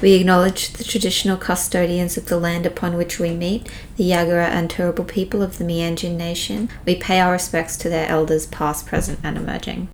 We 0.00 0.14
acknowledge 0.14 0.74
the 0.74 0.84
traditional 0.84 1.36
custodians 1.36 2.16
of 2.16 2.26
the 2.26 2.38
land 2.38 2.66
upon 2.66 2.96
which 2.96 3.18
we 3.18 3.30
meet, 3.30 3.68
the 3.96 4.08
Yagara 4.08 4.46
and 4.48 4.70
Turrbal 4.70 5.08
people 5.08 5.42
of 5.42 5.58
the 5.58 5.64
Mianjin 5.64 6.16
Nation. 6.16 6.70
We 6.86 6.94
pay 6.94 7.18
our 7.20 7.32
respects 7.32 7.76
to 7.78 7.88
their 7.88 8.08
elders, 8.08 8.46
past, 8.46 8.86
present, 8.86 9.18
and 9.24 9.36
emerging. 9.36 9.88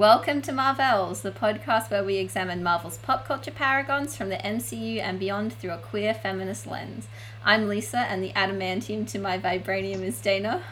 Welcome 0.00 0.40
to 0.42 0.52
Marvels, 0.52 1.20
the 1.20 1.30
podcast 1.30 1.90
where 1.90 2.02
we 2.02 2.16
examine 2.16 2.62
Marvel's 2.62 2.96
pop 2.96 3.26
culture 3.26 3.50
paragons 3.50 4.16
from 4.16 4.30
the 4.30 4.36
MCU 4.36 4.98
and 4.98 5.18
beyond 5.18 5.52
through 5.52 5.72
a 5.72 5.76
queer 5.76 6.14
feminist 6.14 6.66
lens. 6.66 7.06
I'm 7.44 7.68
Lisa, 7.68 7.98
and 7.98 8.24
the 8.24 8.32
adamantium 8.32 9.06
to 9.10 9.18
my 9.18 9.36
vibranium 9.36 10.02
is 10.02 10.18
Dana. 10.18 10.62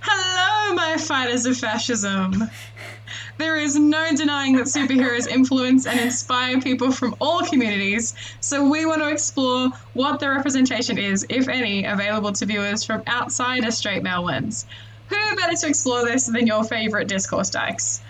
Hello, 0.00 0.74
my 0.74 0.96
fighters 0.96 1.46
of 1.46 1.56
fascism. 1.56 2.50
There 3.38 3.56
is 3.56 3.76
no 3.76 4.10
denying 4.16 4.56
that 4.56 4.66
superheroes 4.66 5.28
influence 5.28 5.86
and 5.86 6.00
inspire 6.00 6.60
people 6.60 6.90
from 6.90 7.14
all 7.20 7.42
communities, 7.42 8.16
so 8.40 8.68
we 8.68 8.84
want 8.84 9.00
to 9.00 9.08
explore 9.10 9.68
what 9.92 10.18
the 10.18 10.28
representation 10.28 10.98
is, 10.98 11.24
if 11.28 11.46
any, 11.46 11.84
available 11.84 12.32
to 12.32 12.46
viewers 12.46 12.82
from 12.82 13.04
outside 13.06 13.62
a 13.62 13.70
straight 13.70 14.02
male 14.02 14.24
lens. 14.24 14.66
Who 15.08 15.36
better 15.36 15.54
to 15.54 15.68
explore 15.68 16.04
this 16.04 16.26
than 16.26 16.48
your 16.48 16.64
favourite 16.64 17.06
discourse 17.06 17.50
dykes? 17.50 18.00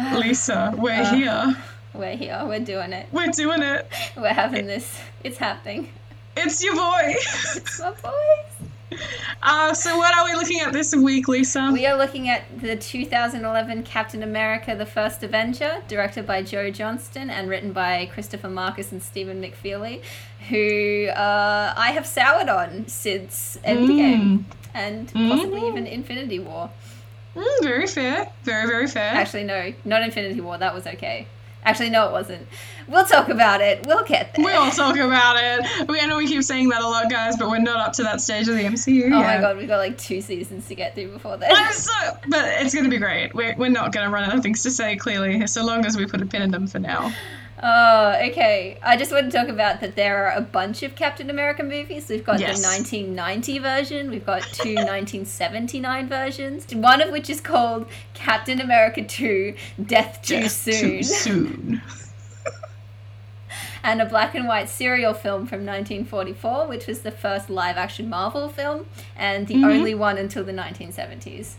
Lisa, 0.14 0.74
we're 0.78 0.92
uh, 0.92 1.14
here. 1.14 1.56
We're 1.92 2.16
here. 2.16 2.42
We're 2.46 2.60
doing 2.60 2.92
it. 2.92 3.06
We're 3.12 3.26
doing 3.26 3.62
it. 3.62 3.86
We're 4.16 4.32
having 4.32 4.66
this. 4.66 4.98
It's 5.24 5.36
happening. 5.36 5.90
It's 6.36 6.62
your 6.62 6.74
boy. 6.74 7.00
it's 7.04 7.80
my 7.80 7.90
boys. 8.02 9.00
Uh, 9.42 9.74
so 9.74 9.96
what 9.98 10.16
are 10.16 10.24
we 10.24 10.34
looking 10.34 10.60
at 10.60 10.72
this 10.72 10.94
week, 10.94 11.28
Lisa? 11.28 11.70
We 11.72 11.86
are 11.86 11.96
looking 11.96 12.28
at 12.28 12.60
the 12.60 12.76
2011 12.76 13.82
Captain 13.82 14.22
America: 14.22 14.74
The 14.74 14.86
First 14.86 15.22
Avenger, 15.22 15.82
directed 15.86 16.26
by 16.26 16.42
Joe 16.42 16.70
Johnston 16.70 17.28
and 17.28 17.48
written 17.48 17.72
by 17.72 18.06
Christopher 18.06 18.48
Markus 18.48 18.92
and 18.92 19.02
Stephen 19.02 19.42
McFeely, 19.42 20.02
who 20.48 21.08
uh, 21.08 21.74
I 21.76 21.92
have 21.92 22.06
soured 22.06 22.48
on 22.48 22.88
since 22.88 23.58
Endgame 23.64 24.38
mm. 24.38 24.44
and 24.72 25.12
possibly 25.12 25.60
mm. 25.60 25.68
even 25.68 25.86
Infinity 25.86 26.38
War. 26.38 26.70
Mm, 27.36 27.62
very 27.62 27.86
fair. 27.86 28.30
Very, 28.44 28.66
very 28.66 28.86
fair. 28.86 29.14
Actually, 29.14 29.44
no, 29.44 29.72
not 29.84 30.02
Infinity 30.02 30.40
War. 30.40 30.58
That 30.58 30.74
was 30.74 30.86
okay. 30.86 31.26
Actually, 31.62 31.90
no, 31.90 32.08
it 32.08 32.12
wasn't. 32.12 32.46
We'll 32.88 33.04
talk 33.04 33.28
about 33.28 33.60
it. 33.60 33.86
We'll 33.86 34.04
get 34.04 34.34
there. 34.34 34.44
We'll 34.44 34.70
talk 34.70 34.96
about 34.96 35.36
it. 35.38 35.88
We, 35.88 36.00
I 36.00 36.06
know 36.06 36.16
we 36.16 36.26
keep 36.26 36.42
saying 36.42 36.70
that 36.70 36.80
a 36.80 36.88
lot, 36.88 37.10
guys, 37.10 37.36
but 37.36 37.50
we're 37.50 37.58
not 37.58 37.76
up 37.76 37.92
to 37.94 38.02
that 38.02 38.20
stage 38.20 38.48
of 38.48 38.56
the 38.56 38.64
MCU. 38.64 39.04
Oh 39.04 39.18
yet. 39.18 39.26
my 39.26 39.40
god, 39.40 39.56
we've 39.58 39.68
got 39.68 39.76
like 39.76 39.98
two 39.98 40.20
seasons 40.22 40.66
to 40.68 40.74
get 40.74 40.94
through 40.94 41.12
before 41.12 41.36
then. 41.36 41.52
I'm 41.54 41.72
so, 41.72 41.92
but 42.28 42.44
it's 42.62 42.72
going 42.72 42.84
to 42.84 42.90
be 42.90 42.98
great. 42.98 43.34
We're, 43.34 43.54
we're 43.56 43.68
not 43.68 43.92
going 43.92 44.06
to 44.06 44.12
run 44.12 44.24
out 44.24 44.34
of 44.34 44.42
things 44.42 44.62
to 44.62 44.70
say, 44.70 44.96
clearly, 44.96 45.46
so 45.46 45.64
long 45.64 45.84
as 45.84 45.96
we 45.96 46.06
put 46.06 46.22
a 46.22 46.26
pin 46.26 46.42
in 46.42 46.50
them 46.50 46.66
for 46.66 46.78
now. 46.78 47.12
Oh, 47.62 48.14
okay. 48.28 48.78
I 48.82 48.96
just 48.96 49.12
want 49.12 49.30
to 49.30 49.36
talk 49.36 49.48
about 49.48 49.80
that 49.80 49.94
there 49.94 50.26
are 50.26 50.32
a 50.32 50.40
bunch 50.40 50.82
of 50.82 50.96
Captain 50.96 51.28
America 51.28 51.62
movies. 51.62 52.08
We've 52.08 52.24
got 52.24 52.40
yes. 52.40 52.60
the 52.60 52.66
1990 52.66 53.58
version, 53.58 54.10
we've 54.10 54.24
got 54.24 54.42
two 54.42 54.74
1979 54.74 56.08
versions, 56.08 56.74
one 56.74 57.02
of 57.02 57.10
which 57.10 57.28
is 57.28 57.40
called 57.40 57.86
Captain 58.14 58.60
America 58.60 59.04
2 59.04 59.54
Death 59.84 60.20
Too 60.22 60.40
Death 60.40 60.52
Soon. 60.52 60.80
Too 60.80 61.02
soon. 61.02 61.82
and 63.82 64.00
a 64.00 64.06
black 64.06 64.34
and 64.34 64.48
white 64.48 64.70
serial 64.70 65.12
film 65.12 65.46
from 65.46 65.66
1944, 65.66 66.66
which 66.66 66.86
was 66.86 67.00
the 67.00 67.10
first 67.10 67.50
live 67.50 67.76
action 67.76 68.08
Marvel 68.08 68.48
film 68.48 68.86
and 69.16 69.46
the 69.48 69.56
mm-hmm. 69.56 69.64
only 69.64 69.94
one 69.94 70.16
until 70.16 70.44
the 70.44 70.52
1970s. 70.52 71.56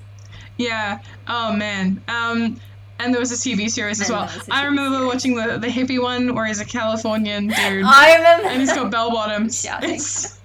Yeah. 0.58 1.00
Oh, 1.28 1.54
man. 1.54 2.04
Um, 2.08 2.60
and 3.04 3.14
there 3.14 3.20
was 3.20 3.32
a 3.32 3.36
TV 3.36 3.70
series 3.70 4.02
as 4.02 4.10
well. 4.10 4.30
I 4.50 4.66
remember 4.66 4.98
series. 4.98 5.14
watching 5.14 5.36
the, 5.36 5.58
the 5.58 5.68
hippie 5.68 6.02
one 6.02 6.34
where 6.36 6.46
he's 6.46 6.60
a 6.60 6.66
Californian 6.66 7.48
dude. 7.48 7.56
I 7.86 8.16
remember. 8.18 8.48
And 8.48 8.60
he's 8.62 8.74
got 8.74 8.92
bell 8.92 9.12
bottoms. 9.12 9.66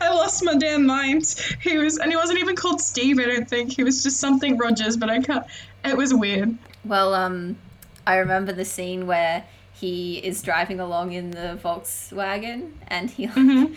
I 0.00 0.08
lost 0.08 0.44
my 0.44 0.54
damn 0.56 0.86
mind. 0.86 1.34
He 1.60 1.76
was, 1.78 1.98
and 1.98 2.10
he 2.10 2.16
wasn't 2.16 2.38
even 2.38 2.56
called 2.56 2.80
Steve. 2.80 3.18
I 3.18 3.24
don't 3.24 3.48
think 3.48 3.72
he 3.72 3.84
was 3.84 4.02
just 4.02 4.18
something 4.18 4.56
Rogers. 4.56 4.96
But 4.96 5.10
I 5.10 5.20
can't. 5.20 5.44
It 5.84 5.96
was 5.96 6.14
weird. 6.14 6.56
Well, 6.84 7.14
um, 7.14 7.56
I 8.06 8.16
remember 8.16 8.52
the 8.52 8.64
scene 8.64 9.06
where 9.06 9.44
he 9.80 10.18
is 10.18 10.42
driving 10.42 10.78
along 10.78 11.12
in 11.12 11.30
the 11.30 11.58
Volkswagen 11.62 12.72
and 12.88 13.10
he 13.10 13.26
mm-hmm. 13.26 13.72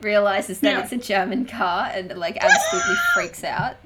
realizes 0.00 0.60
that 0.60 0.70
yeah. 0.70 0.82
it's 0.82 0.92
a 0.92 0.96
German 0.96 1.44
car 1.44 1.90
and 1.92 2.16
like 2.16 2.36
absolutely 2.40 2.94
freaks 3.14 3.42
out. 3.42 3.76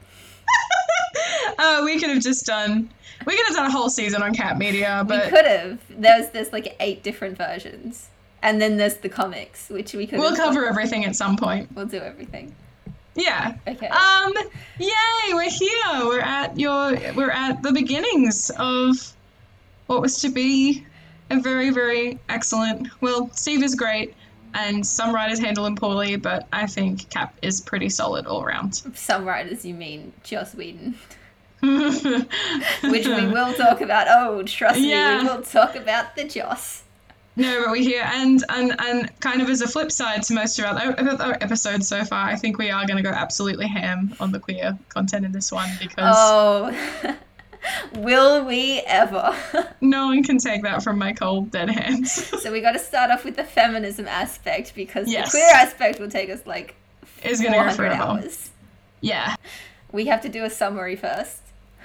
uh, 1.59 1.83
we 1.85 1.99
could 1.99 2.11
have 2.11 2.23
just 2.23 2.47
done. 2.47 2.91
We 3.27 3.37
could 3.37 3.47
have 3.47 3.57
done 3.57 3.67
a 3.67 3.71
whole 3.71 3.89
season 3.89 4.23
on 4.23 4.35
Cat 4.35 4.59
Media, 4.59 5.05
but 5.07 5.25
we 5.25 5.31
could 5.31 5.47
have. 5.47 5.81
There's 5.91 6.31
there's 6.31 6.53
like 6.53 6.77
eight 6.81 7.03
different 7.03 7.37
versions, 7.37 8.09
and 8.43 8.61
then 8.61 8.77
there's 8.77 8.97
the 8.97 9.09
comics, 9.09 9.69
which 9.69 9.95
we 9.95 10.07
could. 10.07 10.19
We'll 10.19 10.37
cover 10.37 10.61
done. 10.61 10.71
everything 10.71 11.05
at 11.05 11.17
some 11.17 11.37
point. 11.37 11.69
We'll 11.75 11.87
do 11.87 11.99
everything. 11.99 12.55
Yeah. 13.15 13.57
Okay. 13.67 13.89
Um. 13.89 14.33
Yay! 14.79 15.33
We're 15.33 15.51
here. 15.51 16.07
We're 16.07 16.21
at 16.21 16.59
your. 16.59 16.97
We're 17.15 17.31
at 17.31 17.63
the 17.63 17.73
beginnings 17.73 18.51
of 18.59 19.15
what 19.87 20.01
was 20.01 20.21
to 20.21 20.31
be 20.31 20.85
a 21.31 21.41
very, 21.41 21.71
very 21.71 22.19
excellent. 22.29 22.89
Well, 23.01 23.31
Steve 23.33 23.63
is 23.63 23.75
great 23.75 24.15
and 24.55 24.87
some 24.87 25.15
writers 25.15 25.39
handle 25.39 25.67
him 25.67 25.77
poorly, 25.77 26.17
but 26.17 26.47
I 26.53 26.67
think 26.67 27.11
Cap 27.11 27.35
is 27.43 27.61
pretty 27.61 27.89
solid 27.89 28.27
all 28.27 28.43
around. 28.43 28.75
Some 28.95 29.25
writers, 29.25 29.65
you 29.65 29.75
mean 29.75 30.13
Joss 30.23 30.55
Whedon? 30.55 30.97
Which 31.61 33.07
we 33.07 33.27
will 33.27 33.55
talk 33.55 33.81
about. 33.81 34.07
Oh, 34.09 34.43
trust 34.43 34.81
yeah. 34.81 35.17
me, 35.17 35.23
we 35.23 35.29
will 35.29 35.43
talk 35.43 35.77
about 35.77 36.15
the 36.15 36.25
Joss. 36.25 36.83
No, 37.37 37.65
but 37.65 37.73
we 37.73 37.83
hear 37.83 38.03
and 38.05 38.45
and 38.49 38.77
and 38.81 39.21
kind 39.21 39.43
of 39.43 39.51
as 39.51 39.61
a 39.61 39.67
flip 39.67 39.91
side 39.91 40.23
to 40.25 40.35
most 40.35 40.59
of 40.59 40.65
our 40.67 41.35
episodes 41.41 41.89
so 41.89 42.05
far, 42.05 42.27
I 42.27 42.37
think 42.37 42.59
we 42.59 42.71
are 42.71 42.87
going 42.87 42.97
to 42.97 43.03
go 43.03 43.11
absolutely 43.11 43.67
ham 43.67 44.15
on 44.21 44.31
the 44.31 44.39
queer 44.39 44.79
content 44.89 45.25
in 45.25 45.33
this 45.33 45.51
one 45.51 45.69
because. 45.81 46.15
Oh. 46.17 47.17
Will 47.97 48.45
we 48.45 48.83
ever? 48.87 49.37
no 49.81 50.07
one 50.07 50.23
can 50.23 50.39
take 50.39 50.63
that 50.63 50.83
from 50.83 50.99
my 50.99 51.13
cold 51.13 51.51
dead 51.51 51.71
hands. 51.71 52.13
so 52.43 52.53
we 52.53 52.61
got 52.61 52.73
to 52.73 52.79
start 52.79 53.11
off 53.11 53.25
with 53.25 53.37
the 53.37 53.45
feminism 53.45 54.07
aspect 54.07 54.75
because 54.75 55.11
yes. 55.11 55.33
the 55.33 55.39
queer 55.39 55.51
aspect 55.55 56.01
will 56.01 56.11
take 56.11 56.31
us 56.31 56.47
like 56.47 56.75
it's 57.23 57.41
gonna 57.41 57.57
go 57.57 57.71
forever. 57.71 57.95
hours. 57.95 58.51
Yeah. 59.01 59.37
We 59.93 60.07
have 60.07 60.23
to 60.23 60.29
do 60.29 60.45
a 60.45 60.51
summary 60.51 60.97
first. 60.97 61.41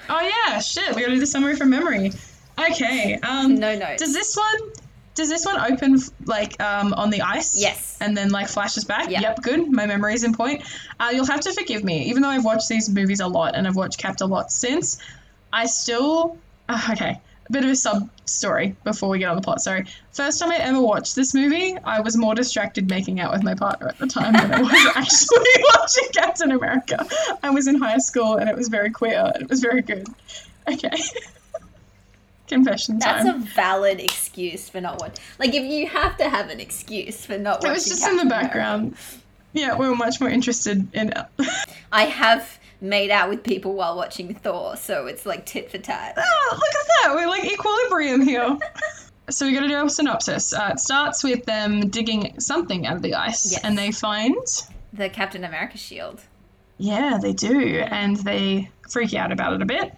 Oh 0.08 0.20
yeah, 0.20 0.60
shit. 0.60 0.94
We 0.94 1.02
gotta 1.02 1.14
do 1.14 1.20
the 1.20 1.26
summary 1.26 1.56
from 1.56 1.70
memory. 1.70 2.12
Okay. 2.58 3.18
Um, 3.22 3.56
no, 3.56 3.78
no. 3.78 3.96
Does 3.96 4.12
this 4.12 4.36
one? 4.36 4.72
Does 5.14 5.28
this 5.28 5.44
one 5.44 5.72
open 5.72 5.98
like 6.24 6.60
um, 6.62 6.94
on 6.94 7.10
the 7.10 7.22
ice? 7.22 7.60
Yes. 7.60 7.98
And 8.00 8.16
then 8.16 8.30
like 8.30 8.48
flashes 8.48 8.84
back? 8.84 9.10
Yep, 9.10 9.22
yep 9.22 9.42
good. 9.42 9.70
My 9.70 9.86
memory 9.86 10.14
is 10.14 10.24
in 10.24 10.34
point. 10.34 10.62
Uh, 10.98 11.10
you'll 11.12 11.26
have 11.26 11.40
to 11.40 11.52
forgive 11.52 11.84
me, 11.84 12.04
even 12.04 12.22
though 12.22 12.28
I've 12.28 12.44
watched 12.44 12.68
these 12.68 12.88
movies 12.88 13.20
a 13.20 13.26
lot 13.26 13.54
and 13.54 13.66
I've 13.66 13.76
watched 13.76 13.98
Capt 13.98 14.20
a 14.20 14.26
lot 14.26 14.50
since. 14.50 14.98
I 15.52 15.66
still 15.66 16.38
uh, 16.68 16.88
okay. 16.92 17.20
A 17.48 17.52
bit 17.52 17.64
of 17.64 17.70
a 17.70 17.74
sub 17.76 18.08
story 18.26 18.76
before 18.84 19.08
we 19.08 19.18
get 19.18 19.28
on 19.28 19.34
the 19.34 19.42
plot. 19.42 19.60
Sorry. 19.60 19.84
First 20.12 20.38
time 20.38 20.52
I 20.52 20.58
ever 20.58 20.80
watched 20.80 21.16
this 21.16 21.34
movie, 21.34 21.76
I 21.82 22.00
was 22.00 22.16
more 22.16 22.32
distracted 22.34 22.88
making 22.88 23.18
out 23.18 23.32
with 23.32 23.42
my 23.42 23.56
partner 23.56 23.88
at 23.88 23.98
the 23.98 24.06
time 24.06 24.32
than 24.34 24.52
I 24.54 24.60
was 24.62 24.70
actually 24.94 25.64
watching 25.74 26.04
Captain 26.12 26.52
America. 26.52 27.04
I 27.42 27.50
was 27.50 27.66
in 27.66 27.74
high 27.74 27.98
school 27.98 28.36
and 28.36 28.48
it 28.48 28.56
was 28.56 28.68
very 28.68 28.90
queer. 28.90 29.32
and 29.34 29.42
It 29.42 29.50
was 29.50 29.60
very 29.60 29.82
good. 29.82 30.06
Okay. 30.68 30.90
Confession 32.46 33.00
time. 33.00 33.26
That's 33.26 33.36
a 33.36 33.40
valid 33.54 34.00
excuse 34.00 34.68
for 34.68 34.80
not 34.80 35.00
watching. 35.00 35.24
Like, 35.40 35.54
if 35.54 35.64
you 35.64 35.88
have 35.88 36.16
to 36.18 36.28
have 36.28 36.50
an 36.50 36.60
excuse 36.60 37.26
for 37.26 37.36
not 37.38 37.58
watching, 37.58 37.70
it 37.70 37.74
was 37.74 37.88
just 37.88 38.02
Captain 38.02 38.20
in 38.20 38.28
the 38.28 38.30
background. 38.30 38.80
America. 38.82 38.96
Yeah, 39.52 39.76
we 39.76 39.88
were 39.88 39.96
much 39.96 40.20
more 40.20 40.30
interested 40.30 40.86
in 40.94 41.12
it. 41.12 41.48
I 41.90 42.04
have 42.04 42.59
made 42.80 43.10
out 43.10 43.28
with 43.28 43.42
people 43.42 43.74
while 43.74 43.96
watching 43.96 44.34
Thor, 44.34 44.76
so 44.76 45.06
it's 45.06 45.26
like 45.26 45.46
tit 45.46 45.70
for 45.70 45.78
tat. 45.78 46.14
Oh, 46.16 46.48
look 46.52 46.62
at 46.62 46.86
that! 47.02 47.14
We're 47.14 47.28
like 47.28 47.44
equilibrium 47.44 48.22
here. 48.22 48.58
so 49.30 49.46
we 49.46 49.52
got 49.52 49.60
to 49.60 49.68
do 49.68 49.84
a 49.84 49.90
synopsis. 49.90 50.52
Uh, 50.52 50.70
it 50.72 50.80
starts 50.80 51.22
with 51.22 51.44
them 51.44 51.88
digging 51.88 52.38
something 52.40 52.86
out 52.86 52.96
of 52.96 53.02
the 53.02 53.14
ice, 53.14 53.52
yes. 53.52 53.64
and 53.64 53.76
they 53.76 53.92
find 53.92 54.36
the 54.92 55.08
Captain 55.08 55.44
America 55.44 55.78
shield. 55.78 56.20
Yeah, 56.78 57.18
they 57.20 57.32
do, 57.32 57.80
and 57.80 58.16
they 58.16 58.70
freak 58.88 59.14
out 59.14 59.32
about 59.32 59.52
it 59.52 59.62
a 59.62 59.66
bit, 59.66 59.94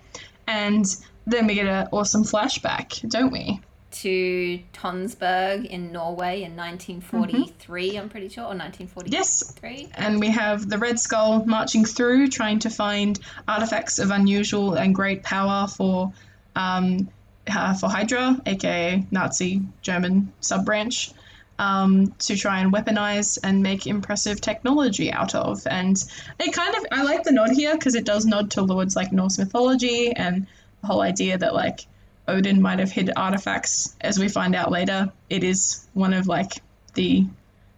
and 0.47 0.85
then 1.27 1.47
we 1.47 1.55
get 1.55 1.67
an 1.67 1.89
awesome 1.93 2.25
flashback, 2.25 3.09
don't 3.09 3.33
we? 3.33 3.61
To 3.93 4.61
Tonsberg 4.73 5.67
in 5.67 5.93
Norway 5.93 6.43
in 6.43 6.57
1943, 6.57 7.89
mm-hmm. 7.89 7.99
I'm 7.99 8.09
pretty 8.09 8.29
sure, 8.29 8.45
or 8.45 8.57
1943. 8.57 9.13
Yes. 9.13 9.55
And 9.95 10.21
we 10.21 10.31
have 10.31 10.69
the 10.69 10.79
Red 10.79 10.99
Skull 10.99 11.45
marching 11.45 11.85
through, 11.85 12.29
trying 12.29 12.61
to 12.61 12.71
find 12.71 13.19
artifacts 13.47 13.99
of 13.99 14.11
unusual 14.11 14.75
and 14.75 14.95
great 14.95 15.23
power 15.23 15.67
for 15.69 16.13
um, 16.57 17.09
uh, 17.51 17.75
for 17.75 17.89
Hydra, 17.89 18.41
aka 18.47 19.05
Nazi 19.11 19.63
German 19.83 20.33
sub 20.41 20.65
branch. 20.65 21.13
um, 21.59 22.13
to 22.19 22.37
try 22.37 22.59
and 22.61 22.73
weaponize 22.73 23.39
and 23.43 23.63
make 23.63 23.87
impressive 23.87 24.41
technology 24.41 25.13
out 25.13 25.35
of. 25.35 25.67
And 25.67 25.97
it 26.41 26.53
kind 26.53 26.75
of, 26.75 26.87
I 26.91 27.03
like 27.03 27.23
the 27.23 27.31
nod 27.33 27.51
here 27.51 27.75
because 27.75 27.95
it 27.95 28.05
does 28.05 28.27
nod 28.27 28.51
towards 28.51 28.97
like 28.97 29.13
Norse 29.13 29.39
mythology 29.39 30.13
and 30.13 30.47
the 30.81 30.87
whole 30.87 31.03
idea 31.03 31.39
that 31.39 31.55
like 31.55 31.87
Odin 32.29 32.63
might 32.63 32.79
have 32.79 32.91
hid 32.91 33.11
artifacts. 33.17 33.97
As 34.01 34.19
we 34.19 34.29
find 34.29 34.55
out 34.55 34.71
later, 34.71 35.13
it 35.29 35.45
is 35.45 35.87
one 35.95 36.13
of 36.13 36.27
like 36.27 36.53
the 36.95 37.27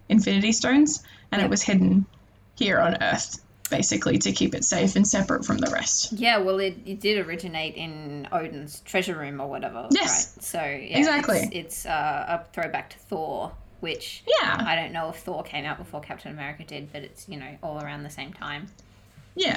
Infinity 0.09 0.53
Stones, 0.53 1.03
and 1.33 1.41
it 1.41 1.49
was 1.49 1.63
hidden 1.63 2.07
here 2.57 2.79
on 2.79 3.03
Earth 3.03 3.41
basically 3.71 4.19
to 4.19 4.33
keep 4.33 4.55
it 4.55 4.65
safe 4.65 4.95
and 4.95 5.07
separate 5.07 5.45
from 5.45 5.59
the 5.59 5.71
rest. 5.71 6.13
Yeah, 6.13 6.39
well, 6.39 6.59
it, 6.59 6.77
it 6.85 7.01
did 7.01 7.27
originate 7.27 7.75
in 7.77 8.29
Odin's 8.31 8.81
treasure 8.81 9.17
room 9.17 9.41
or 9.41 9.49
whatever. 9.49 9.89
Yes. 9.91 10.35
Right? 10.37 10.45
So, 10.45 10.59
yeah, 10.59 10.99
Exactly. 10.99 11.39
It's, 11.39 11.53
it's 11.53 11.87
uh, 11.87 12.41
a 12.41 12.45
throwback 12.53 12.91
to 12.91 12.99
Thor, 12.99 13.53
which 13.81 14.23
Yeah. 14.27 14.63
I 14.65 14.77
don't 14.77 14.93
know 14.93 15.09
if 15.09 15.17
Thor 15.17 15.43
came 15.43 15.65
out 15.65 15.79
before 15.79 16.01
Captain 16.01 16.31
America 16.31 16.65
did, 16.65 16.93
but 16.93 17.03
it's, 17.03 17.29
you 17.29 17.39
know, 17.39 17.57
all 17.63 17.81
around 17.83 18.03
the 18.03 18.11
same 18.11 18.33
time. 18.33 18.67
Yeah, 19.35 19.57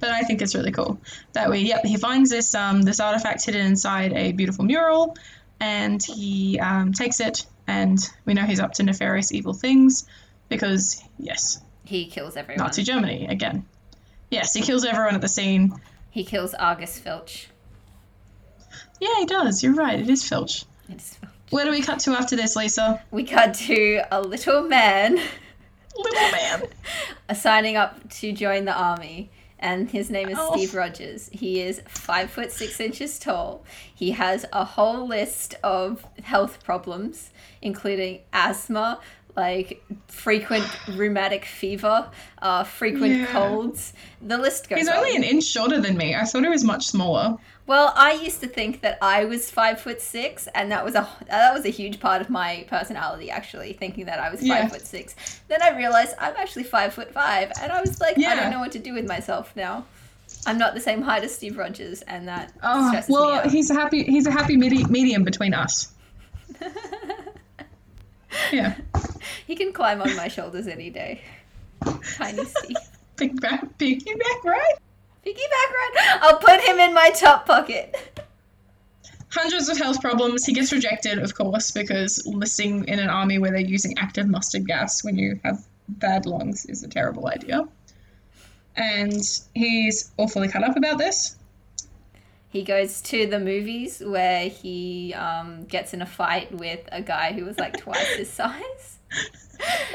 but 0.00 0.10
I 0.10 0.22
think 0.22 0.42
it's 0.42 0.54
really 0.54 0.72
cool 0.72 1.00
that 1.32 1.50
way. 1.50 1.60
Yep, 1.60 1.84
he 1.84 1.96
finds 1.96 2.30
this 2.30 2.54
um 2.54 2.82
this 2.82 3.00
artifact 3.00 3.44
hidden 3.44 3.66
inside 3.66 4.12
a 4.12 4.32
beautiful 4.32 4.64
mural, 4.64 5.16
and 5.60 6.02
he 6.02 6.58
um, 6.60 6.92
takes 6.92 7.20
it, 7.20 7.46
and 7.66 7.98
we 8.24 8.34
know 8.34 8.42
he's 8.42 8.60
up 8.60 8.72
to 8.74 8.82
nefarious 8.82 9.32
evil 9.32 9.52
things 9.52 10.06
because 10.48 11.02
yes, 11.18 11.60
He 11.84 12.06
kills 12.06 12.36
everyone. 12.36 12.64
Nazi 12.64 12.82
Germany 12.82 13.26
again. 13.28 13.66
Yes, 14.30 14.52
he 14.52 14.60
kills 14.60 14.84
everyone 14.84 15.14
at 15.14 15.20
the 15.20 15.28
scene. 15.28 15.72
He 16.10 16.24
kills 16.24 16.54
Argus 16.54 16.98
Filch. 16.98 17.48
Yeah, 19.00 19.14
he 19.18 19.26
does. 19.26 19.62
You're 19.62 19.74
right. 19.74 19.98
It 19.98 20.10
is 20.10 20.28
Filch. 20.28 20.64
It's 20.88 21.14
Filch. 21.14 21.32
Where 21.50 21.64
do 21.64 21.70
we 21.70 21.80
cut 21.80 22.00
to 22.00 22.12
after 22.12 22.36
this, 22.36 22.56
Lisa? 22.56 23.02
We 23.10 23.24
cut 23.24 23.54
to 23.54 24.02
a 24.10 24.20
little 24.20 24.62
man 24.62 25.18
Little 25.98 26.30
man. 26.30 26.62
signing 27.34 27.76
up 27.76 28.08
to 28.10 28.32
join 28.32 28.64
the 28.64 28.72
army. 28.72 29.30
And 29.60 29.90
his 29.90 30.08
name 30.10 30.28
is 30.28 30.38
Oh. 30.40 30.52
Steve 30.56 30.74
Rogers. 30.74 31.28
He 31.32 31.60
is 31.60 31.82
five 31.88 32.30
foot 32.30 32.52
six 32.52 32.78
inches 32.80 33.18
tall. 33.18 33.64
He 33.94 34.12
has 34.12 34.44
a 34.52 34.64
whole 34.64 35.06
list 35.06 35.54
of 35.64 36.06
health 36.22 36.62
problems, 36.64 37.30
including 37.60 38.20
asthma, 38.32 39.00
like 39.36 39.82
frequent 40.08 40.64
rheumatic 40.96 41.44
fever, 41.44 42.08
uh, 42.42 42.64
frequent 42.64 43.14
Yeah. 43.20 43.26
colds. 43.26 43.92
The 44.20 44.38
list 44.38 44.68
goes 44.68 44.76
on. 44.76 44.78
He's 44.78 44.88
on. 44.88 44.96
only 44.96 45.16
an 45.16 45.22
inch 45.24 45.44
shorter 45.44 45.80
than 45.80 45.96
me. 45.96 46.14
I 46.14 46.24
thought 46.24 46.42
he 46.42 46.48
was 46.48 46.64
much 46.64 46.86
smaller. 46.86 47.36
Well, 47.68 47.92
I 47.94 48.12
used 48.14 48.40
to 48.40 48.46
think 48.48 48.80
that 48.80 48.96
I 49.02 49.26
was 49.26 49.50
five 49.50 49.78
foot 49.80 50.00
six, 50.00 50.48
and 50.54 50.72
that 50.72 50.84
was 50.84 50.94
a 50.94 51.06
that 51.28 51.52
was 51.54 51.64
a 51.66 51.68
huge 51.68 52.00
part 52.00 52.20
of 52.22 52.30
my 52.30 52.64
personality. 52.68 53.30
Actually, 53.30 53.74
thinking 53.74 54.06
that 54.06 54.18
I 54.18 54.30
was 54.30 54.40
five 54.40 54.48
Yeah. 54.48 54.68
foot 54.68 54.86
six. 54.86 55.14
Then 55.48 55.62
I 55.62 55.76
realized 55.76 56.14
I'm 56.18 56.34
actually 56.36 56.64
five 56.64 56.94
foot 56.94 57.12
five, 57.12 57.52
and 57.62 57.70
I 57.70 57.80
was 57.80 58.00
like, 58.00 58.16
I 58.18 58.34
don't 58.34 58.50
know 58.50 58.58
what 58.58 58.72
to 58.72 58.78
do 58.78 58.94
with 58.94 59.06
myself 59.06 59.52
now. 59.54 59.84
I'm 60.46 60.56
not 60.58 60.72
the 60.74 60.80
same 60.80 61.02
height 61.02 61.24
as 61.24 61.34
Steve 61.34 61.58
Rogers, 61.58 62.00
and 62.02 62.26
that 62.26 62.52
Oh, 62.62 62.88
stresses 62.88 63.10
me 63.10 63.14
well, 63.14 63.30
out. 63.34 63.50
he's 63.50 63.70
a 63.70 63.74
happy 63.74 64.02
he's 64.02 64.26
a 64.26 64.30
happy 64.30 64.56
midi- 64.56 64.84
medium 64.86 65.22
between 65.22 65.52
us. 65.54 65.92
Yeah. 68.52 68.76
he 69.46 69.56
can 69.56 69.72
climb 69.72 70.00
on 70.02 70.14
my 70.16 70.28
shoulders 70.28 70.66
any 70.68 70.90
day. 70.90 71.22
Tiny 72.16 72.44
Steve. 72.44 72.76
Big 73.16 73.40
back, 73.40 73.76
piggyback, 73.78 74.44
right? 74.44 74.74
Piggyback 75.26 75.36
ride. 75.36 76.18
I'll 76.22 76.38
put 76.38 76.60
him 76.60 76.78
in 76.78 76.94
my 76.94 77.10
top 77.10 77.46
pocket. 77.46 77.96
Hundreds 79.30 79.68
of 79.68 79.76
health 79.76 80.00
problems. 80.00 80.46
He 80.46 80.52
gets 80.52 80.72
rejected, 80.72 81.18
of 81.18 81.34
course, 81.34 81.70
because 81.70 82.26
listing 82.26 82.86
in 82.88 82.98
an 82.98 83.10
army 83.10 83.38
where 83.38 83.50
they're 83.50 83.60
using 83.60 83.98
active 83.98 84.26
mustard 84.26 84.66
gas 84.66 85.04
when 85.04 85.18
you 85.18 85.38
have 85.44 85.64
bad 85.88 86.26
lungs 86.26 86.64
is 86.66 86.82
a 86.82 86.88
terrible 86.88 87.28
idea. 87.28 87.66
And 88.76 89.22
he's 89.54 90.10
awfully 90.16 90.48
cut 90.48 90.62
up 90.62 90.76
about 90.76 90.98
this. 90.98 91.36
He 92.50 92.62
goes 92.62 93.02
to 93.02 93.26
the 93.26 93.38
movies 93.38 94.02
where 94.04 94.48
he 94.48 95.12
um, 95.14 95.64
gets 95.66 95.92
in 95.92 96.00
a 96.00 96.06
fight 96.06 96.52
with 96.52 96.80
a 96.90 97.02
guy 97.02 97.32
who 97.32 97.44
was 97.44 97.58
like 97.58 97.76
twice 97.76 98.16
his 98.16 98.30
size. 98.32 98.98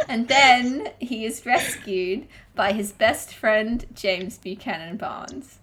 And 0.08 0.28
then 0.28 0.90
he 1.00 1.26
is 1.26 1.46
rescued 1.46 2.28
by 2.56 2.74
his 2.74 2.92
best 2.92 3.34
friend, 3.34 3.86
James 3.94 4.38
Buchanan 4.38 4.98
Barnes. 4.98 5.60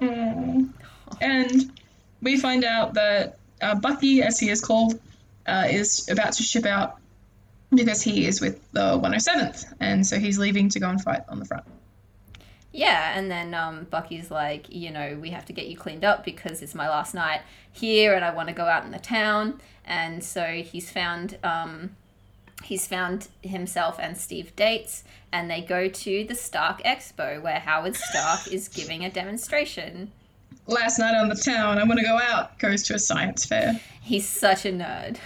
Mm. 0.00 0.70
And 1.20 1.80
we 2.20 2.38
find 2.38 2.64
out 2.64 2.94
that 2.94 3.38
uh, 3.60 3.74
Bucky, 3.74 4.22
as 4.22 4.38
he 4.38 4.48
is 4.48 4.60
called, 4.60 4.98
uh, 5.46 5.66
is 5.70 6.08
about 6.08 6.34
to 6.34 6.42
ship 6.42 6.66
out 6.66 6.98
because 7.74 8.02
he 8.02 8.26
is 8.26 8.40
with 8.40 8.60
the 8.72 8.98
107th, 8.98 9.72
and 9.80 10.06
so 10.06 10.18
he's 10.18 10.38
leaving 10.38 10.68
to 10.70 10.80
go 10.80 10.88
and 10.88 11.02
fight 11.02 11.22
on 11.28 11.38
the 11.38 11.44
front. 11.44 11.64
Yeah, 12.72 13.18
and 13.18 13.30
then 13.30 13.54
um, 13.54 13.86
Bucky's 13.90 14.30
like, 14.30 14.74
you 14.74 14.90
know, 14.90 15.18
we 15.20 15.30
have 15.30 15.44
to 15.46 15.52
get 15.52 15.66
you 15.66 15.76
cleaned 15.76 16.04
up 16.04 16.24
because 16.24 16.62
it's 16.62 16.74
my 16.74 16.88
last 16.88 17.14
night 17.14 17.42
here, 17.70 18.14
and 18.14 18.24
I 18.24 18.32
want 18.34 18.48
to 18.48 18.54
go 18.54 18.64
out 18.64 18.84
in 18.84 18.90
the 18.90 18.98
town. 18.98 19.60
And 19.84 20.24
so 20.24 20.44
he's 20.44 20.90
found, 20.90 21.38
um, 21.42 21.96
he's 22.64 22.86
found 22.86 23.28
himself 23.42 23.98
and 23.98 24.16
Steve 24.16 24.54
dates, 24.56 25.04
and 25.32 25.50
they 25.50 25.60
go 25.60 25.88
to 25.88 26.24
the 26.24 26.34
Stark 26.34 26.82
Expo 26.82 27.40
where 27.42 27.60
Howard 27.60 27.96
Stark 27.96 28.46
is 28.52 28.68
giving 28.68 29.04
a 29.04 29.10
demonstration. 29.10 30.12
Last 30.66 30.98
night 30.98 31.14
on 31.14 31.28
the 31.28 31.34
town, 31.34 31.78
I'm 31.78 31.88
gonna 31.88 32.02
go 32.02 32.18
out, 32.18 32.58
goes 32.58 32.82
to 32.84 32.94
a 32.94 32.98
science 32.98 33.44
fair. 33.44 33.80
He's 34.02 34.28
such 34.28 34.64
a 34.64 34.72
nerd. 34.72 35.18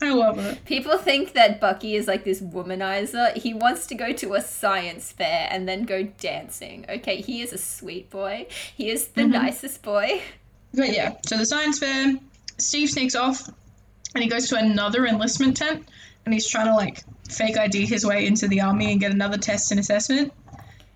I 0.00 0.10
love 0.10 0.38
it. 0.38 0.64
People 0.64 0.96
think 0.96 1.32
that 1.32 1.60
Bucky 1.60 1.96
is 1.96 2.06
like 2.06 2.24
this 2.24 2.40
womanizer. 2.40 3.36
He 3.36 3.52
wants 3.52 3.86
to 3.88 3.96
go 3.96 4.12
to 4.12 4.34
a 4.34 4.40
science 4.40 5.10
fair 5.10 5.48
and 5.50 5.68
then 5.68 5.84
go 5.84 6.04
dancing. 6.04 6.86
Okay, 6.88 7.20
he 7.20 7.42
is 7.42 7.52
a 7.52 7.58
sweet 7.58 8.08
boy. 8.08 8.46
He 8.76 8.90
is 8.90 9.08
the 9.08 9.22
mm-hmm. 9.22 9.32
nicest 9.32 9.82
boy. 9.82 10.22
But 10.72 10.92
yeah, 10.92 11.16
so 11.26 11.36
the 11.36 11.46
science 11.46 11.80
fair, 11.80 12.14
Steve 12.58 12.90
sneaks 12.90 13.16
off 13.16 13.48
and 14.14 14.22
he 14.22 14.30
goes 14.30 14.48
to 14.50 14.56
another 14.56 15.06
enlistment 15.06 15.56
tent 15.56 15.88
and 16.28 16.34
he's 16.34 16.46
trying 16.46 16.66
to 16.66 16.74
like 16.74 17.02
fake 17.30 17.56
ID 17.56 17.86
his 17.86 18.04
way 18.04 18.26
into 18.26 18.48
the 18.48 18.60
army 18.60 18.92
and 18.92 19.00
get 19.00 19.12
another 19.12 19.38
test 19.38 19.70
and 19.70 19.80
assessment. 19.80 20.30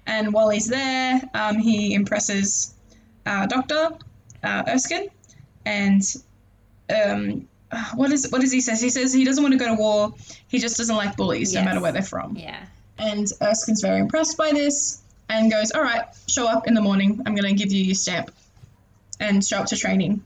And 0.06 0.32
while 0.34 0.50
he's 0.50 0.68
there, 0.68 1.22
um, 1.32 1.58
he 1.58 1.94
impresses 1.94 2.74
uh, 3.24 3.46
Doctor 3.46 3.92
uh, 4.42 4.64
Erskine 4.68 5.08
and 5.64 6.02
um, 6.94 7.48
what 7.94 8.12
is 8.12 8.30
what 8.30 8.42
does 8.42 8.52
he 8.52 8.60
say? 8.60 8.76
He 8.76 8.90
says 8.90 9.14
he 9.14 9.24
doesn't 9.24 9.42
want 9.42 9.52
to 9.52 9.58
go 9.58 9.74
to 9.74 9.80
war. 9.80 10.14
He 10.48 10.58
just 10.58 10.76
doesn't 10.76 10.94
like 10.94 11.16
bullies, 11.16 11.54
no 11.54 11.64
matter 11.64 11.80
where 11.80 11.92
they're 11.92 12.02
from. 12.02 12.36
Yeah. 12.36 12.62
And 12.98 13.26
Erskine's 13.40 13.80
very 13.80 14.00
impressed 14.00 14.36
by 14.36 14.52
this 14.52 15.00
and 15.30 15.50
goes, 15.50 15.70
All 15.70 15.82
right, 15.82 16.04
show 16.28 16.46
up 16.46 16.66
in 16.66 16.74
the 16.74 16.82
morning. 16.82 17.22
I'm 17.24 17.34
going 17.34 17.56
to 17.56 17.58
give 17.58 17.72
you 17.72 17.82
your 17.82 17.94
stamp 17.94 18.32
and 19.18 19.42
show 19.42 19.60
up 19.60 19.66
to 19.66 19.78
training. 19.78 20.22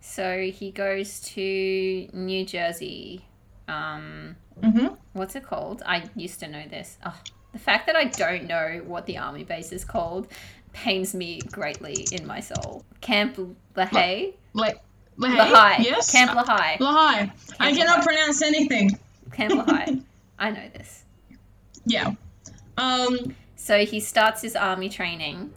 So 0.00 0.50
he 0.52 0.72
goes 0.72 1.20
to 1.20 2.08
New 2.12 2.44
Jersey. 2.44 3.24
Um, 3.68 4.34
hmm 4.60 4.88
what's 5.12 5.34
it 5.36 5.44
called? 5.44 5.82
I 5.86 6.04
used 6.16 6.40
to 6.40 6.48
know 6.48 6.66
this. 6.68 6.98
Oh, 7.04 7.18
the 7.52 7.58
fact 7.58 7.86
that 7.86 7.96
I 7.96 8.04
don't 8.04 8.44
know 8.46 8.80
what 8.86 9.06
the 9.06 9.18
army 9.18 9.44
base 9.44 9.72
is 9.72 9.84
called 9.84 10.28
pains 10.72 11.14
me 11.14 11.40
greatly 11.50 12.06
in 12.12 12.26
my 12.26 12.40
soul. 12.40 12.84
Camp 13.02 13.38
LaHaye? 13.76 14.32
Like, 14.54 14.78
Lahey? 15.18 15.36
LaHaye. 15.36 15.78
Yes. 15.80 16.10
Camp 16.10 16.30
LaHaye. 16.30 16.78
Lahey. 16.78 17.30
I 17.60 17.74
cannot 17.74 18.02
pronounce 18.02 18.40
anything. 18.40 18.98
Camp 19.32 19.52
LaHaye. 19.52 20.02
I 20.38 20.50
know 20.50 20.68
this. 20.74 21.04
Yeah. 21.84 22.14
Um, 22.78 23.34
So 23.56 23.84
he 23.84 24.00
starts 24.00 24.40
his 24.42 24.56
army 24.56 24.88
training. 24.88 25.52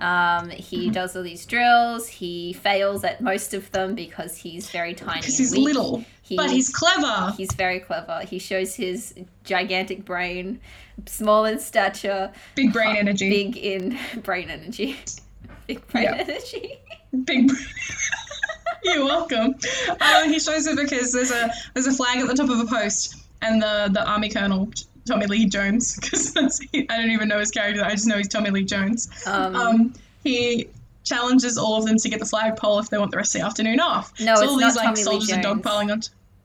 Um, 0.00 0.50
he 0.50 0.84
Mm-hmm. 0.84 0.92
does 0.92 1.14
all 1.16 1.22
these 1.22 1.44
drills. 1.46 2.08
He 2.08 2.52
fails 2.54 3.04
at 3.04 3.20
most 3.20 3.54
of 3.54 3.70
them 3.72 3.94
because 3.94 4.36
he's 4.36 4.70
very 4.70 4.94
tiny. 4.94 5.20
because 5.20 5.36
he's 5.38 5.52
weak. 5.52 5.64
little, 5.64 6.04
He- 6.22 6.36
but 6.36 6.50
he's 6.50 6.70
clever. 6.70 7.32
He's 7.36 7.52
very 7.52 7.80
clever. 7.80 8.20
He 8.26 8.38
shows 8.38 8.74
his 8.74 9.14
gigantic 9.44 10.04
brain, 10.04 10.60
small 11.06 11.44
in 11.44 11.58
stature, 11.58 12.32
Big 12.54 12.72
brain 12.72 12.96
energy. 12.96 13.28
big 13.28 13.56
in 13.56 13.98
brain 14.22 14.48
energy. 14.50 14.96
Big 15.66 15.86
brain 15.88 16.06
energy. 16.08 16.78
Big 17.24 17.46
brain. 17.48 17.50
You're 18.82 19.04
welcome. 19.04 19.54
Uh, 20.00 20.24
he 20.24 20.40
shows 20.40 20.66
it 20.66 20.76
because 20.76 21.12
there's 21.12 21.30
a 21.30 21.50
there's 21.74 21.86
a 21.86 21.92
flag 21.92 22.18
at 22.18 22.26
the 22.26 22.34
top 22.34 22.48
of 22.48 22.58
a 22.58 22.64
post, 22.66 23.14
and 23.42 23.60
the 23.62 23.88
the 23.92 24.04
army 24.08 24.30
colonel 24.30 24.70
Tommy 25.06 25.26
Lee 25.26 25.46
Jones, 25.46 25.96
because 25.96 26.36
I 26.74 26.84
don't 26.98 27.10
even 27.10 27.28
know 27.28 27.38
his 27.38 27.50
character. 27.50 27.84
I 27.84 27.90
just 27.90 28.06
know 28.06 28.16
he's 28.16 28.28
Tommy 28.28 28.50
Lee 28.50 28.64
Jones. 28.64 29.08
Um, 29.26 29.56
um, 29.56 29.94
he 30.24 30.68
challenges 31.04 31.56
all 31.58 31.78
of 31.78 31.86
them 31.86 31.96
to 31.96 32.08
get 32.08 32.20
the 32.20 32.26
flagpole 32.26 32.78
if 32.78 32.90
they 32.90 32.98
want 32.98 33.10
the 33.10 33.16
rest 33.16 33.34
of 33.34 33.40
the 33.40 33.46
afternoon 33.46 33.80
off. 33.80 34.12
No, 34.20 34.34
so 34.36 34.42
it's 34.42 34.50
all 34.52 34.60
not 34.60 34.66
these 34.68 34.76
like 34.76 34.84
Tommy 34.86 35.02
soldiers 35.02 35.32
are 35.32 35.42
Jones. 35.42 35.62
dogpiling 35.62 35.92
on. 35.92 36.00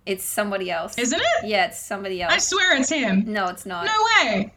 it's 0.06 0.24
somebody 0.24 0.72
else. 0.72 0.98
Isn't 0.98 1.20
it? 1.20 1.48
Yeah, 1.48 1.66
it's 1.68 1.80
somebody 1.80 2.22
else. 2.22 2.34
I 2.34 2.38
swear 2.38 2.78
it's 2.78 2.90
him. 2.90 3.26
No, 3.28 3.48
it's 3.48 3.66
not. 3.66 3.86
No 3.86 4.32
way. 4.32 4.54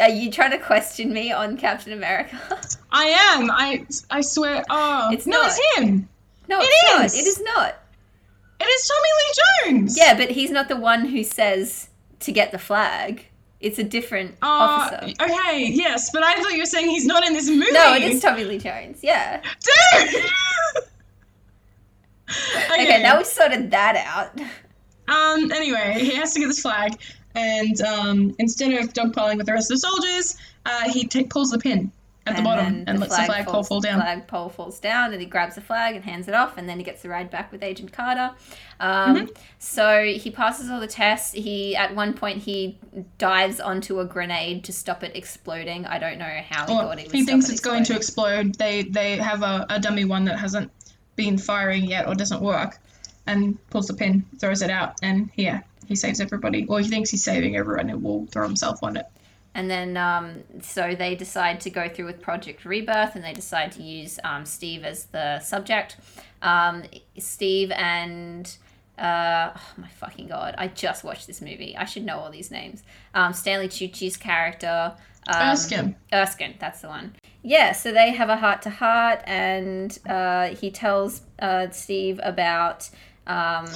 Are 0.00 0.08
you 0.08 0.30
trying 0.30 0.50
to 0.52 0.58
question 0.58 1.12
me 1.12 1.30
on 1.30 1.56
Captain 1.56 1.92
America? 1.92 2.36
I 2.90 3.04
am. 3.36 3.50
I 3.50 3.86
I 4.10 4.22
swear. 4.22 4.64
Oh, 4.70 5.10
It's 5.12 5.26
no, 5.26 5.40
not. 5.42 5.46
it's 5.52 5.78
him. 5.78 6.08
no, 6.48 6.58
It 6.60 6.64
it's 6.68 6.92
not. 6.94 7.04
is. 7.04 7.14
It 7.14 7.26
is 7.26 7.40
not. 7.42 7.76
It 8.60 8.64
is 8.64 8.88
Tommy 8.88 9.08
Lee 9.18 9.78
Jones. 9.82 9.96
Yeah, 9.98 10.16
but 10.16 10.30
he's 10.30 10.50
not 10.50 10.68
the 10.68 10.76
one 10.76 11.04
who 11.06 11.22
says 11.22 11.90
to 12.20 12.32
get 12.32 12.50
the 12.50 12.58
flag. 12.58 13.26
It's 13.60 13.78
a 13.78 13.84
different 13.84 14.32
uh, 14.42 14.46
officer. 14.46 15.12
Okay, 15.20 15.70
yes, 15.72 16.10
but 16.12 16.22
I 16.22 16.34
thought 16.34 16.52
you 16.52 16.60
were 16.60 16.66
saying 16.66 16.90
he's 16.90 17.06
not 17.06 17.26
in 17.26 17.32
this 17.32 17.48
movie. 17.48 17.72
No, 17.72 17.94
it 17.94 18.02
is 18.02 18.20
Tommy 18.20 18.44
Lee 18.44 18.58
Jones. 18.58 19.00
Yeah. 19.02 19.40
Dude. 19.40 20.24
okay. 22.56 22.82
okay, 22.84 23.02
now 23.02 23.18
we 23.18 23.24
sorted 23.24 23.70
that 23.70 23.96
out. 24.06 24.38
Um. 25.08 25.50
Anyway, 25.52 25.98
he 25.98 26.14
has 26.16 26.34
to 26.34 26.40
get 26.40 26.46
this 26.46 26.60
flag, 26.60 27.00
and 27.34 27.80
um, 27.82 28.34
instead 28.38 28.72
of 28.74 28.92
dogpiling 28.92 29.36
with 29.36 29.46
the 29.46 29.52
rest 29.52 29.70
of 29.70 29.76
the 29.76 29.80
soldiers, 29.80 30.36
uh, 30.66 30.90
he 30.90 31.06
t- 31.06 31.24
pulls 31.24 31.50
the 31.50 31.58
pin 31.58 31.90
at 32.26 32.36
the 32.36 32.42
bottom 32.42 32.84
and 32.86 32.96
the 32.96 33.02
lets 33.02 33.16
the 33.16 33.24
flagpole 33.24 33.62
fall 33.62 33.80
down. 33.80 34.00
Flagpole 34.00 34.48
falls 34.48 34.80
down, 34.80 35.12
and 35.12 35.20
he 35.20 35.26
grabs 35.26 35.56
the 35.56 35.60
flag 35.60 35.94
and 35.94 36.04
hands 36.04 36.26
it 36.28 36.34
off, 36.34 36.56
and 36.56 36.68
then 36.68 36.78
he 36.78 36.84
gets 36.84 37.02
the 37.02 37.08
ride 37.08 37.30
back 37.30 37.52
with 37.52 37.62
Agent 37.62 37.92
Carter. 37.92 38.30
Um, 38.80 39.16
mm-hmm. 39.16 39.26
So 39.58 40.04
he 40.04 40.30
passes 40.30 40.70
all 40.70 40.80
the 40.80 40.86
tests. 40.86 41.32
He 41.32 41.76
at 41.76 41.94
one 41.94 42.14
point 42.14 42.38
he 42.38 42.78
dives 43.18 43.60
onto 43.60 44.00
a 44.00 44.04
grenade 44.04 44.64
to 44.64 44.72
stop 44.72 45.02
it 45.02 45.14
exploding. 45.14 45.86
I 45.86 45.98
don't 45.98 46.18
know 46.18 46.40
how 46.48 46.66
he 46.66 46.72
thought 46.72 46.98
it 46.98 47.12
He 47.12 47.24
thinks 47.24 47.50
it's 47.50 47.60
going 47.60 47.84
to 47.84 47.96
explode. 47.96 48.54
They 48.54 48.82
they 48.82 49.16
have 49.16 49.42
a, 49.42 49.66
a 49.68 49.78
dummy 49.78 50.04
one 50.04 50.24
that 50.24 50.38
hasn't 50.38 50.70
been 51.16 51.38
firing 51.38 51.84
yet 51.84 52.08
or 52.08 52.14
doesn't 52.14 52.40
work, 52.40 52.78
and 53.26 53.58
pulls 53.70 53.86
the 53.86 53.94
pin, 53.94 54.24
throws 54.38 54.62
it 54.62 54.70
out, 54.70 54.94
and 55.02 55.30
yeah, 55.36 55.60
he 55.86 55.94
saves 55.94 56.20
everybody. 56.20 56.66
Or 56.66 56.80
he 56.80 56.88
thinks 56.88 57.10
he's 57.10 57.22
saving 57.22 57.56
everyone 57.56 57.90
and 57.90 58.02
will 58.02 58.26
throw 58.26 58.46
himself 58.46 58.82
on 58.82 58.96
it. 58.96 59.06
And 59.54 59.70
then, 59.70 59.96
um, 59.96 60.42
so 60.62 60.94
they 60.94 61.14
decide 61.14 61.60
to 61.60 61.70
go 61.70 61.88
through 61.88 62.06
with 62.06 62.20
Project 62.20 62.64
Rebirth 62.64 63.14
and 63.14 63.24
they 63.24 63.32
decide 63.32 63.72
to 63.72 63.82
use 63.82 64.18
um, 64.24 64.44
Steve 64.44 64.84
as 64.84 65.06
the 65.06 65.40
subject. 65.40 65.96
Um, 66.42 66.84
Steve 67.18 67.70
and. 67.72 68.56
Uh, 68.96 69.50
oh 69.56 69.72
my 69.76 69.88
fucking 69.88 70.28
god! 70.28 70.54
I 70.56 70.68
just 70.68 71.02
watched 71.02 71.26
this 71.26 71.40
movie. 71.40 71.76
I 71.76 71.84
should 71.84 72.04
know 72.04 72.20
all 72.20 72.30
these 72.30 72.52
names. 72.52 72.84
Um, 73.12 73.32
Stanley 73.32 73.66
Tucci's 73.66 74.16
character. 74.16 74.94
Um, 75.26 75.50
Erskine. 75.50 75.96
Erskine, 76.12 76.54
that's 76.60 76.80
the 76.80 76.86
one. 76.86 77.16
Yeah, 77.42 77.72
so 77.72 77.92
they 77.92 78.12
have 78.12 78.28
a 78.28 78.36
heart 78.36 78.62
to 78.62 78.70
heart, 78.70 79.20
and 79.26 79.98
uh, 80.06 80.54
he 80.54 80.70
tells 80.70 81.22
uh, 81.40 81.70
Steve 81.70 82.20
about 82.22 82.88
um, 83.26 83.66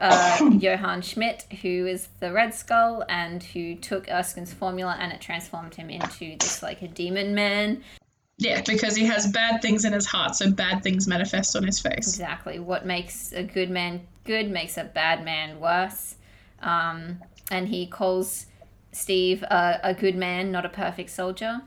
uh, 0.00 0.50
Johann 0.58 1.02
Schmidt, 1.02 1.46
who 1.62 1.86
is 1.86 2.08
the 2.20 2.32
Red 2.32 2.54
Skull 2.54 3.04
and 3.08 3.42
who 3.42 3.74
took 3.74 4.06
Erskine's 4.08 4.52
formula 4.52 4.96
and 4.98 5.12
it 5.12 5.20
transformed 5.20 5.74
him 5.74 5.90
into 5.90 6.36
this 6.38 6.62
like 6.62 6.82
a 6.82 6.88
demon 6.88 7.34
man. 7.34 7.82
Yeah, 8.38 8.62
because 8.64 8.94
he 8.94 9.04
has 9.06 9.26
bad 9.32 9.60
things 9.60 9.84
in 9.84 9.92
his 9.92 10.06
heart, 10.06 10.36
so 10.36 10.50
bad 10.52 10.84
things 10.84 11.08
manifest 11.08 11.56
on 11.56 11.64
his 11.64 11.80
face. 11.80 12.06
Exactly. 12.06 12.60
What 12.60 12.86
makes 12.86 13.32
a 13.32 13.42
good 13.42 13.68
man 13.68 14.06
good 14.28 14.50
makes 14.50 14.76
a 14.76 14.84
bad 14.84 15.24
man 15.24 15.58
worse. 15.58 16.14
Um, 16.60 17.18
and 17.50 17.66
he 17.66 17.86
calls 17.86 18.46
Steve 18.92 19.42
a, 19.42 19.80
a 19.82 19.94
good 19.94 20.14
man, 20.14 20.52
not 20.52 20.66
a 20.66 20.68
perfect 20.68 21.10
soldier. 21.10 21.62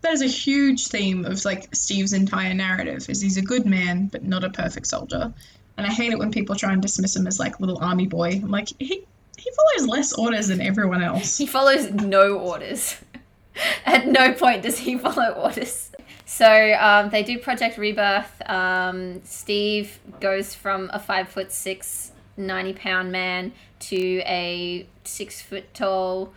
That 0.00 0.12
is 0.12 0.22
a 0.22 0.26
huge 0.26 0.88
theme 0.88 1.24
of 1.24 1.44
like 1.44 1.74
Steve's 1.74 2.12
entire 2.12 2.54
narrative 2.54 3.08
is 3.08 3.20
he's 3.20 3.36
a 3.36 3.42
good 3.42 3.66
man 3.66 4.06
but 4.06 4.24
not 4.24 4.42
a 4.42 4.50
perfect 4.50 4.86
soldier. 4.86 5.34
And 5.78 5.86
I 5.86 5.90
hate 5.90 6.12
it 6.12 6.18
when 6.18 6.32
people 6.32 6.56
try 6.56 6.72
and 6.72 6.82
dismiss 6.82 7.14
him 7.14 7.28
as 7.28 7.38
like 7.38 7.60
little 7.60 7.78
army 7.78 8.08
boy. 8.08 8.30
I'm 8.42 8.50
like, 8.50 8.68
he 8.80 9.04
he 9.38 9.50
follows 9.52 9.88
less 9.88 10.12
orders 10.12 10.48
than 10.48 10.60
everyone 10.60 11.02
else. 11.02 11.38
He 11.38 11.46
follows 11.46 11.88
no 11.92 12.36
orders. 12.36 12.96
At 13.86 14.08
no 14.08 14.32
point 14.32 14.62
does 14.62 14.78
he 14.78 14.98
follow 14.98 15.30
orders. 15.30 15.92
So 16.26 16.76
um, 16.80 17.10
they 17.10 17.22
do 17.22 17.38
Project 17.38 17.78
Rebirth. 17.78 18.42
Um, 18.50 19.22
Steve 19.24 20.00
goes 20.20 20.52
from 20.52 20.90
a 20.92 20.98
five 20.98 21.28
foot 21.28 21.52
six, 21.52 22.10
90 22.36 22.72
pound 22.72 23.12
man 23.12 23.52
to 23.78 24.18
a 24.26 24.84
six 25.04 25.40
foot 25.40 25.72
tall, 25.74 26.32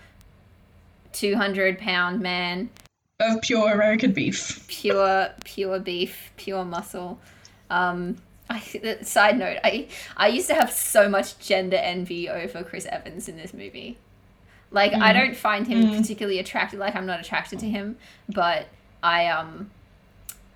200 1.14 1.80
pound 1.80 2.22
man. 2.22 2.70
Of 3.20 3.42
pure 3.42 3.72
American 3.72 4.12
beef. 4.12 4.68
Pure, 4.68 5.30
pure 5.44 5.80
beef, 5.80 6.32
pure 6.38 6.64
muscle. 6.64 7.20
Um, 7.72 8.18
I, 8.52 8.98
side 9.02 9.38
note, 9.38 9.58
I 9.64 9.88
I 10.18 10.28
used 10.28 10.48
to 10.48 10.56
have 10.56 10.72
so 10.72 11.10
much 11.10 11.40
gender 11.40 11.78
envy 11.78 12.30
over 12.30 12.64
Chris 12.64 12.86
Evans 12.86 13.28
in 13.30 13.38
this 13.38 13.54
movie. 13.54 13.98
Like 14.72 14.94
mm. 14.94 15.02
I 15.02 15.14
don't 15.14 15.36
find 15.36 15.68
him 15.68 15.84
mm. 15.84 15.98
particularly 15.98 16.40
attractive. 16.40 16.80
Like 16.80 16.96
I'm 16.96 17.06
not 17.06 17.20
attracted 17.20 17.60
to 17.60 17.70
him, 17.70 17.98
but 18.30 18.68
I 19.04 19.28
um 19.28 19.70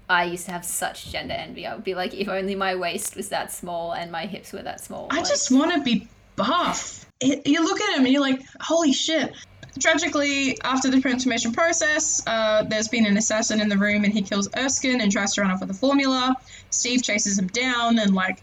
I 0.09 0.25
used 0.25 0.45
to 0.45 0.51
have 0.51 0.65
such 0.65 1.11
gender 1.11 1.33
envy. 1.33 1.65
I 1.65 1.73
would 1.73 1.83
be 1.83 1.95
like, 1.95 2.13
if 2.13 2.29
only 2.29 2.55
my 2.55 2.75
waist 2.75 3.15
was 3.15 3.29
that 3.29 3.51
small 3.51 3.93
and 3.93 4.11
my 4.11 4.25
hips 4.25 4.53
were 4.53 4.61
that 4.61 4.79
small. 4.79 5.07
I 5.09 5.17
like, 5.17 5.27
just 5.27 5.51
want 5.51 5.73
to 5.73 5.81
be 5.81 6.07
buff. 6.35 7.05
You 7.21 7.63
look 7.63 7.81
at 7.81 7.97
him 7.97 8.05
and 8.05 8.13
you're 8.13 8.21
like, 8.21 8.41
holy 8.59 8.93
shit. 8.93 9.33
Tragically, 9.79 10.59
after 10.61 10.89
the 10.89 11.01
transformation 11.01 11.51
process, 11.51 12.25
uh, 12.25 12.63
there's 12.63 12.87
been 12.87 13.05
an 13.05 13.17
assassin 13.17 13.59
in 13.59 13.67
the 13.67 13.77
room 13.77 14.03
and 14.05 14.13
he 14.13 14.21
kills 14.21 14.47
Erskine 14.55 15.01
and 15.01 15.11
tries 15.11 15.33
to 15.33 15.41
run 15.41 15.51
off 15.51 15.59
with 15.59 15.67
the 15.67 15.75
formula. 15.75 16.35
Steve 16.69 17.03
chases 17.03 17.37
him 17.37 17.47
down 17.47 17.99
and, 17.99 18.15
like, 18.15 18.41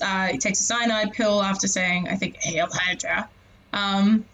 uh, 0.00 0.28
he 0.28 0.38
takes 0.38 0.60
a 0.60 0.62
cyanide 0.62 1.12
pill 1.12 1.42
after 1.42 1.66
saying, 1.66 2.08
I 2.08 2.16
think, 2.16 2.36
Hail 2.36 2.68
Hydra. 2.70 3.28
Um, 3.72 4.24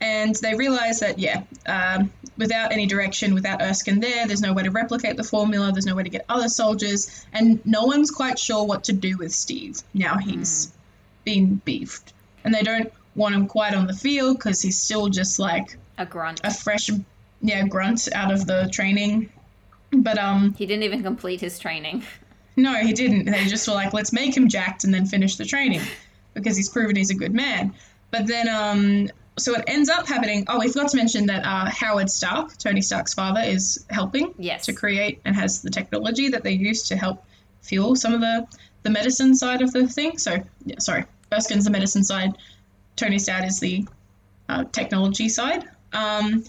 and 0.00 0.34
they 0.36 0.56
realize 0.56 0.98
that, 1.00 1.20
yeah, 1.20 1.44
um, 1.66 2.12
without 2.36 2.72
any 2.72 2.86
direction, 2.86 3.34
without 3.34 3.62
Erskine 3.62 4.00
there, 4.00 4.26
there's 4.26 4.40
no 4.40 4.52
way 4.52 4.64
to 4.64 4.70
replicate 4.70 5.16
the 5.16 5.22
formula, 5.22 5.70
there's 5.70 5.86
no 5.86 5.94
way 5.94 6.02
to 6.02 6.08
get 6.08 6.24
other 6.28 6.48
soldiers, 6.48 7.24
and 7.32 7.64
no 7.64 7.84
one's 7.84 8.10
quite 8.10 8.38
sure 8.38 8.64
what 8.64 8.84
to 8.84 8.92
do 8.92 9.16
with 9.16 9.32
Steve 9.32 9.80
now 9.94 10.18
he's 10.18 10.66
mm. 10.66 10.72
been 11.24 11.54
beefed. 11.64 12.12
And 12.42 12.52
they 12.52 12.62
don't 12.62 12.92
want 13.14 13.36
him 13.36 13.46
quite 13.46 13.74
on 13.74 13.86
the 13.86 13.94
field 13.94 14.38
because 14.38 14.60
he's 14.60 14.76
still 14.76 15.08
just 15.08 15.38
like 15.38 15.76
a 15.98 16.06
grunt. 16.06 16.40
A 16.44 16.52
fresh, 16.52 16.90
yeah, 17.40 17.66
grunt 17.66 18.08
out 18.14 18.32
of 18.32 18.46
the 18.46 18.68
training. 18.72 19.30
But 19.92 20.18
um, 20.18 20.54
he 20.54 20.66
didn't 20.66 20.84
even 20.84 21.02
complete 21.02 21.40
his 21.40 21.58
training. 21.58 22.04
No, 22.56 22.74
he 22.74 22.92
didn't. 22.92 23.26
They 23.26 23.44
just 23.46 23.66
were 23.68 23.74
like, 23.74 23.92
let's 23.92 24.12
make 24.12 24.36
him 24.36 24.48
jacked 24.48 24.84
and 24.84 24.92
then 24.92 25.06
finish 25.06 25.36
the 25.36 25.44
training 25.44 25.80
because 26.34 26.56
he's 26.56 26.68
proven 26.68 26.96
he's 26.96 27.10
a 27.10 27.14
good 27.14 27.32
man. 27.32 27.74
But 28.10 28.26
then 28.26 28.48
um, 28.48 29.08
so 29.38 29.54
it 29.54 29.64
ends 29.66 29.88
up 29.88 30.06
happening. 30.06 30.44
Oh, 30.48 30.58
we 30.58 30.68
forgot 30.68 30.90
to 30.90 30.96
mention 30.96 31.26
that 31.26 31.44
uh, 31.44 31.70
Howard 31.70 32.10
Stark, 32.10 32.56
Tony 32.58 32.82
Stark's 32.82 33.14
father, 33.14 33.40
is 33.40 33.84
helping 33.88 34.34
yes. 34.38 34.66
to 34.66 34.72
create 34.72 35.20
and 35.24 35.34
has 35.34 35.62
the 35.62 35.70
technology 35.70 36.28
that 36.28 36.42
they 36.42 36.52
use 36.52 36.82
to 36.88 36.96
help 36.96 37.24
fuel 37.62 37.96
some 37.96 38.12
of 38.12 38.20
the 38.20 38.46
the 38.82 38.90
medicine 38.90 39.34
side 39.34 39.62
of 39.62 39.72
the 39.72 39.86
thing. 39.86 40.18
So 40.18 40.42
yeah, 40.66 40.78
sorry, 40.78 41.04
Erskine's 41.30 41.64
the 41.64 41.70
medicine 41.70 42.04
side. 42.04 42.36
Tony's 42.96 43.24
dad 43.24 43.44
is 43.44 43.60
the 43.60 43.86
uh, 44.48 44.64
technology 44.64 45.28
side. 45.28 45.68
Um, 45.92 46.44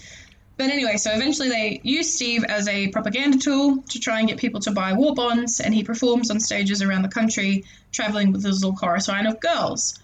but 0.55 0.69
anyway, 0.69 0.97
so 0.97 1.12
eventually 1.12 1.50
they 1.50 1.81
use 1.83 2.13
Steve 2.13 2.43
as 2.43 2.67
a 2.67 2.88
propaganda 2.89 3.38
tool 3.39 3.83
to 3.89 4.00
try 4.00 4.19
and 4.19 4.27
get 4.27 4.38
people 4.38 4.62
to 4.62 4.71
buy 4.71 4.93
war 4.93 5.15
bonds, 5.15 5.59
and 5.59 5.73
he 5.73 5.83
performs 5.83 6.29
on 6.29 6.39
stages 6.39 6.81
around 6.81 7.01
the 7.01 7.09
country, 7.09 7.65
traveling 7.91 8.31
with 8.31 8.43
his 8.43 8.63
little 8.63 8.77
chorus 8.77 9.07
line 9.07 9.25
of 9.25 9.39
girls. 9.39 10.00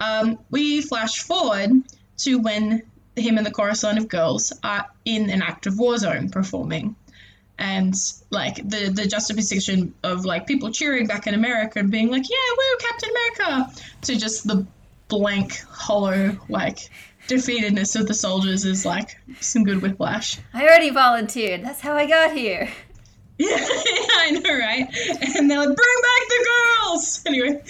Um, 0.00 0.38
we 0.50 0.82
flash 0.82 1.20
forward 1.20 1.70
to 2.18 2.38
when 2.38 2.82
him 3.16 3.38
and 3.38 3.46
the 3.46 3.50
chorus 3.50 3.82
line 3.82 3.96
of 3.96 4.08
girls 4.08 4.52
are 4.62 4.86
in 5.04 5.30
an 5.30 5.40
active 5.40 5.78
war 5.78 5.96
zone 5.96 6.28
performing. 6.30 6.96
And 7.58 7.94
like 8.30 8.56
the 8.56 8.90
the 8.90 9.06
juxtaposition 9.06 9.94
of 10.02 10.24
like 10.24 10.46
people 10.46 10.72
cheering 10.72 11.06
back 11.06 11.28
in 11.28 11.34
America 11.34 11.78
and 11.78 11.90
being 11.90 12.10
like, 12.10 12.24
"Yeah, 12.28 12.36
woo, 12.56 12.76
Captain 12.80 13.10
America!" 13.10 13.80
to 14.02 14.16
just 14.16 14.46
the 14.46 14.66
blank, 15.06 15.62
hollow, 15.70 16.36
like 16.48 16.90
defeatedness 17.28 17.98
of 17.98 18.06
the 18.06 18.14
soldiers 18.14 18.64
is 18.64 18.84
like 18.84 19.16
some 19.40 19.64
good 19.64 19.82
whiplash. 19.82 20.38
I 20.52 20.62
already 20.62 20.90
volunteered. 20.90 21.64
That's 21.64 21.80
how 21.80 21.94
I 21.94 22.06
got 22.06 22.36
here. 22.36 22.70
Yeah, 23.38 23.48
yeah 23.56 24.06
I 24.18 24.30
know, 24.30 24.58
right? 24.58 24.86
And 25.36 25.50
they're 25.50 25.58
like, 25.58 25.66
bring 25.66 25.76
back 25.76 26.28
the 26.28 26.46
girls! 26.46 27.24
Anyway. 27.26 27.62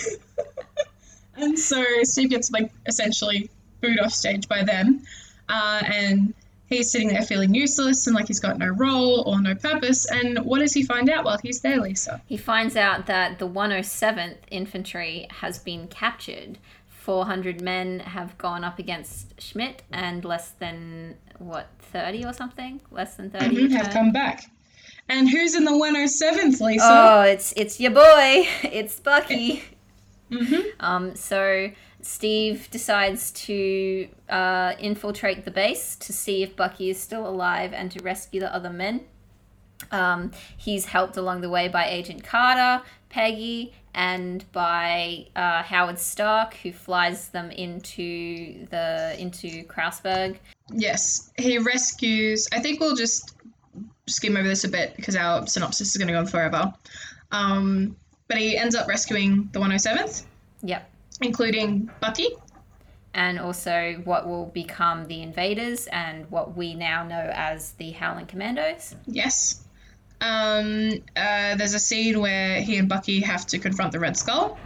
and 1.37 1.59
so 1.59 1.85
Steve 2.03 2.31
gets 2.31 2.51
like 2.51 2.71
essentially 2.87 3.49
booed 3.81 4.01
off 4.01 4.13
stage 4.13 4.49
by 4.49 4.63
them. 4.65 5.03
Uh, 5.49 5.83
and 5.87 6.35
he's 6.67 6.91
sitting 6.91 7.09
there 7.09 7.23
feeling 7.23 7.55
useless 7.55 8.07
and 8.07 8.17
like 8.17 8.27
he's 8.27 8.41
got 8.41 8.59
no 8.59 8.69
role 8.69 9.23
or 9.27 9.41
no 9.41 9.55
purpose. 9.55 10.11
And 10.11 10.39
what 10.41 10.59
does 10.59 10.73
he 10.73 10.83
find 10.83 11.09
out 11.09 11.25
while 11.25 11.39
he's 11.39 11.61
there, 11.61 11.81
Lisa? 11.81 12.21
He 12.27 12.37
finds 12.37 12.77
out 12.77 13.07
that 13.07 13.39
the 13.39 13.49
107th 13.49 14.37
Infantry 14.51 15.27
has 15.31 15.59
been 15.59 15.89
captured 15.89 16.59
400 17.05 17.61
men 17.61 18.01
have 18.01 18.39
gone 18.39 18.65
up 18.65 18.79
against 18.79 19.39
Schmidt, 19.39 19.83
and 19.93 20.25
less 20.25 20.53
than, 20.53 21.17
what, 21.39 21.69
30 21.79 22.25
or 22.25 22.33
something? 22.33 22.81
Less 22.91 23.17
than 23.17 23.29
30 23.29 23.45
mm-hmm, 23.45 23.75
have 23.75 23.93
come 23.93 24.11
back. 24.11 24.45
And 25.11 25.29
who's 25.29 25.55
in 25.55 25.65
the 25.65 25.71
107th, 25.71 26.63
Lisa? 26.63 26.83
Oh, 26.83 27.21
it's 27.21 27.53
it's 27.59 27.79
your 27.79 27.91
boy. 27.91 28.49
It's 28.63 28.99
Bucky. 29.01 29.65
mm-hmm. 30.33 30.63
Um, 30.81 31.15
so 31.15 31.71
Steve 32.01 32.71
decides 32.71 33.33
to 33.33 34.09
uh, 34.31 34.73
infiltrate 34.79 35.45
the 35.45 35.51
base 35.51 35.97
to 35.97 36.13
see 36.15 36.43
if 36.43 36.57
Bucky 36.57 36.89
is 36.89 36.99
still 36.99 37.29
alive 37.29 37.75
and 37.75 37.93
to 37.93 38.03
rescue 38.03 38.41
the 38.41 38.55
other 38.55 38.71
men. 38.71 39.03
Um, 39.93 40.31
he's 40.57 40.87
helped 40.87 41.19
along 41.19 41.43
the 41.43 41.51
way 41.51 41.69
by 41.69 41.87
Agent 41.87 42.25
Carter, 42.25 42.83
Peggy, 43.11 43.75
and 43.95 44.45
by 44.53 45.27
uh, 45.37 45.63
Howard 45.63 45.99
Stark, 45.99 46.55
who 46.55 46.73
flies 46.73 47.29
them 47.29 47.51
into 47.51 48.67
the 48.71 49.17
into 49.19 49.65
Kreuzberg. 49.65 50.37
Yes, 50.73 51.31
he 51.37 51.59
rescues. 51.59 52.49
I 52.53 52.61
think 52.61 52.81
we'll 52.81 52.97
just 52.97 53.37
skim 54.07 54.37
over 54.37 54.47
this 54.47 54.65
a 54.65 54.69
bit 54.69 54.95
because 54.97 55.17
our 55.17 55.47
synopsis 55.47 55.91
is 55.91 55.97
going 55.97 56.09
to 56.09 56.13
go 56.13 56.21
on 56.21 56.27
forever. 56.27 56.73
Um, 57.33 57.97
but 58.29 58.39
he 58.39 58.57
ends 58.57 58.75
up 58.75 58.89
rescuing 58.89 59.49
the 59.53 59.61
107th. 59.61 60.25
Yep. 60.63 60.91
Including 61.21 61.91
Bucky. 62.01 62.29
And 63.13 63.39
also 63.39 64.01
what 64.05 64.27
will 64.27 64.47
become 64.47 65.07
the 65.07 65.23
Invaders 65.23 65.87
and 65.89 66.29
what 66.31 66.57
we 66.57 66.75
now 66.75 67.05
know 67.05 67.31
as 67.33 67.73
the 67.73 67.93
Howling 67.93 68.27
Commandos. 68.27 68.97
Yes. 69.07 69.64
Um, 70.25 71.03
uh, 71.15 71.55
there's 71.57 71.75
a 71.75 71.79
scene 71.79 72.19
where 72.19 72.63
he 72.63 72.79
and 72.79 72.89
Bucky 72.89 73.21
have 73.21 73.47
to 73.49 73.59
confront 73.59 73.93
the 73.93 74.01
Red 74.01 74.17
Skull, 74.17 74.59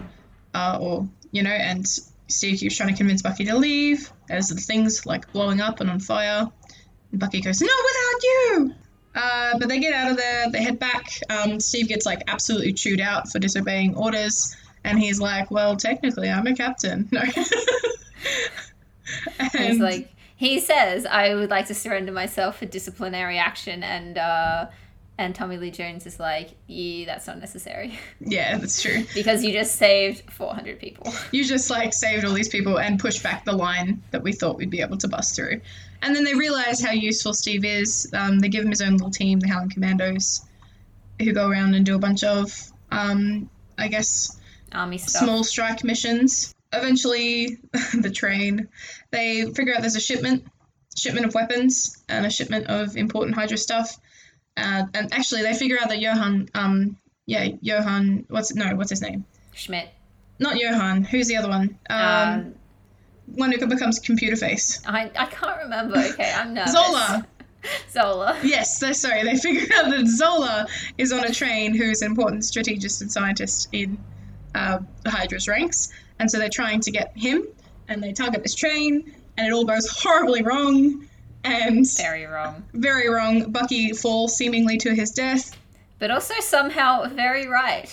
uh, 0.55 0.79
or 0.81 1.09
you 1.33 1.43
know, 1.43 1.50
and 1.50 1.85
Steve 2.29 2.61
keeps 2.61 2.77
trying 2.77 2.91
to 2.91 2.97
convince 2.97 3.23
Bucky 3.23 3.45
to 3.47 3.57
leave 3.57 4.12
as 4.31 4.50
the 4.50 4.55
things 4.55 5.05
like 5.05 5.33
blowing 5.33 5.61
up 5.61 5.81
and 5.81 5.91
on 5.91 5.99
fire. 5.99 6.49
And 7.11 7.21
Bucky 7.21 7.41
goes, 7.41 7.61
"No, 7.61 7.67
without 7.67 8.23
you." 8.23 8.75
Uh, 9.17 9.59
but 9.59 9.69
they 9.69 9.81
get 9.81 9.93
out 9.93 10.12
of 10.12 10.17
there. 10.17 10.49
They 10.50 10.62
head 10.62 10.79
back. 10.79 11.11
Um, 11.29 11.59
Steve 11.59 11.88
gets 11.88 12.07
like 12.07 12.23
absolutely 12.29 12.73
chewed 12.75 13.00
out 13.00 13.29
for 13.29 13.41
disobeying 13.41 13.97
orders, 13.97 14.55
and 14.85 14.97
he's 14.97 15.19
like, 15.19 15.50
"Well, 15.50 15.75
technically, 15.77 16.31
I'm 16.31 16.47
a 16.47 16.55
captain." 16.55 17.09
No. 19.11 19.23
and, 19.38 19.50
he's 19.53 19.81
like, 19.81 20.12
he 20.37 20.61
says, 20.61 21.07
"I 21.07 21.35
would 21.35 21.49
like 21.49 21.67
to 21.69 21.75
surrender 21.75 22.12
myself 22.12 22.59
for 22.59 22.67
disciplinary 22.67 23.38
action," 23.38 23.83
and 23.83 24.19
uh, 24.19 24.67
and 25.19 25.35
Tommy 25.35 25.57
Lee 25.57 25.73
Jones 25.73 26.07
is 26.07 26.21
like, 26.21 26.51
yeah, 26.69 27.05
that's 27.05 27.27
not 27.27 27.39
necessary. 27.41 27.99
Yeah, 28.21 28.59
that's 28.59 28.81
true. 28.81 29.05
because 29.15 29.45
you 29.45 29.53
just 29.53 29.75
saved 29.77 30.31
400 30.33 30.79
people. 30.79 31.13
You 31.33 31.45
just 31.45 31.71
like 31.71 31.93
saved 31.93 32.25
all 32.25 32.33
these 32.33 32.49
people 32.49 32.79
and 32.79 32.99
pushed 32.99 33.23
back 33.23 33.45
the 33.45 33.53
line 33.53 34.03
that 34.13 34.23
we 34.23 34.33
thought 34.33 34.57
we'd 34.57 34.71
be 34.71 34.81
able 34.81 34.97
to 34.99 35.09
bust 35.09 35.35
through. 35.35 35.61
And 36.03 36.15
then 36.15 36.25
they 36.25 36.35
realize 36.35 36.81
how 36.81 36.93
useful 36.93 37.35
Steve 37.35 37.65
is. 37.65 38.11
Um, 38.15 38.39
they 38.39 38.49
give 38.49 38.65
him 38.65 38.71
his 38.71 38.81
own 38.81 38.93
little 38.93 39.11
team, 39.11 39.41
the 39.41 39.49
Howling 39.49 39.71
Commandos, 39.71 40.47
who 41.21 41.33
go 41.33 41.49
around 41.49 41.75
and 41.75 41.85
do 41.85 41.97
a 41.97 41.99
bunch 41.99 42.23
of, 42.23 42.53
um, 42.93 43.51
I 43.77 43.89
guess, 43.89 44.39
army 44.73 44.99
stuff. 44.99 45.25
small 45.25 45.43
strike 45.45 45.83
missions. 45.83 46.55
Eventually, 46.73 47.59
the 48.01 48.11
train, 48.11 48.69
they 49.11 49.47
figure 49.53 49.75
out 49.75 49.81
there's 49.81 49.97
a 49.97 50.01
shipment, 50.01 50.45
shipment 50.97 51.27
of 51.27 51.35
weapons 51.35 52.03
and 52.09 52.25
a 52.25 52.31
shipment 52.31 52.69
of 52.69 52.97
important 52.97 53.35
Hydra 53.37 53.59
stuff 53.59 53.99
uh, 54.59 54.87
and 54.95 55.15
actually, 55.15 55.43
they 55.43 55.55
figure 55.55 55.79
out 55.81 55.88
that 55.88 56.00
Johann, 56.00 56.49
um, 56.55 56.97
yeah, 57.27 57.49
Johann, 57.61 58.27
what's 58.29 58.55
no, 58.55 58.75
what's 58.77 58.91
his 58.91 59.03
name? 59.03 59.25
Schmidt. 59.55 59.88
Not 60.38 60.57
Johann. 60.57 61.05
Who's 61.05 61.29
the 61.29 61.37
other 61.37 61.49
one? 61.49 61.79
Um, 61.91 62.00
um 62.00 62.55
one 63.35 63.53
who 63.53 63.67
becomes 63.67 63.99
computer 63.99 64.37
face. 64.37 64.83
I, 64.87 65.11
I 65.17 65.27
can't 65.27 65.59
remember. 65.62 65.99
Okay, 65.99 66.33
I'm 66.35 66.55
nervous. 66.55 66.73
Zola. 66.73 67.27
Zola. 67.91 68.38
Yes, 68.43 68.79
they're 68.79 68.95
sorry. 68.95 69.23
They 69.25 69.37
figured 69.37 69.71
out 69.73 69.91
that 69.91 70.07
Zola 70.07 70.67
is 70.97 71.12
on 71.12 71.25
a 71.25 71.33
train 71.33 71.75
who's 71.75 72.03
an 72.03 72.11
important 72.11 72.45
strategist 72.45 73.03
and 73.03 73.11
scientist 73.11 73.69
in 73.73 73.99
uh, 74.55 74.79
Hydra's 75.07 75.49
ranks, 75.49 75.93
and 76.19 76.31
so 76.31 76.38
they're 76.38 76.49
trying 76.49 76.81
to 76.81 76.91
get 76.91 77.12
him, 77.17 77.47
and 77.88 78.03
they 78.03 78.12
target 78.12 78.43
this 78.43 78.55
train, 78.55 79.12
and 79.37 79.47
it 79.47 79.53
all 79.53 79.65
goes 79.65 79.88
horribly 79.88 80.43
wrong 80.43 81.08
and 81.49 81.87
very 81.97 82.26
wrong. 82.26 82.64
Very 82.73 83.09
wrong. 83.09 83.50
Bucky 83.50 83.93
falls 83.93 84.37
seemingly 84.37 84.78
to 84.78 84.95
his 84.95 85.11
death. 85.11 85.57
But 85.99 86.11
also 86.11 86.35
somehow 86.40 87.09
very 87.09 87.49
right. 87.49 87.90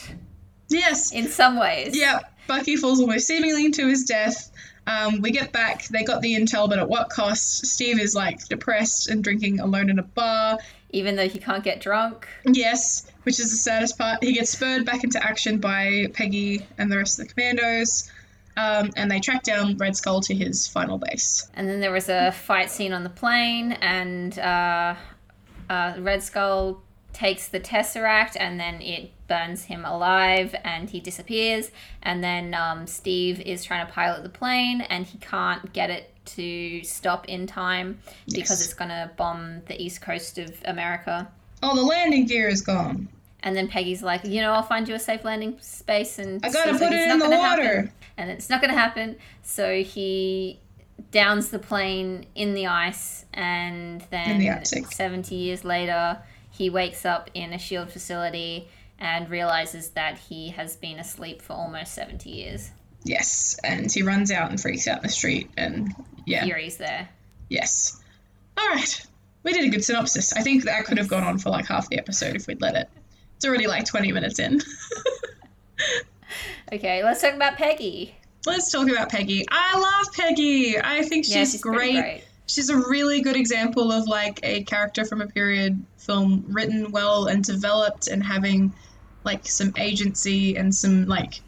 Yes. 0.69 1.11
In 1.13 1.27
some 1.27 1.57
ways. 1.57 1.97
Yeah. 1.97 2.19
Bucky 2.47 2.75
falls 2.75 2.99
almost 2.99 3.27
seemingly 3.27 3.71
to 3.71 3.87
his 3.87 4.03
death. 4.03 4.51
Um, 4.87 5.21
we 5.21 5.31
get 5.31 5.51
back. 5.51 5.87
They 5.87 6.03
got 6.03 6.21
the 6.21 6.35
intel, 6.35 6.69
but 6.69 6.77
at 6.77 6.87
what 6.87 7.09
cost? 7.09 7.65
Steve 7.65 7.99
is 7.99 8.13
like 8.13 8.47
depressed 8.47 9.09
and 9.09 9.23
drinking 9.23 9.59
alone 9.59 9.89
in 9.89 9.97
a 9.97 10.03
bar. 10.03 10.59
Even 10.91 11.15
though 11.15 11.27
he 11.27 11.39
can't 11.39 11.63
get 11.63 11.81
drunk. 11.81 12.27
Yes, 12.45 13.07
which 13.23 13.39
is 13.39 13.51
the 13.51 13.57
saddest 13.57 13.97
part. 13.97 14.23
He 14.23 14.33
gets 14.33 14.51
spurred 14.51 14.85
back 14.85 15.03
into 15.03 15.21
action 15.23 15.57
by 15.57 16.07
Peggy 16.13 16.65
and 16.77 16.91
the 16.91 16.97
rest 16.97 17.19
of 17.19 17.27
the 17.27 17.33
commandos. 17.33 18.11
Um, 18.57 18.91
and 18.95 19.11
they 19.11 19.19
track 19.19 19.43
down 19.43 19.75
Red 19.77 19.97
Skull 19.97 20.21
to 20.21 20.33
his 20.33 20.67
final 20.67 20.97
base. 20.97 21.49
And 21.55 21.67
then 21.67 21.81
there 21.81 21.91
was 21.91 22.09
a 22.09 22.31
fight 22.31 22.71
scene 22.71 22.93
on 22.93 23.03
the 23.03 23.09
plane, 23.09 23.73
and 23.73 24.37
uh, 24.39 24.95
uh, 25.69 25.93
Red 25.99 26.23
Skull 26.23 26.81
takes 27.11 27.47
the 27.47 27.59
Tesseract, 27.59 28.37
and 28.39 28.59
then 28.59 28.81
it 28.81 29.11
burns 29.27 29.63
him 29.63 29.85
alive, 29.85 30.55
and 30.63 30.89
he 30.89 30.99
disappears. 30.99 31.71
And 32.03 32.23
then 32.23 32.53
um, 32.53 32.87
Steve 32.87 33.41
is 33.41 33.63
trying 33.63 33.85
to 33.85 33.91
pilot 33.91 34.23
the 34.23 34.29
plane, 34.29 34.81
and 34.81 35.05
he 35.05 35.17
can't 35.17 35.71
get 35.73 35.89
it 35.89 36.11
to 36.25 36.83
stop 36.83 37.27
in 37.27 37.47
time 37.47 37.99
yes. 38.25 38.35
because 38.35 38.63
it's 38.63 38.73
going 38.73 38.89
to 38.89 39.11
bomb 39.15 39.61
the 39.67 39.81
east 39.81 40.01
coast 40.01 40.37
of 40.37 40.53
America. 40.65 41.27
Oh, 41.61 41.75
the 41.75 41.83
landing 41.83 42.25
gear 42.25 42.47
is 42.47 42.61
gone. 42.61 43.07
And 43.43 43.55
then 43.55 43.67
Peggy's 43.67 44.01
like, 44.01 44.25
you 44.25 44.41
know, 44.41 44.53
I'll 44.53 44.63
find 44.63 44.87
you 44.87 44.95
a 44.95 44.99
safe 44.99 45.23
landing 45.23 45.57
space, 45.61 46.17
and 46.19 46.43
I 46.43 46.49
gotta 46.49 46.71
put 46.71 46.81
like, 46.81 46.91
it 46.93 47.11
in 47.11 47.19
the 47.19 47.29
water. 47.29 47.63
Happen. 47.63 47.91
And 48.17 48.29
it's 48.29 48.49
not 48.49 48.61
gonna 48.61 48.73
happen. 48.73 49.17
So 49.43 49.83
he 49.83 50.59
downs 51.11 51.49
the 51.49 51.59
plane 51.59 52.25
in 52.35 52.53
the 52.53 52.67
ice, 52.67 53.25
and 53.33 54.01
then 54.09 54.39
the 54.39 54.87
seventy 54.91 55.35
years 55.35 55.65
later, 55.65 56.19
he 56.51 56.69
wakes 56.69 57.05
up 57.05 57.29
in 57.33 57.53
a 57.53 57.59
shield 57.59 57.91
facility 57.91 58.69
and 58.97 59.29
realizes 59.29 59.89
that 59.89 60.17
he 60.17 60.49
has 60.49 60.77
been 60.77 60.99
asleep 60.99 61.41
for 61.41 61.53
almost 61.53 61.93
seventy 61.93 62.29
years. 62.29 62.71
Yes, 63.03 63.59
and 63.63 63.91
he 63.91 64.01
runs 64.01 64.31
out 64.31 64.49
and 64.49 64.59
freaks 64.59 64.87
out 64.87 64.97
in 64.97 65.03
the 65.03 65.09
street, 65.09 65.49
and 65.57 65.93
yeah, 66.25 66.43
Fury's 66.45 66.77
there. 66.77 67.09
Yes. 67.49 68.01
All 68.57 68.67
right. 68.67 69.05
We 69.43 69.53
did 69.53 69.65
a 69.65 69.69
good 69.69 69.83
synopsis. 69.83 70.33
I 70.33 70.41
think 70.41 70.63
that 70.63 70.85
could 70.85 70.97
have 70.97 71.07
gone 71.07 71.23
on 71.23 71.37
for 71.37 71.49
like 71.49 71.67
half 71.67 71.89
the 71.89 71.99
episode 71.99 72.35
if 72.35 72.47
we'd 72.47 72.61
let 72.61 72.75
it. 72.75 72.89
It's 73.35 73.45
already 73.45 73.67
like 73.67 73.85
20 73.85 74.11
minutes 74.11 74.39
in. 74.39 74.61
okay, 76.73 77.03
let's 77.03 77.21
talk 77.21 77.33
about 77.33 77.57
Peggy. 77.57 78.15
Let's 78.45 78.71
talk 78.71 78.89
about 78.89 79.09
Peggy. 79.09 79.45
I 79.49 79.79
love 79.79 80.13
Peggy. 80.13 80.79
I 80.79 81.01
think 81.03 81.25
she's, 81.25 81.35
yeah, 81.35 81.45
she's 81.45 81.61
great. 81.61 82.01
great. 82.01 82.23
She's 82.47 82.69
a 82.69 82.77
really 82.77 83.21
good 83.21 83.35
example 83.35 83.91
of 83.91 84.07
like 84.07 84.39
a 84.43 84.63
character 84.63 85.03
from 85.03 85.21
a 85.21 85.27
period 85.27 85.83
film 85.97 86.45
written 86.47 86.91
well 86.91 87.25
and 87.25 87.43
developed 87.43 88.07
and 88.07 88.23
having 88.23 88.71
like 89.23 89.47
some 89.47 89.73
agency 89.77 90.55
and 90.55 90.73
some 90.73 91.05
like 91.07 91.41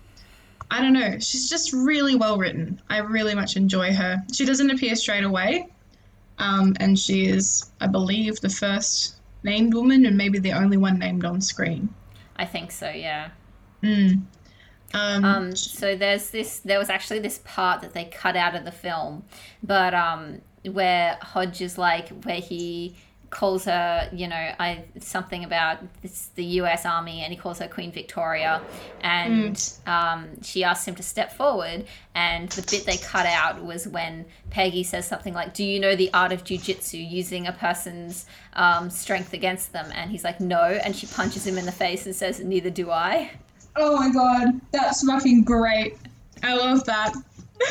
I 0.70 0.82
don't 0.82 0.94
know. 0.94 1.18
She's 1.20 1.50
just 1.50 1.72
really 1.72 2.16
well 2.16 2.38
written. 2.38 2.82
I 2.90 2.98
really 2.98 3.36
much 3.36 3.56
enjoy 3.56 3.94
her. 3.94 4.22
She 4.34 4.44
doesn't 4.44 4.70
appear 4.70 4.96
straight 4.96 5.24
away, 5.24 5.68
um, 6.40 6.76
and 6.80 7.00
she 7.00 7.28
is, 7.28 7.70
I 7.80 7.88
believe, 7.88 8.42
the 8.42 8.50
first 8.50 9.16
named 9.44 9.74
woman 9.74 10.06
and 10.06 10.18
maybe 10.18 10.40
the 10.40 10.52
only 10.52 10.76
one 10.76 11.00
named 11.00 11.24
on 11.24 11.40
screen. 11.40 11.88
I 12.36 12.46
think 12.46 12.72
so, 12.72 12.90
yeah. 12.90 13.30
Mm. 13.82 14.24
Um, 14.94 15.26
um, 15.26 15.56
so 15.56 15.96
there's 15.96 16.30
this 16.30 16.60
there 16.60 16.80
was 16.80 16.90
actually 16.90 17.20
this 17.20 17.42
part 17.44 17.82
that 17.82 17.94
they 17.94 18.06
cut 18.06 18.38
out 18.38 18.56
of 18.56 18.64
the 18.64 18.72
film 18.72 19.24
but 19.62 19.94
um 19.94 20.42
where 20.64 21.18
hodge 21.22 21.62
is 21.62 21.78
like 21.78 22.10
where 22.24 22.40
he 22.40 22.96
calls 23.30 23.66
her, 23.66 24.10
you 24.14 24.28
know, 24.28 24.52
I 24.60 24.86
something 25.00 25.44
about 25.44 25.80
this, 26.02 26.30
the 26.36 26.44
U.S. 26.46 26.86
Army, 26.86 27.22
and 27.22 27.32
he 27.32 27.38
calls 27.38 27.60
her 27.60 27.68
Queen 27.68 27.92
Victoria, 27.92 28.62
and 29.02 29.56
mm. 29.56 29.88
um, 29.88 30.42
she 30.42 30.64
asks 30.64 30.88
him 30.88 30.96
to 30.96 31.04
step 31.04 31.34
forward, 31.34 31.86
and 32.16 32.50
the 32.50 32.62
bit 32.70 32.86
they 32.86 32.98
cut 32.98 33.26
out 33.26 33.64
was 33.64 33.88
when 33.88 34.26
Peggy 34.50 34.84
says 34.84 35.08
something 35.08 35.34
like, 35.34 35.54
"Do 35.54 35.64
you 35.64 35.80
know 35.80 35.96
the 35.96 36.14
art 36.14 36.32
of 36.32 36.44
jujitsu, 36.44 37.10
using 37.10 37.48
a 37.48 37.52
person's 37.52 38.26
um, 38.54 38.90
strength 38.90 39.34
against 39.34 39.74
them?" 39.74 39.92
And 39.94 40.12
he's 40.12 40.24
like, 40.24 40.40
"No," 40.40 40.64
and 40.64 40.96
she 40.96 41.08
punches 41.08 41.46
him 41.46 41.58
in 41.58 41.66
the 41.66 41.72
face 41.72 42.06
and 42.06 42.16
says, 42.16 42.40
"Neither 42.40 42.70
do 42.70 42.92
I." 42.92 43.32
Oh 43.78 43.96
my 43.96 44.12
god, 44.12 44.60
that's 44.72 45.06
fucking 45.06 45.44
great! 45.44 45.98
I 46.44 46.56
love 46.56 46.84
that. 46.86 47.14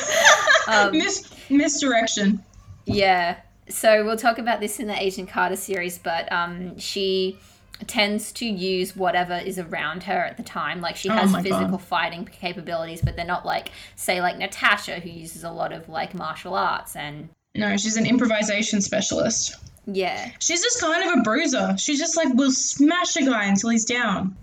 um, 0.68 0.92
Mis- 0.92 1.34
misdirection. 1.50 2.42
Yeah, 2.84 3.36
so 3.68 4.04
we'll 4.04 4.16
talk 4.16 4.38
about 4.38 4.60
this 4.60 4.78
in 4.78 4.86
the 4.86 5.00
Agent 5.00 5.28
Carter 5.28 5.56
series, 5.56 5.98
but 5.98 6.30
um, 6.32 6.78
she 6.78 7.38
tends 7.86 8.32
to 8.32 8.46
use 8.46 8.96
whatever 8.96 9.34
is 9.34 9.58
around 9.58 10.04
her 10.04 10.24
at 10.24 10.36
the 10.36 10.42
time. 10.42 10.80
Like 10.80 10.96
she 10.96 11.08
oh 11.10 11.14
has 11.14 11.34
oh 11.34 11.42
physical 11.42 11.68
God. 11.68 11.82
fighting 11.82 12.24
capabilities, 12.24 13.02
but 13.02 13.16
they're 13.16 13.24
not 13.24 13.44
like, 13.44 13.70
say, 13.96 14.20
like 14.20 14.38
Natasha, 14.38 15.00
who 15.00 15.10
uses 15.10 15.44
a 15.44 15.50
lot 15.50 15.72
of 15.72 15.88
like 15.88 16.14
martial 16.14 16.54
arts 16.54 16.96
and. 16.96 17.28
No, 17.54 17.76
she's 17.76 17.96
an 17.96 18.06
improvisation 18.06 18.82
specialist. 18.82 19.56
Yeah. 19.86 20.30
She's 20.40 20.62
just 20.62 20.80
kind 20.80 21.10
of 21.10 21.18
a 21.18 21.22
bruiser. 21.22 21.76
She's 21.78 21.98
just 21.98 22.16
like 22.16 22.28
we'll 22.34 22.52
smash 22.52 23.16
a 23.16 23.24
guy 23.24 23.46
until 23.46 23.70
he's 23.70 23.84
down. 23.84 24.36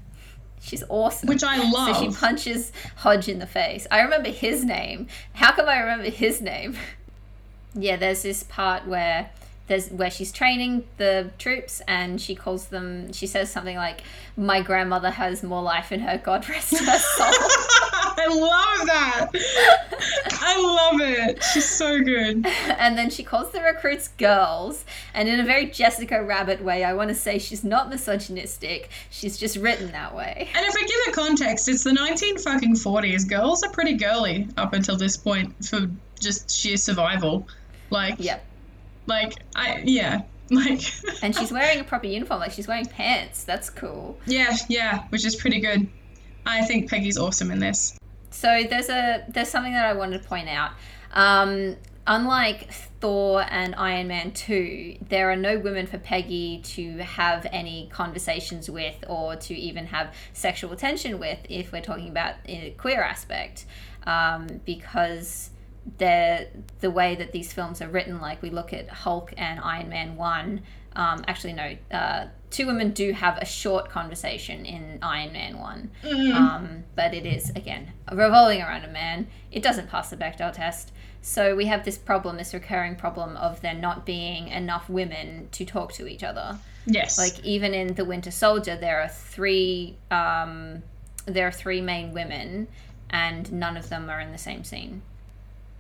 She's 0.64 0.84
awesome. 0.88 1.28
Which 1.28 1.44
I 1.44 1.58
love. 1.70 1.98
So 1.98 2.04
she 2.04 2.16
punches 2.16 2.72
Hodge 2.96 3.28
in 3.28 3.40
the 3.40 3.46
face. 3.46 3.86
I 3.92 4.02
remember 4.02 4.30
his 4.30 4.64
name. 4.64 5.08
How 5.34 5.52
come 5.52 5.68
I 5.68 5.80
remember 5.80 6.10
his 6.10 6.42
name? 6.42 6.78
yeah, 7.76 7.98
there's 7.98 8.24
this 8.24 8.44
part 8.44 8.88
where 8.88 9.30
there's 9.68 9.90
where 9.90 10.10
she's 10.10 10.32
training 10.32 10.86
the 10.98 11.32
troops 11.38 11.82
and 11.88 12.20
she 12.20 12.36
calls 12.36 12.68
them 12.68 13.14
she 13.14 13.26
says 13.26 13.50
something 13.50 13.78
like 13.78 14.04
my 14.36 14.62
grandmother 14.62 15.10
has 15.10 15.42
more 15.42 15.62
life 15.62 15.90
in 15.92 16.02
her 16.02 16.18
god 16.18 16.48
rest 16.50 16.78
her 16.78 17.00
soul 17.00 17.32
i 18.24 18.28
love 18.28 18.88
that 18.88 19.30
i 20.42 20.62
love 20.62 21.02
it 21.02 21.44
she's 21.54 21.70
so 21.70 22.00
good 22.00 22.46
and 22.46 22.98
then 22.98 23.10
she 23.10 23.24
calls 23.24 23.52
the 23.52 23.62
recruits 23.62 24.08
girls 24.10 24.86
and 25.14 25.28
in 25.28 25.40
a 25.40 25.44
very 25.44 25.66
jessica 25.66 26.24
rabbit 26.24 26.64
way 26.64 26.84
i 26.84 26.94
want 26.94 27.10
to 27.10 27.16
say 27.16 27.38
she's 27.38 27.64
not 27.64 27.90
misogynistic 27.90 28.90
she's 29.10 29.38
just 29.38 29.58
written 29.58 29.92
that 29.92 30.16
way 30.16 30.50
and 30.56 30.66
if 30.66 30.76
i 30.76 30.82
give 30.82 30.90
it 31.08 31.14
context 31.14 31.68
it's 31.68 31.84
the 31.84 31.94
19 31.94 32.38
fucking 32.38 32.76
40s 32.76 33.28
girls 33.28 33.64
are 33.64 33.72
pretty 33.72 33.94
girly 33.94 34.48
up 34.58 34.74
until 34.74 34.96
this 34.96 35.18
point 35.18 35.54
for 35.66 35.90
just 36.20 36.50
sheer 36.50 36.78
survival 36.78 37.48
like 37.90 38.16
yep 38.18 38.46
like 39.08 39.36
I 39.56 39.82
yeah. 39.84 40.22
Like 40.50 40.82
And 41.24 41.36
she's 41.36 41.52
wearing 41.52 41.80
a 41.80 41.84
proper 41.84 42.06
uniform, 42.06 42.42
like 42.42 42.52
she's 42.52 42.68
wearing 42.68 42.86
pants. 42.86 43.44
That's 43.44 43.70
cool. 43.70 44.20
Yeah, 44.26 44.56
yeah, 44.68 45.06
which 45.10 45.26
is 45.26 45.36
pretty 45.36 45.62
good. 45.62 45.88
I 46.46 46.64
think 46.66 46.90
Peggy's 46.90 47.18
awesome 47.18 47.50
in 47.50 47.60
this. 47.60 47.98
So 48.34 48.64
there's 48.70 48.90
a 48.90 49.24
there's 49.30 49.50
something 49.50 49.74
that 49.74 49.86
I 49.86 49.94
wanted 49.94 50.22
to 50.22 50.28
point 50.28 50.50
out. 50.50 50.72
Um, 51.14 51.78
unlike 52.08 52.72
Thor 53.00 53.46
and 53.50 53.76
Iron 53.76 54.08
Man 54.08 54.32
2, 54.32 54.98
there 55.08 55.32
are 55.32 55.36
no 55.36 55.60
women 55.60 55.86
for 55.86 56.00
Peggy 56.00 56.60
to 56.64 56.98
have 56.98 57.46
any 57.52 57.90
conversations 57.92 58.70
with 58.70 58.96
or 59.08 59.36
to 59.36 59.54
even 59.54 59.86
have 59.88 60.14
sexual 60.34 60.74
attention 60.74 61.20
with 61.20 61.40
if 61.48 61.72
we're 61.72 61.82
talking 61.82 62.10
about 62.10 62.36
a 62.46 62.72
queer 62.78 63.04
aspect. 63.04 63.66
Um, 64.06 64.48
because 64.66 65.52
the 65.98 66.48
the 66.80 66.90
way 66.90 67.16
that 67.16 67.34
these 67.34 67.54
films 67.54 67.82
are 67.82 67.90
written, 67.90 68.20
like 68.20 68.42
we 68.42 68.50
look 68.50 68.74
at 68.74 68.90
Hulk 68.90 69.34
and 69.38 69.60
Iron 69.60 69.90
Man 69.90 70.16
one. 70.16 70.62
Um, 70.96 71.24
actually, 71.28 71.54
no. 71.54 71.76
Uh, 71.92 72.28
two 72.54 72.68
women 72.68 72.92
do 72.92 73.12
have 73.12 73.38
a 73.40 73.46
short 73.46 73.90
conversation 73.90 74.66
in 74.66 75.00
Iron 75.02 75.34
Man 75.34 75.60
one, 75.60 75.92
mm. 76.04 76.34
um, 76.34 76.84
but 76.96 77.14
it 77.14 77.26
is 77.26 77.50
again 77.52 77.92
revolving 78.12 78.62
around 78.62 78.86
a 78.86 78.88
man. 78.88 79.28
It 79.52 79.64
doesn't 79.64 79.90
pass 79.90 80.10
the 80.10 80.16
Bechdel 80.16 80.54
test. 80.54 80.92
So 81.22 81.56
we 81.56 81.66
have 81.66 81.84
this 81.84 81.98
problem, 81.98 82.38
this 82.38 82.54
recurring 82.54 82.96
problem 82.96 83.38
of 83.38 83.62
there 83.62 83.74
not 83.74 84.06
being 84.06 84.50
enough 84.50 84.90
women 84.90 85.48
to 85.54 85.66
talk 85.66 85.94
to 85.94 86.08
each 86.08 86.24
other. 86.24 86.60
Yes. 86.86 87.18
Like 87.18 87.44
even 87.44 87.74
in 87.74 87.96
the 87.96 88.06
Winter 88.06 88.32
Soldier, 88.32 88.78
there 88.78 89.02
are 89.02 89.10
three. 89.10 89.98
Um, 90.12 90.84
there 91.26 91.48
are 91.48 91.52
three 91.52 91.82
main 91.82 92.14
women, 92.14 92.68
and 93.10 93.52
none 93.52 93.78
of 93.78 93.90
them 93.90 94.10
are 94.10 94.20
in 94.20 94.32
the 94.32 94.38
same 94.38 94.64
scene. 94.64 95.02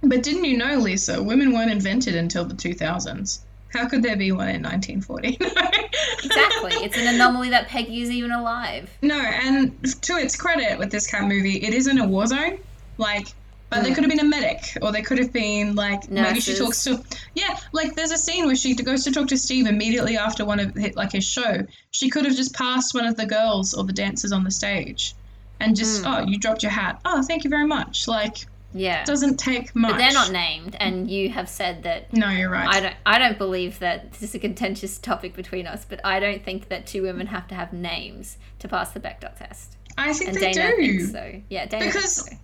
But 0.01 0.23
didn't 0.23 0.45
you 0.45 0.57
know, 0.57 0.77
Lisa, 0.77 1.21
women 1.21 1.53
weren't 1.53 1.71
invented 1.71 2.15
until 2.15 2.45
the 2.45 2.55
2000s? 2.55 3.39
How 3.73 3.87
could 3.87 4.03
there 4.03 4.15
be 4.15 4.31
one 4.31 4.49
in 4.49 4.61
1940? 4.61 5.29
exactly. 6.23 6.73
It's 6.85 6.95
an 6.95 7.07
anomaly 7.07 7.49
that 7.49 7.67
Peggy 7.67 8.01
is 8.01 8.11
even 8.11 8.31
alive. 8.31 8.95
No, 9.01 9.19
and 9.19 9.83
to 10.03 10.17
its 10.17 10.35
credit 10.35 10.77
with 10.77 10.91
this 10.91 11.07
kind 11.07 11.23
of 11.23 11.29
movie, 11.29 11.57
it 11.57 11.73
isn't 11.73 11.97
a 11.97 12.05
war 12.05 12.27
zone. 12.27 12.59
Like, 12.99 13.33
but 13.71 13.79
mm. 13.79 13.83
there 13.85 13.95
could 13.95 14.03
have 14.03 14.11
been 14.11 14.19
a 14.19 14.29
medic, 14.29 14.77
or 14.83 14.91
there 14.91 15.01
could 15.01 15.17
have 15.17 15.33
been 15.33 15.73
like 15.73 16.09
Nurses. 16.09 16.29
maybe 16.29 16.39
she 16.41 16.55
talks 16.55 16.83
to 16.83 17.03
yeah, 17.33 17.57
like 17.71 17.95
there's 17.95 18.11
a 18.11 18.17
scene 18.17 18.45
where 18.45 18.55
she 18.55 18.75
goes 18.75 19.03
to 19.05 19.11
talk 19.11 19.29
to 19.29 19.37
Steve 19.37 19.65
immediately 19.65 20.17
after 20.17 20.45
one 20.45 20.59
of 20.59 20.75
like 20.95 21.11
his 21.11 21.25
show. 21.25 21.65
She 21.89 22.09
could 22.09 22.25
have 22.25 22.35
just 22.35 22.53
passed 22.53 22.93
one 22.93 23.07
of 23.07 23.17
the 23.17 23.25
girls 23.25 23.73
or 23.73 23.83
the 23.83 23.93
dancers 23.93 24.31
on 24.31 24.43
the 24.43 24.51
stage, 24.51 25.15
and 25.59 25.75
just 25.75 26.03
mm. 26.03 26.13
oh 26.13 26.27
you 26.27 26.37
dropped 26.37 26.61
your 26.61 26.71
hat. 26.71 27.01
Oh 27.05 27.23
thank 27.23 27.43
you 27.43 27.49
very 27.49 27.65
much. 27.65 28.07
Like 28.07 28.45
yeah. 28.73 29.03
Doesn't 29.05 29.37
take 29.37 29.75
much. 29.75 29.91
But 29.91 29.97
they're 29.97 30.13
not 30.13 30.31
named, 30.31 30.75
and 30.79 31.09
you 31.09 31.29
have 31.29 31.49
said 31.49 31.83
that. 31.83 32.13
No, 32.13 32.29
you're 32.29 32.49
right. 32.49 32.67
I 32.67 32.79
don't. 32.79 32.95
I 33.05 33.19
don't 33.19 33.37
believe 33.37 33.79
that 33.79 34.11
this 34.13 34.23
is 34.23 34.35
a 34.35 34.39
contentious 34.39 34.97
topic 34.97 35.35
between 35.35 35.67
us, 35.67 35.85
but 35.87 35.99
I 36.03 36.19
don't 36.19 36.43
think 36.43 36.69
that 36.69 36.87
two 36.87 37.03
women 37.03 37.27
have 37.27 37.47
to 37.49 37.55
have 37.55 37.73
names 37.73 38.37
to 38.59 38.67
pass 38.67 38.91
the 38.91 38.99
Bechdel 38.99 39.35
test. 39.37 39.77
I 39.97 40.13
think 40.13 40.31
and 40.31 40.37
they 40.39 40.51
Dana 40.53 40.75
do. 40.75 40.97
Thinks 40.97 41.11
so 41.11 41.41
yeah, 41.49 41.65
Dana 41.65 41.85
because 41.85 42.25
so. 42.25 42.35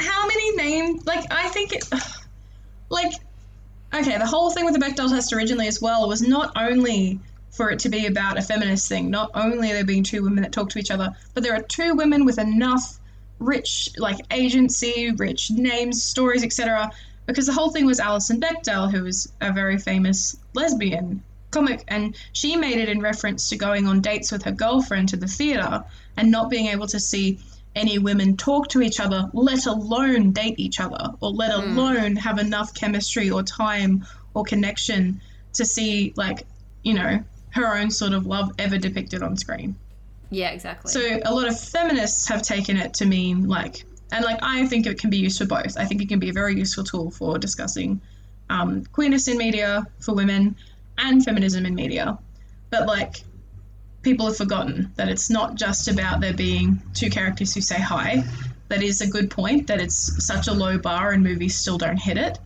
how 0.00 0.26
many 0.26 0.56
names? 0.56 1.06
Like 1.06 1.24
I 1.30 1.48
think 1.48 1.72
it. 1.72 1.84
Like, 2.90 3.12
okay, 3.94 4.16
the 4.18 4.26
whole 4.26 4.50
thing 4.50 4.64
with 4.64 4.74
the 4.74 4.80
Bechdel 4.80 5.10
test 5.10 5.32
originally 5.32 5.66
as 5.66 5.80
well 5.80 6.08
was 6.08 6.22
not 6.22 6.52
only 6.56 7.20
for 7.50 7.70
it 7.70 7.78
to 7.80 7.88
be 7.88 8.06
about 8.06 8.38
a 8.38 8.42
feminist 8.42 8.88
thing. 8.88 9.10
Not 9.10 9.30
only 9.34 9.70
are 9.70 9.74
there 9.74 9.84
being 9.84 10.04
two 10.04 10.22
women 10.22 10.42
that 10.42 10.52
talk 10.52 10.70
to 10.70 10.78
each 10.78 10.90
other, 10.90 11.14
but 11.34 11.42
there 11.42 11.54
are 11.54 11.62
two 11.62 11.94
women 11.94 12.24
with 12.24 12.38
enough 12.38 12.98
rich 13.38 13.90
like 13.96 14.18
agency, 14.30 15.12
rich 15.12 15.50
names, 15.50 16.02
stories, 16.02 16.44
etc. 16.44 16.90
Because 17.26 17.46
the 17.46 17.52
whole 17.52 17.70
thing 17.70 17.86
was 17.86 18.00
Alison 18.00 18.40
Bechdel, 18.40 18.90
who 18.90 19.04
was 19.04 19.30
a 19.40 19.52
very 19.52 19.78
famous 19.78 20.36
lesbian 20.54 21.22
comic, 21.50 21.84
and 21.88 22.16
she 22.32 22.56
made 22.56 22.78
it 22.78 22.88
in 22.88 23.00
reference 23.00 23.48
to 23.48 23.56
going 23.56 23.86
on 23.86 24.00
dates 24.00 24.32
with 24.32 24.42
her 24.44 24.52
girlfriend 24.52 25.10
to 25.10 25.16
the 25.16 25.26
theater 25.26 25.84
and 26.16 26.30
not 26.30 26.50
being 26.50 26.66
able 26.66 26.86
to 26.86 27.00
see 27.00 27.38
any 27.74 27.98
women 27.98 28.36
talk 28.36 28.68
to 28.68 28.82
each 28.82 28.98
other, 28.98 29.30
let 29.32 29.66
alone 29.66 30.32
date 30.32 30.58
each 30.58 30.80
other, 30.80 31.14
or 31.20 31.30
let 31.30 31.52
mm. 31.52 31.62
alone 31.62 32.16
have 32.16 32.38
enough 32.38 32.74
chemistry 32.74 33.30
or 33.30 33.42
time 33.42 34.04
or 34.34 34.42
connection 34.42 35.20
to 35.54 35.64
see, 35.64 36.12
like, 36.16 36.46
you 36.82 36.94
know, 36.94 37.22
her 37.50 37.76
own 37.76 37.90
sort 37.90 38.12
of 38.12 38.26
love 38.26 38.52
ever 38.58 38.78
depicted 38.78 39.22
on 39.22 39.36
screen. 39.36 39.76
Yeah, 40.30 40.50
exactly. 40.50 40.92
So 40.92 41.20
a 41.24 41.34
lot 41.34 41.48
of 41.48 41.58
feminists 41.58 42.28
have 42.28 42.42
taken 42.42 42.76
it 42.76 42.94
to 42.94 43.06
mean 43.06 43.48
like, 43.48 43.84
and 44.12 44.24
like 44.24 44.38
I 44.42 44.66
think 44.66 44.86
it 44.86 44.98
can 44.98 45.10
be 45.10 45.18
used 45.18 45.38
for 45.38 45.46
both. 45.46 45.76
I 45.76 45.84
think 45.84 46.02
it 46.02 46.08
can 46.08 46.18
be 46.18 46.30
a 46.30 46.32
very 46.32 46.56
useful 46.56 46.84
tool 46.84 47.10
for 47.10 47.38
discussing 47.38 48.00
um, 48.50 48.84
queerness 48.86 49.28
in 49.28 49.38
media 49.38 49.86
for 50.00 50.14
women 50.14 50.56
and 50.96 51.24
feminism 51.24 51.66
in 51.66 51.74
media. 51.74 52.18
But 52.70 52.86
like, 52.86 53.22
people 54.02 54.26
have 54.26 54.36
forgotten 54.36 54.92
that 54.96 55.08
it's 55.08 55.30
not 55.30 55.54
just 55.54 55.88
about 55.88 56.20
there 56.20 56.34
being 56.34 56.82
two 56.94 57.10
characters 57.10 57.54
who 57.54 57.60
say 57.60 57.80
hi. 57.80 58.24
That 58.68 58.82
is 58.82 59.00
a 59.00 59.06
good 59.06 59.30
point. 59.30 59.68
That 59.68 59.80
it's 59.80 60.24
such 60.24 60.48
a 60.48 60.52
low 60.52 60.78
bar 60.78 61.12
and 61.12 61.22
movies 61.22 61.56
still 61.56 61.78
don't 61.78 61.96
hit 61.96 62.18
it. 62.18 62.38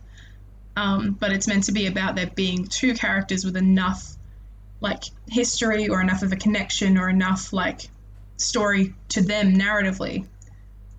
Um, 0.75 1.11
but 1.19 1.31
it's 1.31 1.47
meant 1.47 1.65
to 1.65 1.71
be 1.71 1.87
about 1.87 2.15
there 2.15 2.31
being 2.33 2.65
two 2.65 2.93
characters 2.93 3.45
with 3.45 3.57
enough 3.57 4.15
like 4.83 5.05
history 5.29 5.87
or 5.87 6.01
enough 6.01 6.21
of 6.21 6.31
a 6.33 6.35
connection 6.35 6.97
or 6.97 7.09
enough 7.09 7.53
like 7.53 7.89
story 8.37 8.93
to 9.09 9.21
them 9.21 9.55
narratively 9.55 10.27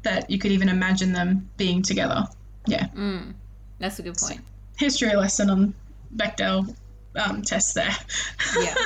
that 0.03 0.29
you 0.31 0.39
could 0.39 0.51
even 0.51 0.69
imagine 0.69 1.13
them 1.13 1.49
being 1.57 1.83
together. 1.83 2.25
Yeah. 2.67 2.87
Mm, 2.89 3.35
that's 3.79 3.99
a 3.99 4.03
good 4.03 4.17
point. 4.17 4.39
So, 4.39 4.45
history 4.79 5.15
lesson 5.15 5.51
on 5.51 5.75
Bechdel 6.17 6.75
um, 7.15 7.43
tests 7.43 7.75
there. 7.75 7.95
yeah. 8.59 8.75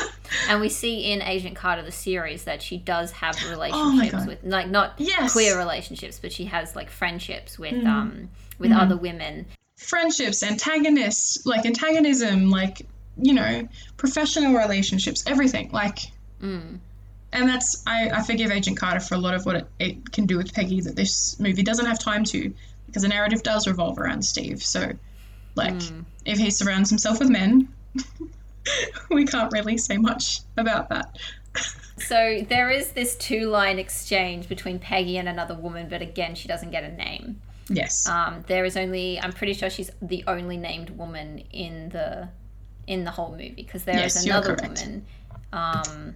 And 0.51 0.61
we 0.61 0.69
see 0.69 1.11
in 1.11 1.23
Agent 1.23 1.57
Carter 1.57 1.83
the 1.83 1.91
series 1.91 2.45
that 2.45 2.61
she 2.61 2.77
does 2.77 3.13
have 3.13 3.35
oh 3.47 3.51
relationships 3.51 4.25
oh 4.25 4.27
with 4.27 4.45
like 4.45 4.69
not 4.69 4.93
yes. 4.99 5.33
queer 5.33 5.57
relationships, 5.57 6.19
but 6.21 6.33
she 6.33 6.45
has 6.47 6.77
like 6.77 6.91
friendships 6.91 7.59
with 7.59 7.73
mm. 7.73 7.87
um 7.87 8.29
with 8.59 8.71
mm. 8.71 8.79
other 8.79 8.97
women. 8.97 9.47
Friendships, 9.79 10.43
antagonists, 10.43 11.47
like 11.47 11.65
antagonism, 11.65 12.51
like 12.51 12.87
you 13.21 13.35
know, 13.35 13.69
professional 13.97 14.55
relationships, 14.55 15.25
everything. 15.27 15.71
Like, 15.73 15.99
mm. 16.43 16.79
and 17.33 17.49
that's 17.49 17.83
I, 17.87 18.11
I 18.11 18.23
forgive 18.23 18.51
Agent 18.51 18.79
Carter 18.79 19.01
for 19.01 19.15
a 19.15 19.19
lot 19.19 19.35
of 19.35 19.47
what 19.47 19.57
it, 19.57 19.69
it 19.79 20.13
can 20.13 20.27
do 20.27 20.37
with 20.37 20.53
Peggy 20.53 20.81
that 20.83 20.97
this 20.97 21.39
movie 21.41 21.63
doesn't 21.63 21.87
have 21.87 21.99
time 21.99 22.25
to, 22.25 22.53
because 22.87 23.03
the 23.03 23.09
narrative 23.09 23.43
does 23.43 23.67
revolve 23.67 23.99
around 23.99 24.23
Steve. 24.23 24.63
So, 24.63 24.93
like, 25.55 25.75
mm. 25.75 26.05
if 26.25 26.39
he 26.39 26.51
surrounds 26.51 26.91
himself 26.91 27.19
with 27.21 27.29
men, 27.29 27.69
we 29.11 29.27
can't 29.27 29.53
really 29.53 29.79
say 29.79 29.97
much 29.97 30.41
about 30.57 30.89
that. 30.91 31.19
so 31.99 32.45
there 32.49 32.71
is 32.71 32.93
this 32.93 33.17
two-line 33.17 33.79
exchange 33.79 34.49
between 34.49 34.79
Peggy 34.79 35.19
and 35.19 35.29
another 35.29 35.55
woman, 35.55 35.89
but 35.89 36.03
again, 36.03 36.35
she 36.35 36.49
doesn't 36.49 36.71
get 36.71 36.85
a 36.85 36.93
name. 36.93 37.41
Yes. 37.69 38.09
Um, 38.09 38.45
there 38.47 38.65
is 38.65 38.77
only, 38.77 39.21
I'm 39.21 39.33
pretty 39.33 39.55
sure 39.55 39.69
she's 39.69 39.91
the 40.01 40.25
only 40.27 40.57
named 40.57 40.91
woman 40.91 41.45
in 41.53 41.91
the 41.91 42.29
in 42.89 43.05
the 43.05 43.11
whole 43.11 43.31
movie 43.31 43.53
because 43.55 43.85
there 43.85 43.95
yes, 43.95 44.17
is 44.17 44.25
another 44.25 44.57
woman 44.61 45.05
um, 45.53 46.15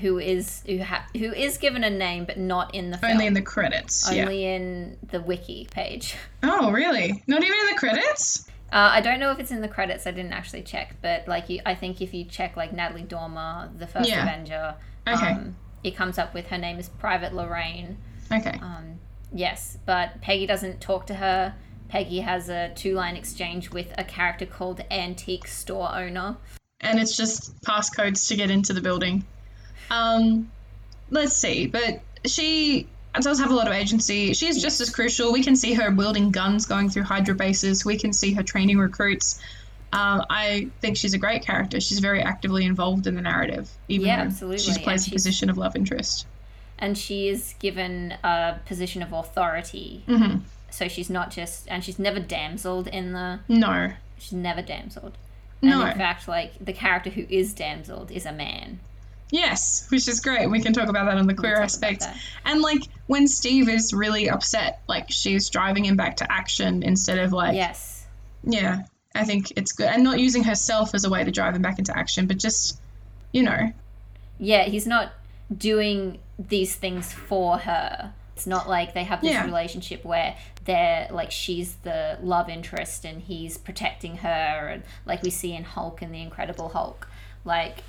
who 0.00 0.18
is 0.18 0.62
who 0.66 0.82
ha- 0.82 1.06
who 1.16 1.32
is 1.32 1.58
given 1.58 1.82
a 1.82 1.90
name 1.90 2.26
but 2.26 2.38
not 2.38 2.74
in 2.74 2.90
the 2.90 2.98
film. 2.98 3.12
Only 3.12 3.26
in 3.26 3.34
the 3.34 3.42
credits. 3.42 4.08
Only 4.08 4.44
yeah. 4.44 4.54
in 4.54 4.98
the 5.10 5.20
wiki 5.20 5.66
page. 5.70 6.14
Oh, 6.42 6.70
really? 6.70 7.22
Not 7.26 7.42
even 7.42 7.58
in 7.58 7.66
the 7.66 7.78
credits? 7.78 8.48
Uh, 8.72 8.90
I 8.92 9.00
don't 9.00 9.20
know 9.20 9.30
if 9.30 9.38
it's 9.38 9.50
in 9.50 9.60
the 9.60 9.68
credits. 9.68 10.06
I 10.06 10.10
didn't 10.10 10.32
actually 10.32 10.62
check, 10.62 10.96
but 11.02 11.28
like 11.28 11.48
you, 11.50 11.60
I 11.66 11.74
think 11.74 12.00
if 12.00 12.14
you 12.14 12.24
check 12.24 12.56
like 12.56 12.72
Natalie 12.72 13.02
Dormer, 13.02 13.70
the 13.76 13.86
first 13.86 14.08
yeah. 14.08 14.22
Avenger, 14.22 14.74
okay. 15.06 15.32
Um, 15.32 15.56
it 15.84 15.96
comes 15.96 16.18
up 16.18 16.32
with 16.32 16.46
her 16.48 16.58
name 16.58 16.78
is 16.78 16.88
Private 16.88 17.34
Lorraine. 17.34 17.98
Okay. 18.32 18.58
Um, 18.62 19.00
yes, 19.34 19.76
but 19.84 20.20
Peggy 20.22 20.46
doesn't 20.46 20.80
talk 20.80 21.06
to 21.08 21.14
her. 21.14 21.54
Peggy 21.90 22.20
has 22.20 22.48
a 22.48 22.70
two 22.74 22.94
line 22.94 23.16
exchange 23.16 23.70
with 23.70 23.92
a 23.98 24.04
character 24.04 24.46
called 24.46 24.80
Antique 24.90 25.48
Store 25.48 25.92
Owner. 25.92 26.36
And 26.80 26.98
it's 26.98 27.16
just 27.16 27.60
passcodes 27.62 28.28
to 28.28 28.36
get 28.36 28.50
into 28.50 28.72
the 28.72 28.80
building. 28.80 29.24
Um, 29.90 30.50
let's 31.10 31.36
see, 31.36 31.66
but 31.66 32.00
she 32.24 32.86
does 33.20 33.40
have 33.40 33.50
a 33.50 33.54
lot 33.54 33.66
of 33.66 33.72
agency. 33.72 34.32
She's 34.34 34.62
just 34.62 34.80
as 34.80 34.88
crucial. 34.88 35.32
We 35.32 35.42
can 35.42 35.56
see 35.56 35.74
her 35.74 35.90
wielding 35.90 36.30
guns 36.30 36.64
going 36.64 36.90
through 36.90 37.02
Hydra 37.02 37.34
bases. 37.34 37.84
We 37.84 37.98
can 37.98 38.12
see 38.12 38.32
her 38.34 38.44
training 38.44 38.78
recruits. 38.78 39.42
Um, 39.92 40.24
I 40.30 40.68
think 40.80 40.96
she's 40.96 41.14
a 41.14 41.18
great 41.18 41.42
character. 41.42 41.80
She's 41.80 41.98
very 41.98 42.22
actively 42.22 42.64
involved 42.64 43.08
in 43.08 43.16
the 43.16 43.22
narrative, 43.22 43.68
even 43.88 44.06
Yeah, 44.06 44.30
though 44.30 44.56
she 44.56 44.78
plays 44.80 45.08
a 45.08 45.10
position 45.10 45.50
of 45.50 45.58
love 45.58 45.74
interest. 45.74 46.28
And 46.78 46.96
she 46.96 47.28
is 47.28 47.56
given 47.58 48.14
a 48.22 48.60
position 48.64 49.02
of 49.02 49.12
authority. 49.12 50.04
hmm 50.06 50.36
So 50.70 50.88
she's 50.88 51.10
not 51.10 51.30
just, 51.30 51.66
and 51.68 51.84
she's 51.84 51.98
never 51.98 52.20
damseled 52.20 52.86
in 52.88 53.12
the, 53.12 53.40
No, 53.48 53.92
she's 54.18 54.32
never 54.32 54.62
damseled. 54.62 55.12
And 55.62 55.70
No. 55.70 55.84
in 55.86 55.96
fact, 55.98 56.26
like, 56.28 56.52
the 56.64 56.72
character 56.72 57.10
who 57.10 57.26
is 57.28 57.52
damseled 57.52 58.10
is 58.10 58.24
a 58.26 58.32
man. 58.32 58.80
yes, 59.32 59.86
which 59.90 60.08
is 60.08 60.18
great. 60.20 60.50
We 60.50 60.60
can 60.60 60.72
talk 60.72 60.88
about 60.88 61.04
that 61.06 61.16
on 61.16 61.26
the 61.28 61.34
queer 61.34 61.60
aspect. 61.60 62.04
And 62.44 62.60
like 62.62 62.82
when 63.06 63.28
Steve 63.28 63.68
is 63.68 63.92
really 63.94 64.28
upset, 64.28 64.80
like 64.88 65.06
she's 65.10 65.48
driving 65.50 65.84
him 65.84 65.96
back 65.96 66.16
to 66.16 66.32
action 66.32 66.82
instead 66.82 67.18
of 67.18 67.32
like 67.32 67.54
Yes. 67.54 68.06
Yeah, 68.42 68.80
I 69.14 69.22
think 69.24 69.52
it's 69.56 69.70
good. 69.72 69.86
And 69.88 70.02
not 70.02 70.18
using 70.18 70.42
herself 70.42 70.94
as 70.96 71.04
a 71.04 71.10
way 71.10 71.22
to 71.22 71.30
drive 71.30 71.54
him 71.54 71.62
back 71.62 71.78
into 71.78 71.96
action, 71.96 72.26
but 72.26 72.38
just, 72.38 72.80
you 73.32 73.42
know, 73.44 73.72
Yeah, 74.40 74.64
he's 74.64 74.86
not 74.86 75.12
doing 75.56 76.18
these 76.38 76.74
things 76.74 77.12
for 77.12 77.58
her. 77.58 78.12
It's 78.34 78.46
not 78.48 78.68
like 78.68 78.94
they 78.94 79.04
have 79.04 79.20
this 79.20 79.30
Yeah. 79.32 79.44
relationship 79.44 80.04
where 80.04 80.34
they're 80.64 81.08
like 81.10 81.30
she's 81.30 81.74
the 81.76 82.18
love 82.22 82.48
interest 82.48 83.04
and 83.04 83.20
he's 83.22 83.56
protecting 83.58 84.18
her, 84.18 84.28
and 84.72 84.82
like 85.06 85.22
we 85.22 85.30
see 85.30 85.52
in 85.54 85.64
Hulk 85.64 86.02
and 86.02 86.14
the 86.14 86.20
Incredible 86.22 86.68
Hulk. 86.68 87.08
Like, 87.44 87.82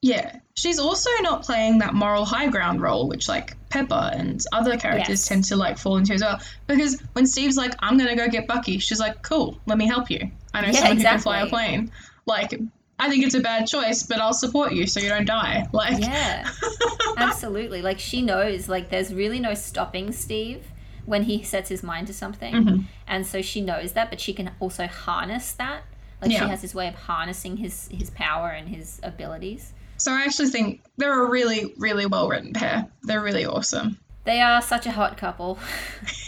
yeah. 0.00 0.36
She's 0.54 0.78
also 0.78 1.10
not 1.20 1.42
playing 1.42 1.78
that 1.78 1.94
moral 1.94 2.24
high 2.24 2.48
ground 2.48 2.80
role, 2.82 3.08
which 3.08 3.28
like 3.28 3.56
Pepper 3.70 4.10
and 4.12 4.42
other 4.52 4.76
characters 4.76 5.08
Yes. 5.20 5.28
tend 5.28 5.44
to 5.44 5.56
like 5.56 5.78
fall 5.78 5.96
into 5.96 6.14
as 6.14 6.22
well. 6.22 6.40
Because 6.66 7.00
when 7.12 7.26
Steve's 7.26 7.56
like, 7.56 7.74
I'm 7.80 7.96
gonna 7.98 8.16
go 8.16 8.28
get 8.28 8.46
Bucky, 8.46 8.78
she's 8.78 9.00
like, 9.00 9.22
cool, 9.22 9.58
let 9.66 9.78
me 9.78 9.86
help 9.86 10.10
you. 10.10 10.30
I 10.54 10.60
know 10.62 10.68
Yeah, 10.68 10.72
someone 10.80 10.96
who 10.98 11.02
can 11.04 11.18
fly 11.20 11.40
a 11.40 11.46
plane. 11.46 11.90
Like, 12.26 12.58
I 12.98 13.08
think 13.08 13.24
it's 13.24 13.34
a 13.34 13.40
bad 13.40 13.66
choice, 13.66 14.02
but 14.02 14.18
I'll 14.20 14.34
support 14.34 14.72
you 14.72 14.86
so 14.86 15.00
you 15.00 15.08
don't 15.08 15.24
die. 15.24 15.66
Like, 15.72 16.00
yeah, 16.00 16.48
absolutely. 17.16 17.82
Like 17.82 17.98
she 17.98 18.22
knows. 18.22 18.68
Like 18.68 18.90
there's 18.90 19.12
really 19.12 19.40
no 19.40 19.54
stopping 19.54 20.12
Steve 20.12 20.64
when 21.06 21.24
he 21.24 21.42
sets 21.42 21.68
his 21.68 21.82
mind 21.82 22.06
to 22.08 22.12
something, 22.12 22.54
Mhm. 22.54 22.84
and 23.06 23.26
so 23.26 23.42
she 23.42 23.60
knows 23.60 23.92
that, 23.92 24.10
but 24.10 24.20
she 24.20 24.32
can 24.32 24.50
also 24.60 24.86
harness 24.86 25.52
that. 25.52 25.82
Like 26.20 26.30
she 26.30 26.36
has 26.38 26.62
this 26.62 26.72
way 26.74 26.86
of 26.86 26.94
harnessing 26.94 27.56
his 27.56 27.88
his 27.90 28.10
power 28.10 28.48
and 28.50 28.68
his 28.68 29.00
abilities. 29.02 29.72
So 29.96 30.12
I 30.12 30.22
actually 30.22 30.50
think 30.50 30.82
they're 30.96 31.22
a 31.24 31.28
really, 31.28 31.74
really 31.78 32.06
well 32.06 32.28
written 32.28 32.52
pair. 32.52 32.86
They're 33.02 33.20
really 33.22 33.44
awesome. 33.44 33.98
They 34.24 34.40
are 34.40 34.62
such 34.62 34.86
a 34.86 34.92
hot 34.92 35.16
couple. 35.16 35.58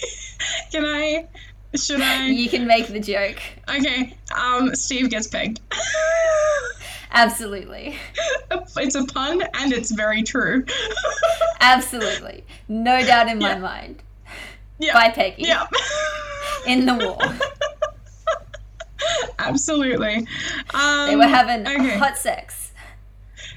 Can 0.73 0.85
I? 0.85 1.27
Should 1.77 2.01
I? 2.01 2.27
you 2.43 2.49
can 2.49 2.67
make 2.67 2.89
the 2.89 3.01
joke. 3.01 3.39
Okay, 3.69 4.17
um, 4.37 4.75
Steve 4.75 5.11
gets 5.11 5.29
pegged. 5.29 5.61
Absolutely. 7.13 7.97
it's 8.77 8.95
a 8.97 9.05
pun 9.07 9.43
and 9.55 9.73
it's 9.73 9.91
very 9.93 10.23
true. 10.23 10.65
Absolutely. 11.61 12.45
No 12.69 13.05
doubt 13.05 13.29
in 13.29 13.39
my 13.39 13.51
Yeah. 13.51 13.59
mind. 13.59 14.03
Yeah. 14.85 14.95
By 14.95 15.11
Peggy. 15.11 15.43
Yeah. 15.43 15.67
In 16.67 16.87
the 16.87 16.95
wall. 16.95 17.23
absolutely. 19.39 20.27
Um, 20.73 21.09
They 21.09 21.17
were 21.17 21.27
having 21.27 21.67
okay. 21.67 21.99
hot 21.99 22.17
sex. 22.17 22.73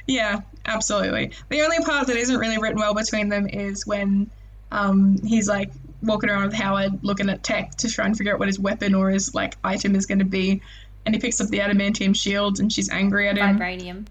Yeah, 0.05 0.41
absolutely. 0.65 1.31
The 1.49 1.61
only 1.61 1.83
part 1.83 2.07
that 2.07 2.15
isn't 2.15 2.37
really 2.37 2.57
written 2.57 2.79
well 2.79 2.93
between 2.93 3.29
them 3.29 3.47
is 3.47 3.85
when 3.85 4.29
um, 4.71 5.17
he's 5.23 5.47
like 5.47 5.71
walking 6.01 6.29
around 6.29 6.45
with 6.45 6.53
Howard 6.53 7.03
looking 7.03 7.29
at 7.29 7.43
tech 7.43 7.75
to 7.77 7.89
try 7.89 8.05
and 8.05 8.17
figure 8.17 8.33
out 8.33 8.39
what 8.39 8.47
his 8.47 8.59
weapon 8.59 8.95
or 8.95 9.09
his 9.09 9.33
like 9.33 9.55
item 9.63 9.95
is 9.95 10.05
going 10.05 10.19
to 10.19 10.25
be. 10.25 10.61
And 11.05 11.15
he 11.15 11.21
picks 11.21 11.39
up 11.39 11.47
the 11.47 11.59
adamantium 11.59 12.15
shield 12.15 12.59
and 12.59 12.71
she's 12.71 12.89
angry 12.89 13.29
at 13.29 13.37
him. 13.37 13.57
Vibranium. 13.57 14.07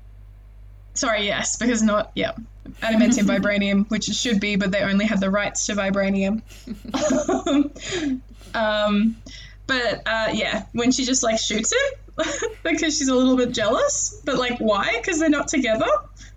Sorry, 0.94 1.26
yes, 1.26 1.56
because 1.56 1.82
not, 1.82 2.10
yeah. 2.14 2.32
Adamantium 2.80 3.24
vibranium, 3.26 3.88
which 3.90 4.08
it 4.08 4.14
should 4.14 4.40
be, 4.40 4.56
but 4.56 4.70
they 4.70 4.82
only 4.82 5.06
have 5.06 5.20
the 5.20 5.30
rights 5.30 5.66
to 5.66 5.74
vibranium. 5.74 6.42
um, 8.54 9.16
but 9.66 10.02
uh, 10.06 10.30
yeah, 10.32 10.66
when 10.72 10.92
she 10.92 11.04
just 11.04 11.22
like 11.22 11.38
shoots 11.38 11.72
him 11.72 12.26
because 12.62 12.96
she's 12.96 13.08
a 13.08 13.14
little 13.14 13.36
bit 13.36 13.52
jealous, 13.52 14.20
but 14.24 14.36
like 14.36 14.58
why? 14.58 14.94
Because 14.96 15.18
they're 15.18 15.28
not 15.28 15.48
together. 15.48 15.88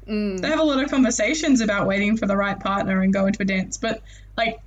Mm. 0.08 0.42
They 0.42 0.48
have 0.48 0.60
a 0.60 0.64
lot 0.64 0.84
of 0.84 0.90
conversations 0.90 1.62
about 1.62 1.88
waiting 1.88 2.18
for 2.18 2.26
the 2.26 2.36
right 2.36 2.60
partner 2.60 3.02
and 3.02 3.14
going 3.14 3.34
to 3.34 3.44
a 3.44 3.46
dance, 3.46 3.78
but 3.78 4.02
like 4.38 4.60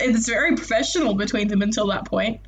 it's 0.00 0.28
very 0.28 0.56
professional 0.56 1.14
between 1.14 1.48
them 1.48 1.62
until 1.62 1.86
that 1.88 2.04
point. 2.04 2.40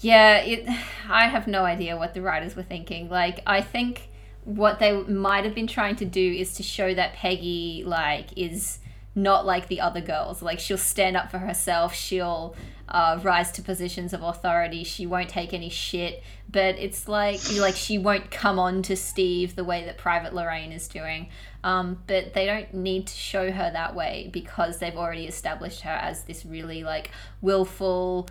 Yeah, 0.00 0.36
it. 0.38 0.68
I 1.08 1.26
have 1.26 1.46
no 1.46 1.64
idea 1.64 1.96
what 1.96 2.14
the 2.14 2.22
writers 2.22 2.54
were 2.54 2.62
thinking. 2.62 3.08
Like, 3.08 3.40
I 3.46 3.62
think 3.62 4.09
what 4.44 4.78
they 4.78 4.92
might 5.02 5.44
have 5.44 5.54
been 5.54 5.66
trying 5.66 5.96
to 5.96 6.04
do 6.04 6.32
is 6.32 6.54
to 6.54 6.62
show 6.62 6.94
that 6.94 7.14
Peggy 7.14 7.82
like 7.86 8.36
is 8.36 8.78
not 9.14 9.44
like 9.44 9.68
the 9.68 9.80
other 9.80 10.00
girls. 10.00 10.42
Like, 10.42 10.60
she'll 10.60 10.78
stand 10.78 11.16
up 11.16 11.30
for 11.30 11.38
herself. 11.38 11.94
She'll 11.94 12.54
uh, 12.88 13.18
rise 13.22 13.52
to 13.52 13.62
positions 13.62 14.12
of 14.12 14.22
authority. 14.22 14.84
She 14.84 15.06
won't 15.06 15.28
take 15.28 15.52
any 15.52 15.68
shit. 15.68 16.22
But 16.50 16.76
it's 16.78 17.08
like 17.08 17.40
like 17.58 17.76
she 17.76 17.98
won't 17.98 18.30
come 18.30 18.58
on 18.58 18.82
to 18.82 18.96
Steve 18.96 19.54
the 19.54 19.64
way 19.64 19.84
that 19.84 19.98
Private 19.98 20.34
Lorraine 20.34 20.72
is 20.72 20.88
doing. 20.88 21.28
Um, 21.62 22.02
but 22.06 22.34
they 22.34 22.46
don't 22.46 22.72
need 22.74 23.06
to 23.06 23.14
show 23.14 23.52
her 23.52 23.70
that 23.70 23.94
way 23.94 24.30
because 24.32 24.78
they've 24.78 24.96
already 24.96 25.26
established 25.26 25.82
her 25.82 25.90
as 25.90 26.24
this 26.24 26.44
really 26.44 26.82
like 26.82 27.10
willful 27.40 28.28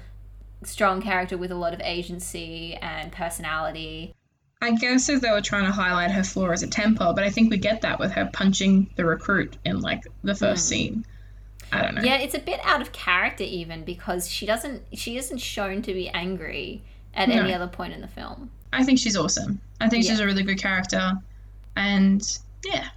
strong 0.64 1.02
character 1.02 1.38
with 1.38 1.52
a 1.52 1.56
lot 1.56 1.74
of 1.74 1.80
agency 1.82 2.76
and 2.76 3.12
personality. 3.14 4.14
I 4.62 4.72
guess 4.72 5.08
if 5.08 5.22
they 5.22 5.32
were 5.32 5.42
trying 5.42 5.66
to 5.66 5.72
highlight 5.72 6.12
her 6.12 6.24
flaw 6.24 6.50
as 6.50 6.64
a 6.64 6.68
temper, 6.68 7.14
but 7.16 7.24
I 7.24 7.30
think 7.30 7.50
we 7.50 7.58
get 7.58 7.82
that 7.82 8.00
with 8.00 8.12
her 8.12 8.30
punching 8.32 8.90
the 8.96 9.06
recruit 9.06 9.58
in 9.64 9.80
like 9.80 10.04
the 10.24 10.36
first 10.36 10.66
hmm. 10.66 10.70
scene. 10.70 11.06
I 11.72 11.82
don't 11.82 11.96
know. 11.96 12.02
Yeah, 12.02 12.18
it's 12.18 12.34
a 12.36 12.40
bit 12.40 12.60
out 12.64 12.82
of 12.82 12.92
character 12.92 13.44
even 13.44 13.84
because 13.84 14.30
she 14.30 14.46
doesn't 14.46 14.84
she 14.94 15.18
isn't 15.18 15.38
shown 15.38 15.82
to 15.84 15.94
be 15.94 16.10
angry 16.10 16.82
at 17.14 17.30
any 17.30 17.54
other 17.54 17.68
point 17.68 17.94
in 17.94 18.02
the 18.02 18.08
film. 18.08 18.50
I 18.74 18.84
think 18.84 19.00
she's 19.00 19.16
awesome. 19.16 19.62
I 19.80 19.88
think 19.88 20.04
she's 20.04 20.20
a 20.20 20.26
really 20.26 20.44
good 20.44 20.60
character, 20.60 21.14
and 21.76 22.22
yeah, 22.66 22.90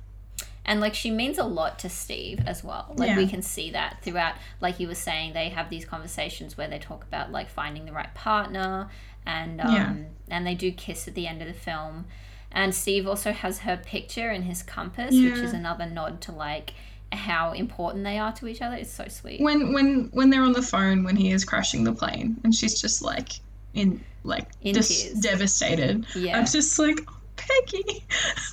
And 0.64 0.81
like 0.81 0.94
she 0.94 1.11
means 1.11 1.38
a 1.38 1.44
lot 1.44 1.79
to 1.81 1.88
Steve 1.88 2.40
as 2.46 2.64
well. 2.64 2.94
Like 2.96 3.11
Yeah. 3.11 3.16
we 3.18 3.27
can 3.27 3.42
see 3.42 3.70
that 3.70 3.98
throughout 4.03 4.35
like 4.61 4.81
you 4.81 4.88
were 4.88 4.94
saying 4.94 5.35
they 5.35 5.51
have 5.51 5.70
these 5.70 5.85
conversations 5.85 6.57
where 6.57 6.68
they 6.68 6.79
talk 6.79 7.05
about 7.05 7.31
like 7.31 7.51
finding 7.51 7.85
the 7.85 7.92
right 7.92 8.12
partner 8.14 8.88
and 9.26 9.61
um 9.61 9.74
Yeah. 9.74 9.94
and 10.28 10.46
they 10.46 10.54
do 10.54 10.72
kiss 10.72 11.06
at 11.08 11.14
the 11.14 11.26
end 11.26 11.42
of 11.42 11.48
the 11.48 11.54
film. 11.54 12.06
And 12.54 12.74
Steve 12.74 13.06
also 13.06 13.32
has 13.32 13.61
her 13.61 13.78
picture 13.78 14.30
in 14.30 14.42
his 14.42 14.62
compass, 14.62 15.14
which 15.14 15.38
is 15.38 15.52
another 15.54 15.87
nod 15.87 16.20
to 16.22 16.32
like 16.32 16.74
how 17.11 17.52
important 17.52 18.04
they 18.04 18.18
are 18.18 18.32
to 18.32 18.46
each 18.46 18.61
other. 18.61 18.76
It's 18.76 18.90
so 18.92 19.06
sweet. 19.08 19.40
when 19.40 19.72
when 19.72 20.11
when 20.12 20.30
they're 20.30 20.42
on 20.42 20.52
the 20.52 20.62
phone 20.62 21.02
when 21.04 21.16
he 21.16 21.30
is 21.32 21.44
crashing 21.44 21.85
the 21.85 21.92
plane, 21.92 22.37
and 22.44 22.54
she's 22.54 22.80
just 22.80 23.00
like 23.02 23.30
in 23.74 24.04
like 24.24 24.48
In 24.61 24.74
just 24.74 24.90
tears. 24.90 25.20
devastated. 25.20 26.04
Yeah. 26.14 26.38
I'm 26.38 26.44
just 26.46 26.78
like, 26.78 26.98
oh, 27.08 27.16
Peggy, 27.37 28.04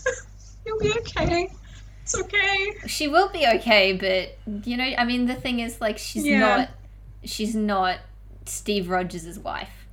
you'll 0.65 0.79
be 0.79 0.91
okay. 0.99 1.49
It's 2.03 2.17
okay. 2.19 2.73
she 2.87 3.07
will 3.07 3.29
be 3.29 3.45
okay 3.45 3.93
but 3.93 4.65
you 4.67 4.77
know 4.77 4.83
i 4.97 5.05
mean 5.05 5.27
the 5.27 5.35
thing 5.35 5.59
is 5.59 5.79
like 5.79 5.99
she's 5.99 6.25
Yeah. 6.25 6.39
not 6.39 6.69
she's 7.23 7.53
not 7.53 7.99
steve 8.45 8.89
rogers' 8.89 9.37
wife 9.37 9.85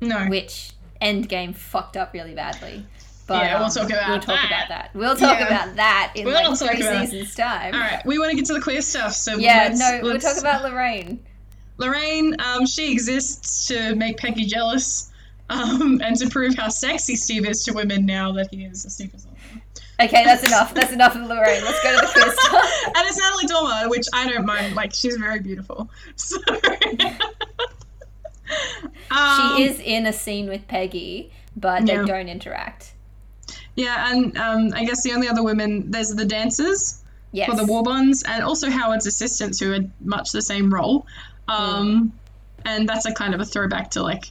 No, 0.00 0.26
which 0.26 0.72
endgame 1.00 1.54
fucked 1.54 1.96
up 1.96 2.12
really 2.12 2.34
badly 2.34 2.84
but 3.26 3.44
Yeah, 3.44 3.54
we'll 3.56 3.66
um, 3.66 3.70
talk 3.70 3.88
about 3.88 4.08
we'll 4.10 4.18
talk 4.18 4.26
that. 4.26 4.46
about 4.46 4.68
that 4.68 4.90
we'll 4.92 5.16
talk 5.16 5.38
Yeah. 5.38 5.46
about 5.46 5.76
that 5.76 6.12
in 6.14 6.26
We'll 6.26 6.34
like 6.34 6.58
three 6.58 6.82
seasons 6.82 7.34
time 7.34 7.74
all 7.74 7.80
right. 7.80 8.02
We 8.04 8.18
want 8.18 8.30
to 8.32 8.36
get 8.36 8.44
to 8.46 8.54
the 8.54 8.60
queer 8.60 8.82
stuff, 8.82 9.12
so 9.12 9.36
yeah 9.36 9.68
let's, 9.68 9.78
no 9.80 10.00
we'll 10.02 10.18
talk 10.18 10.36
about 10.38 10.62
lorraine 10.62 11.20
Lorraine, 11.78 12.36
um, 12.40 12.66
she 12.66 12.92
exists 12.92 13.66
to 13.68 13.94
make 13.94 14.18
Peggy 14.18 14.44
jealous 14.44 15.10
um, 15.48 16.00
and 16.04 16.14
to 16.16 16.28
prove 16.28 16.54
how 16.54 16.68
sexy 16.68 17.16
Steve 17.16 17.46
is 17.46 17.64
to 17.64 17.72
women 17.72 18.04
now 18.04 18.32
that 18.32 18.48
he 18.52 18.64
is 18.64 18.84
a 18.84 18.90
super 18.90 19.16
okay 19.98 20.24
that's 20.24 20.44
enough 20.46 20.72
that's 20.74 20.92
enough 20.92 21.14
of 21.14 21.22
lorraine 21.26 21.62
let's 21.62 21.82
go 21.82 21.92
to 21.92 22.06
the 22.06 22.06
stuff 22.30 22.70
and 22.96 23.06
it's 23.06 23.18
Natalie 23.18 23.46
Dormer, 23.46 23.88
which 23.88 24.06
I 24.12 24.28
don't 24.28 24.44
mind. 24.46 24.74
Like, 24.74 24.92
she's 24.94 25.16
very 25.16 25.40
beautiful. 25.40 25.90
So, 26.16 26.38
Um, 29.10 29.56
she 29.56 29.64
is 29.64 29.80
in 29.80 30.06
a 30.06 30.12
scene 30.12 30.48
with 30.48 30.66
peggy 30.68 31.30
but 31.56 31.86
they 31.86 31.94
Yeah. 31.94 32.04
don't 32.04 32.28
interact 32.28 32.92
Yeah, 33.76 34.10
and 34.12 34.36
um, 34.38 34.72
I 34.74 34.84
guess 34.84 35.02
the 35.02 35.12
only 35.12 35.28
other 35.28 35.42
women, 35.42 35.90
there's 35.90 36.10
the 36.10 36.24
dancers 36.24 37.02
yes 37.32 37.48
for 37.48 37.56
the 37.56 37.64
war 37.64 37.82
bonds, 37.82 38.22
and 38.24 38.42
also 38.42 38.68
Howard's 38.70 39.06
assistants 39.06 39.58
who 39.60 39.70
had 39.70 39.90
much 40.00 40.32
the 40.32 40.42
same 40.42 40.72
role. 40.72 41.06
Um, 41.48 42.12
And 42.64 42.88
that's 42.88 43.06
a 43.06 43.12
kind 43.14 43.34
of 43.34 43.40
a 43.40 43.44
throwback 43.44 43.90
to 43.92 44.02
like, 44.02 44.24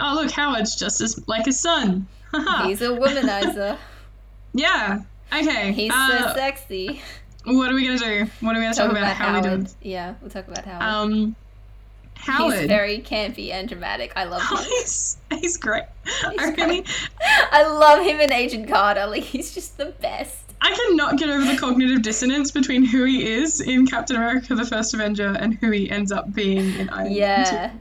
oh 0.00 0.14
look, 0.20 0.30
Howard's 0.30 0.76
just 0.76 1.00
as 1.00 1.26
like 1.26 1.46
his 1.46 1.58
son. 1.60 2.06
He's 2.66 2.82
a 2.82 2.88
womanizer 2.88 3.76
yeah. 4.52 5.02
Okay. 5.32 5.72
he's 5.72 5.92
uh, 5.92 6.28
so 6.28 6.34
sexy 6.34 7.00
What 7.44 7.70
are 7.70 7.74
we 7.74 7.84
gonna 7.86 7.98
do? 7.98 8.26
What 8.40 8.54
are 8.56 8.58
we 8.58 8.64
gonna 8.64 8.74
talk, 8.74 8.90
about? 8.90 9.16
How 9.16 9.40
we 9.40 9.48
Howard. 9.48 9.68
Yeah, 9.80 10.14
we'll 10.20 10.30
talk 10.30 10.46
about 10.48 10.64
Howard. 10.64 10.82
Um, 10.82 11.36
Howard. 12.20 12.58
He's 12.58 12.66
very 12.66 12.98
campy 13.00 13.50
and 13.50 13.68
dramatic. 13.68 14.12
I 14.16 14.24
love 14.24 14.42
him. 14.50 14.58
he's, 14.58 15.16
he's 15.30 15.56
great. 15.56 15.84
He's 16.04 16.38
I 16.38 16.50
really. 16.50 16.84
I 17.50 17.66
love 17.66 18.04
him 18.04 18.20
in 18.20 18.32
Agent 18.32 18.68
Carter. 18.68 19.06
Like 19.06 19.22
he's 19.22 19.54
just 19.54 19.78
the 19.78 19.86
best. 19.86 20.36
I 20.62 20.70
cannot 20.74 21.18
get 21.18 21.30
over 21.30 21.44
the 21.44 21.56
cognitive 21.56 22.02
dissonance 22.02 22.50
between 22.50 22.84
who 22.84 23.04
he 23.04 23.26
is 23.26 23.60
in 23.60 23.86
Captain 23.86 24.16
America: 24.16 24.54
The 24.54 24.66
First 24.66 24.92
Avenger 24.92 25.34
and 25.38 25.54
who 25.54 25.70
he 25.70 25.90
ends 25.90 26.12
up 26.12 26.32
being 26.34 26.74
in 26.74 26.90
Iron 26.90 27.04
Man. 27.04 27.12
Yeah. 27.12 27.70
2. 27.70 27.78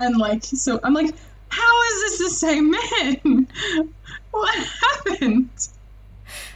And 0.00 0.16
like, 0.18 0.44
so 0.44 0.78
I'm 0.84 0.94
like, 0.94 1.14
how 1.48 1.82
is 1.82 2.00
this 2.00 2.18
the 2.18 2.30
same 2.30 2.70
man? 2.70 3.48
what 4.30 4.58
happened? 4.58 5.50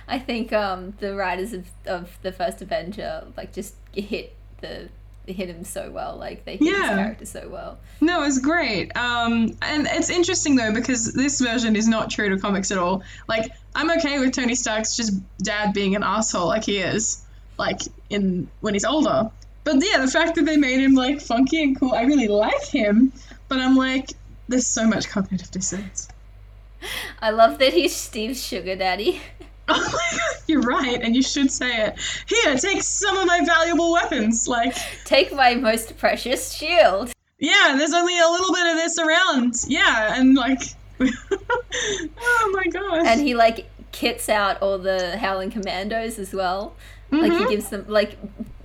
I 0.08 0.18
think 0.18 0.52
um 0.52 0.92
the 0.98 1.14
writers 1.14 1.54
of, 1.54 1.66
of 1.86 2.18
the 2.22 2.32
first 2.32 2.60
Avenger 2.60 3.24
like 3.36 3.52
just 3.52 3.74
hit 3.94 4.34
the 4.60 4.88
hit 5.26 5.48
him 5.48 5.64
so 5.64 5.90
well. 5.90 6.16
Like 6.16 6.44
they 6.44 6.56
hit 6.56 6.74
his 6.74 6.88
character 6.88 7.26
so 7.26 7.48
well. 7.48 7.78
No, 8.00 8.24
it's 8.24 8.38
great. 8.38 8.96
Um, 8.96 9.56
and 9.62 9.86
it's 9.86 10.10
interesting 10.10 10.56
though 10.56 10.72
because 10.72 11.12
this 11.12 11.40
version 11.40 11.76
is 11.76 11.88
not 11.88 12.10
true 12.10 12.28
to 12.30 12.38
comics 12.38 12.70
at 12.70 12.78
all. 12.78 13.02
Like, 13.28 13.50
I'm 13.74 13.90
okay 13.92 14.18
with 14.18 14.32
Tony 14.34 14.54
Stark's 14.54 14.96
just 14.96 15.12
dad 15.38 15.72
being 15.72 15.94
an 15.96 16.02
asshole 16.02 16.46
like 16.46 16.64
he 16.64 16.78
is, 16.78 17.22
like 17.58 17.80
in 18.10 18.48
when 18.60 18.74
he's 18.74 18.84
older. 18.84 19.30
But 19.64 19.76
yeah, 19.76 19.98
the 20.00 20.10
fact 20.10 20.34
that 20.34 20.44
they 20.44 20.56
made 20.56 20.80
him 20.80 20.94
like 20.94 21.20
funky 21.20 21.62
and 21.62 21.78
cool, 21.78 21.92
I 21.92 22.02
really 22.02 22.28
like 22.28 22.64
him. 22.64 23.12
But 23.48 23.60
I'm 23.60 23.76
like, 23.76 24.10
there's 24.48 24.66
so 24.66 24.86
much 24.86 25.08
cognitive 25.08 25.50
dissonance. 25.50 26.08
I 27.20 27.30
love 27.30 27.58
that 27.58 27.72
he's 27.72 27.94
Steve's 27.94 28.44
sugar 28.44 28.76
daddy. 28.76 29.20
Oh 29.68 29.78
my 29.78 30.18
god, 30.18 30.31
you're 30.46 30.60
right, 30.62 31.00
and 31.02 31.14
you 31.16 31.22
should 31.22 31.50
say 31.50 31.86
it. 31.86 31.94
Here, 32.26 32.56
take 32.56 32.82
some 32.82 33.16
of 33.16 33.26
my 33.26 33.44
valuable 33.44 33.92
weapons. 33.92 34.46
Like, 34.48 34.76
Take 35.04 35.32
my 35.32 35.54
most 35.54 35.96
precious 35.98 36.52
shield. 36.52 37.12
yeah, 37.38 37.74
there's 37.76 37.92
only 37.94 38.18
a 38.18 38.28
little 38.28 38.52
bit 38.54 38.66
of 38.66 38.76
this 38.76 38.98
around. 38.98 39.54
Yeah, 39.66 40.14
and 40.18 40.34
like, 40.34 40.60
oh 41.00 42.50
my 42.54 42.64
god. 42.70 43.06
And 43.06 43.20
he 43.20 43.34
like 43.34 43.68
kits 43.92 44.28
out 44.28 44.60
all 44.62 44.78
the 44.78 45.16
Howling 45.18 45.50
Commandos 45.50 46.18
as 46.18 46.32
well. 46.32 46.74
Like 47.10 47.32
he 47.32 47.38
Mhm. 47.44 47.48
gives 47.50 47.68
them 47.68 47.84
like 47.88 48.16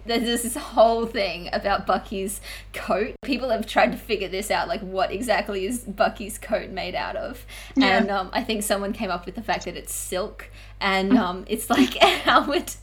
there's 0.08 0.44
this 0.44 0.56
whole 0.56 1.06
thing 1.06 1.50
about 1.54 1.86
Bucky's 1.86 2.42
coat. 2.74 3.16
People 3.24 3.50
have 3.50 3.66
tried 3.66 3.92
to 3.92 3.98
figure 3.98 4.28
this 4.28 4.50
out, 4.50 4.68
like 4.68 4.82
what 4.82 5.12
exactly 5.12 5.66
is 5.66 5.80
Bucky's 5.80 6.38
coat 6.38 6.70
made 6.72 6.96
out 6.96 7.16
of? 7.16 7.46
Yeah. 7.76 7.98
And 7.98 8.10
um, 8.10 8.30
I 8.34 8.44
think 8.44 8.64
someone 8.64 8.94
came 8.94 9.10
up 9.12 9.26
with 9.26 9.36
the 9.36 9.42
fact 9.44 9.66
that 9.66 9.76
it's 9.76 9.94
silk, 9.94 10.50
and 10.82 11.18
um, 11.18 11.46
it's 11.48 11.70
like 11.70 11.96
how 12.02 12.48
would 12.48 12.74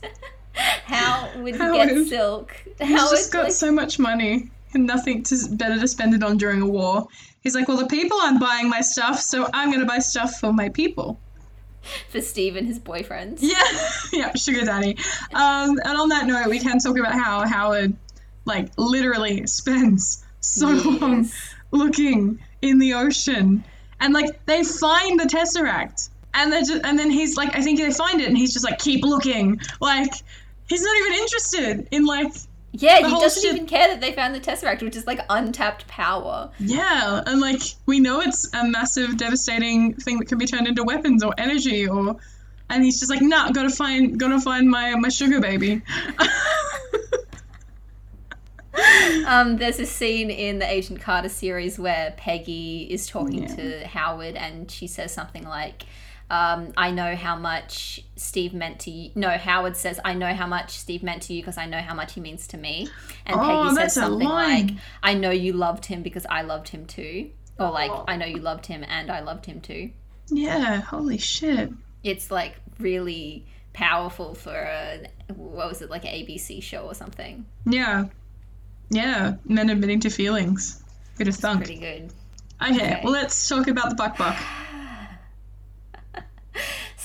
how 0.53 1.29
would 1.37 1.55
you 1.55 1.59
get 1.73 1.89
Howard. 1.89 2.07
silk? 2.07 2.55
He's 2.79 2.97
How 2.97 3.09
just 3.09 3.33
would, 3.33 3.37
got 3.37 3.43
like- 3.45 3.53
so 3.53 3.71
much 3.71 3.99
money 3.99 4.49
and 4.73 4.85
nothing 4.85 5.23
to 5.23 5.37
better 5.51 5.79
to 5.79 5.87
spend 5.87 6.13
it 6.13 6.23
on 6.23 6.37
during 6.37 6.61
a 6.61 6.67
war. 6.67 7.07
He's 7.41 7.55
like, 7.55 7.67
well, 7.67 7.77
the 7.77 7.85
people 7.87 8.17
aren't 8.21 8.39
buying 8.39 8.69
my 8.69 8.81
stuff, 8.81 9.19
so 9.19 9.47
I'm 9.53 9.71
gonna 9.71 9.85
buy 9.85 9.99
stuff 9.99 10.39
for 10.39 10.51
my 10.51 10.69
people. 10.69 11.19
for 12.09 12.21
Steve 12.21 12.55
and 12.55 12.67
his 12.67 12.79
boyfriends. 12.79 13.39
Yeah, 13.41 13.63
yeah, 14.13 14.33
sugar 14.35 14.65
daddy. 14.65 14.97
Um, 15.33 15.79
and 15.83 15.97
on 15.97 16.09
that 16.09 16.25
note, 16.25 16.47
we 16.47 16.59
can 16.59 16.79
talk 16.79 16.97
about 16.97 17.13
how 17.13 17.45
Howard, 17.47 17.95
like, 18.45 18.71
literally 18.77 19.47
spends 19.47 20.23
so 20.39 20.67
long 20.67 21.29
looking 21.71 22.39
in 22.61 22.79
the 22.79 22.93
ocean, 22.93 23.63
and 23.99 24.13
like 24.13 24.45
they 24.45 24.63
find 24.63 25.19
the 25.19 25.25
tesseract, 25.25 26.09
and 26.33 26.51
they 26.51 26.59
just, 26.61 26.83
and 26.83 26.97
then 26.97 27.09
he's 27.09 27.37
like, 27.37 27.55
I 27.55 27.61
think 27.61 27.79
they 27.79 27.91
find 27.91 28.21
it, 28.21 28.27
and 28.27 28.37
he's 28.37 28.53
just 28.53 28.65
like, 28.65 28.79
keep 28.79 29.03
looking, 29.03 29.59
like. 29.79 30.11
He's 30.67 30.81
not 30.81 30.97
even 30.97 31.13
interested 31.13 31.87
in 31.91 32.05
like 32.05 32.33
Yeah, 32.81 32.97
he 32.97 33.03
doesn't 33.03 33.41
ship- 33.43 33.53
even 33.53 33.67
care 33.67 33.87
that 33.87 34.01
they 34.01 34.11
found 34.11 34.35
the 34.35 34.39
Tesseract, 34.39 34.81
which 34.81 34.95
is 34.95 35.05
like 35.07 35.19
untapped 35.29 35.87
power. 35.87 36.49
Yeah, 36.59 37.21
and 37.25 37.39
like 37.41 37.61
we 37.85 37.99
know 37.99 38.21
it's 38.21 38.53
a 38.53 38.67
massive, 38.67 39.17
devastating 39.17 39.93
thing 39.93 40.19
that 40.19 40.27
can 40.27 40.37
be 40.37 40.45
turned 40.45 40.67
into 40.67 40.83
weapons 40.83 41.23
or 41.23 41.33
energy, 41.37 41.87
or 41.87 42.17
and 42.69 42.83
he's 42.83 42.99
just 42.99 43.09
like, 43.11 43.21
nah, 43.21 43.51
gotta 43.51 43.69
find, 43.69 44.19
gotta 44.19 44.39
find 44.39 44.69
my 44.69 44.95
my 44.95 45.09
sugar 45.09 45.39
baby. 45.39 45.81
Um, 49.25 49.55
there's 49.57 49.79
a 49.79 49.85
scene 49.85 50.29
in 50.29 50.59
the 50.59 50.69
Agent 50.69 50.99
Carter 50.99 51.29
series 51.29 51.79
where 51.79 52.13
Peggy 52.17 52.81
is 52.91 53.07
talking 53.07 53.43
Yeah. 53.43 53.55
to 53.55 53.87
Howard 53.87 54.35
and 54.35 54.69
she 54.69 54.85
says 54.85 55.13
something 55.13 55.43
like, 55.43 55.85
um, 56.29 56.73
I 56.75 56.91
know 56.91 57.15
how 57.15 57.35
much 57.35 58.03
Steve 58.15 58.53
meant 58.53 58.79
to 58.81 58.91
you. 58.91 59.11
No, 59.15 59.29
Howard 59.29 59.77
says, 59.77 59.99
I 60.03 60.13
know 60.15 60.33
how 60.33 60.47
much 60.47 60.71
Steve 60.79 61.03
meant 61.03 61.21
to 61.23 61.33
you 61.33 61.41
because 61.41 61.57
I 61.57 61.65
know 61.67 61.79
how 61.79 61.93
much 61.93 62.13
he 62.13 62.21
means 62.21 62.47
to 62.47 62.57
me. 62.57 62.87
And 63.25 63.35
Oh, 63.39 63.63
Peggy 63.63 63.75
says 63.75 63.93
something 63.93 64.27
like, 64.27 64.71
I 65.03 65.13
know 65.13 65.29
you 65.29 65.53
loved 65.53 65.85
him 65.85 66.01
because 66.01 66.25
I 66.27 66.41
loved 66.41 66.69
him 66.69 66.85
too. 66.87 67.29
Or 67.59 67.69
like, 67.71 67.91
Oh. 67.91 68.05
I 68.07 68.17
know 68.17 68.25
you 68.25 68.37
loved 68.39 68.65
him 68.65 68.83
and 68.87 69.11
I 69.11 69.19
loved 69.21 69.45
him 69.45 69.61
too. 69.61 69.91
yeah, 70.29 70.81
holy 70.81 71.17
shit. 71.19 71.71
It's 72.03 72.31
like 72.31 72.55
really 72.79 73.45
powerful 73.73 74.33
for 74.35 74.53
a, 74.55 75.07
what 75.33 75.67
was 75.67 75.81
it, 75.81 75.89
like 75.89 76.05
an 76.05 76.11
ABC 76.11 76.61
show 76.63 76.85
or 76.85 76.95
something. 76.95 77.45
Yeah, 77.65 78.05
yeah, 78.89 79.35
men 79.45 79.69
admitting 79.69 79.99
to 80.01 80.09
feelings. 80.09 80.81
Bit 81.17 81.27
of 81.27 81.35
thunk. 81.35 81.63
Pretty 81.65 81.79
good. 81.79 82.11
Okay, 82.61 82.75
Okay. 82.75 83.01
well 83.03 83.13
let's 83.13 83.47
talk 83.47 83.67
about 83.67 83.89
the 83.89 83.95
buck 83.95 84.17
buck. 84.17 84.37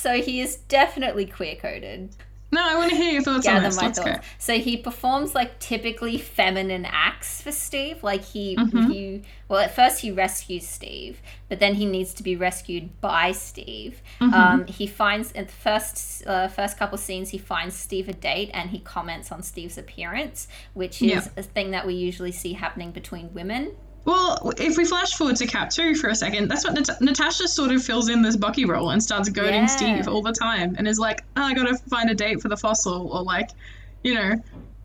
So 0.01 0.23
he 0.23 0.41
is 0.41 0.57
definitely 0.57 1.27
queer 1.27 1.57
coded. 1.57 2.15
No, 2.53 2.61
I 2.69 2.75
want 2.77 2.91
to 2.91 2.97
hear 2.97 3.13
your 3.13 3.23
thoughts 3.23 3.47
on 3.47 3.63
this. 3.63 3.77
my 3.77 3.83
Let's 3.87 3.99
thoughts. 4.01 4.11
go. 4.19 4.25
So 4.39 4.59
he 4.59 4.77
performs 4.77 5.37
like 5.37 5.61
typically 5.61 6.19
feminine 6.19 6.85
acts 6.85 7.41
for 7.43 7.53
Steve. 7.53 8.03
Like 8.03 8.25
he, 8.25 8.57
Mhm. 8.57 8.93
you, 8.93 9.23
well, 9.47 9.61
at 9.61 9.73
first 9.77 10.01
he 10.01 10.11
rescues 10.11 10.67
Steve, 10.67 11.21
but 11.49 11.61
then 11.61 11.75
he 11.75 11.87
needs 11.87 12.13
to 12.15 12.25
be 12.25 12.35
rescued 12.35 13.01
by 13.01 13.31
Steve. 13.31 14.03
Mhm. 14.21 14.33
Um, 14.33 14.67
he 14.67 14.89
finds 14.89 15.31
in 15.31 15.47
the 15.47 15.53
first 15.53 16.27
uh, 16.27 16.49
first 16.49 16.77
couple 16.77 16.99
scenes 16.99 17.29
he 17.29 17.39
finds 17.39 17.77
Steve 17.77 18.09
a 18.09 18.13
date 18.13 18.51
and 18.53 18.71
he 18.71 18.81
comments 18.81 19.31
on 19.31 19.45
Steve's 19.45 19.79
appearance, 19.79 20.49
which 20.75 21.01
is 21.03 21.09
Yeah. 21.09 21.27
a 21.37 21.43
thing 21.45 21.71
that 21.71 21.87
we 21.87 21.95
usually 21.95 22.33
see 22.33 22.55
happening 22.55 22.91
between 22.91 23.33
women. 23.33 23.77
Well, 24.05 24.53
if 24.57 24.77
we 24.77 24.85
flash 24.85 25.13
forward 25.15 25.37
to 25.37 25.47
Cap 25.47 25.71
2 25.71 25.95
for 25.97 26.09
a 26.09 26.15
second, 26.15 26.49
that's 26.49 26.65
what 26.65 26.75
Nat- 26.75 27.01
Natasha 27.01 27.47
sort 27.47 27.71
of 27.71 27.83
fills 27.85 28.09
in 28.09 28.23
this 28.23 28.37
Bucky 28.37 28.65
role 28.65 28.91
and 28.91 29.03
starts 29.03 29.29
goading 29.29 29.63
Yeah. 29.63 29.67
Steve 29.67 30.09
all 30.09 30.23
the 30.23 30.33
time 30.33 30.75
and 30.79 30.89
is 30.89 30.99
like, 30.99 31.23
oh, 31.37 31.43
I 31.43 31.55
gotta 31.55 31.77
find 31.77 32.09
a 32.11 32.15
date 32.15 32.41
for 32.41 32.49
the 32.49 32.57
fossil, 32.57 33.09
or 33.13 33.23
like, 33.23 33.51
you 34.03 34.15
know, 34.15 34.35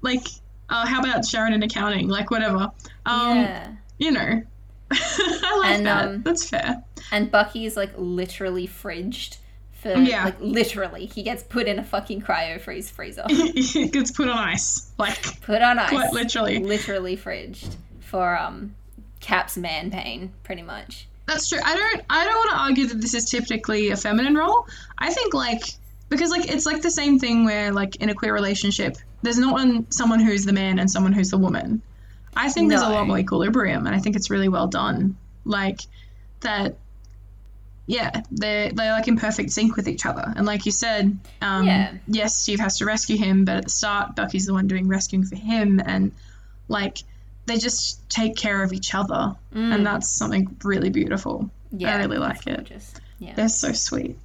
like, 0.01 0.28
uh, 0.69 0.86
how 0.86 0.99
about 0.99 1.25
Sharon 1.25 1.54
in 1.54 1.63
accounting? 1.63 2.08
Like, 2.10 2.30
whatever. 2.30 2.71
Um, 3.06 3.38
yeah. 3.38 3.67
You 3.97 4.12
know. 4.12 4.41
I 4.91 5.58
like 5.62 5.71
And, 5.78 5.86
that. 5.86 6.06
um, 6.08 6.21
that's 6.23 6.49
fair. 6.49 6.84
And 7.12 7.32
Bucky 7.32 7.65
is 7.65 7.75
like 7.78 7.91
literally 7.97 8.67
fridged. 8.67 9.38
For, 9.82 9.93
Yeah. 9.95 10.25
Like 10.25 10.41
literally, 10.41 11.06
he 11.06 11.23
gets 11.23 11.43
put 11.43 11.67
in 11.67 11.80
a 11.80 11.84
fucking 11.84 12.21
cryo 12.21 12.60
freeze 12.60 12.89
freezer. 12.89 13.23
it 13.30 13.91
gets 13.93 14.12
put 14.12 14.28
on 14.28 14.38
ice. 14.38 14.91
Like, 14.97 15.41
put 15.41 15.62
on 15.62 15.80
ice. 15.80 15.89
quite 15.89 16.12
literally. 16.12 16.60
literally 16.60 17.15
fridged 17.15 17.75
for 18.01 18.38
um 18.38 18.75
Cap's 19.26 19.58
man 19.58 19.90
pain, 19.90 20.32
pretty 20.44 20.62
much. 20.62 21.08
That's 21.26 21.50
true. 21.50 21.58
I 21.64 21.76
don't 21.76 22.02
I 22.10 22.24
don't 22.26 22.36
want 22.36 22.52
to 22.52 22.58
argue 22.58 22.88
that 22.88 23.02
this 23.02 23.16
is 23.16 23.26
typically 23.26 23.90
a 23.90 23.98
feminine 23.98 24.36
role. 24.36 24.68
I 25.00 25.12
think 25.12 25.34
like 25.34 25.64
because 26.10 26.30
like 26.30 26.48
it's 26.48 26.68
like 26.68 26.84
the 26.84 26.92
same 26.92 27.18
thing 27.18 27.44
where 27.44 27.72
like 27.72 27.96
in 27.96 28.10
a 28.10 28.14
queer 28.14 28.34
relationship, 28.34 28.98
there's 29.24 29.40
not 29.40 29.54
one 29.54 29.90
someone 29.92 30.20
who's 30.20 30.46
the 30.46 30.54
man 30.54 30.78
and 30.78 30.90
someone 30.92 31.12
who's 31.12 31.32
the 31.32 31.40
woman. 31.40 31.82
I 32.36 32.52
think 32.52 32.70
there's 32.70 32.84
a 32.84 32.90
lot 32.90 33.08
more 33.08 33.18
equilibrium 33.18 33.88
and 33.88 33.96
I 33.96 34.00
think 34.00 34.16
it's 34.16 34.30
really 34.30 34.48
well 34.50 34.68
done. 34.68 35.18
Like 35.44 35.80
that 36.42 36.78
yeah, 37.88 38.22
they're 38.30 38.72
they're 38.72 38.92
like 38.92 39.08
in 39.08 39.18
perfect 39.18 39.52
sync 39.52 39.76
with 39.76 39.88
each 39.88 40.06
other. 40.06 40.34
And 40.36 40.46
like 40.46 40.68
you 40.68 40.72
said, 40.72 41.18
um 41.42 41.66
Yeah. 41.66 41.94
yes, 42.06 42.38
Steve 42.38 42.60
has 42.60 42.78
to 42.78 42.86
rescue 42.86 43.18
him, 43.18 43.44
but 43.44 43.58
at 43.58 43.64
the 43.64 43.70
start 43.72 44.16
Bucky's 44.16 44.46
the 44.46 44.54
one 44.54 44.68
doing 44.68 44.88
rescuing 44.88 45.26
for 45.26 45.36
him 45.36 45.82
and 45.84 46.12
like 46.68 47.00
they 47.45 47.58
just 47.58 48.08
take 48.10 48.36
care 48.36 48.63
of 48.63 48.73
each 48.73 48.93
other 48.95 49.36
Mm, 49.53 49.73
and 49.75 49.86
that's 49.86 50.10
something 50.10 50.55
really 50.63 50.89
beautiful. 50.89 51.49
yeah, 51.71 51.95
I 51.95 51.99
really 51.99 52.17
like 52.17 52.45
it. 52.47 52.55
gorgeous. 52.58 52.93
Yeah. 53.19 53.34
They're 53.36 53.49
so 53.49 53.71
sweet. 53.73 54.17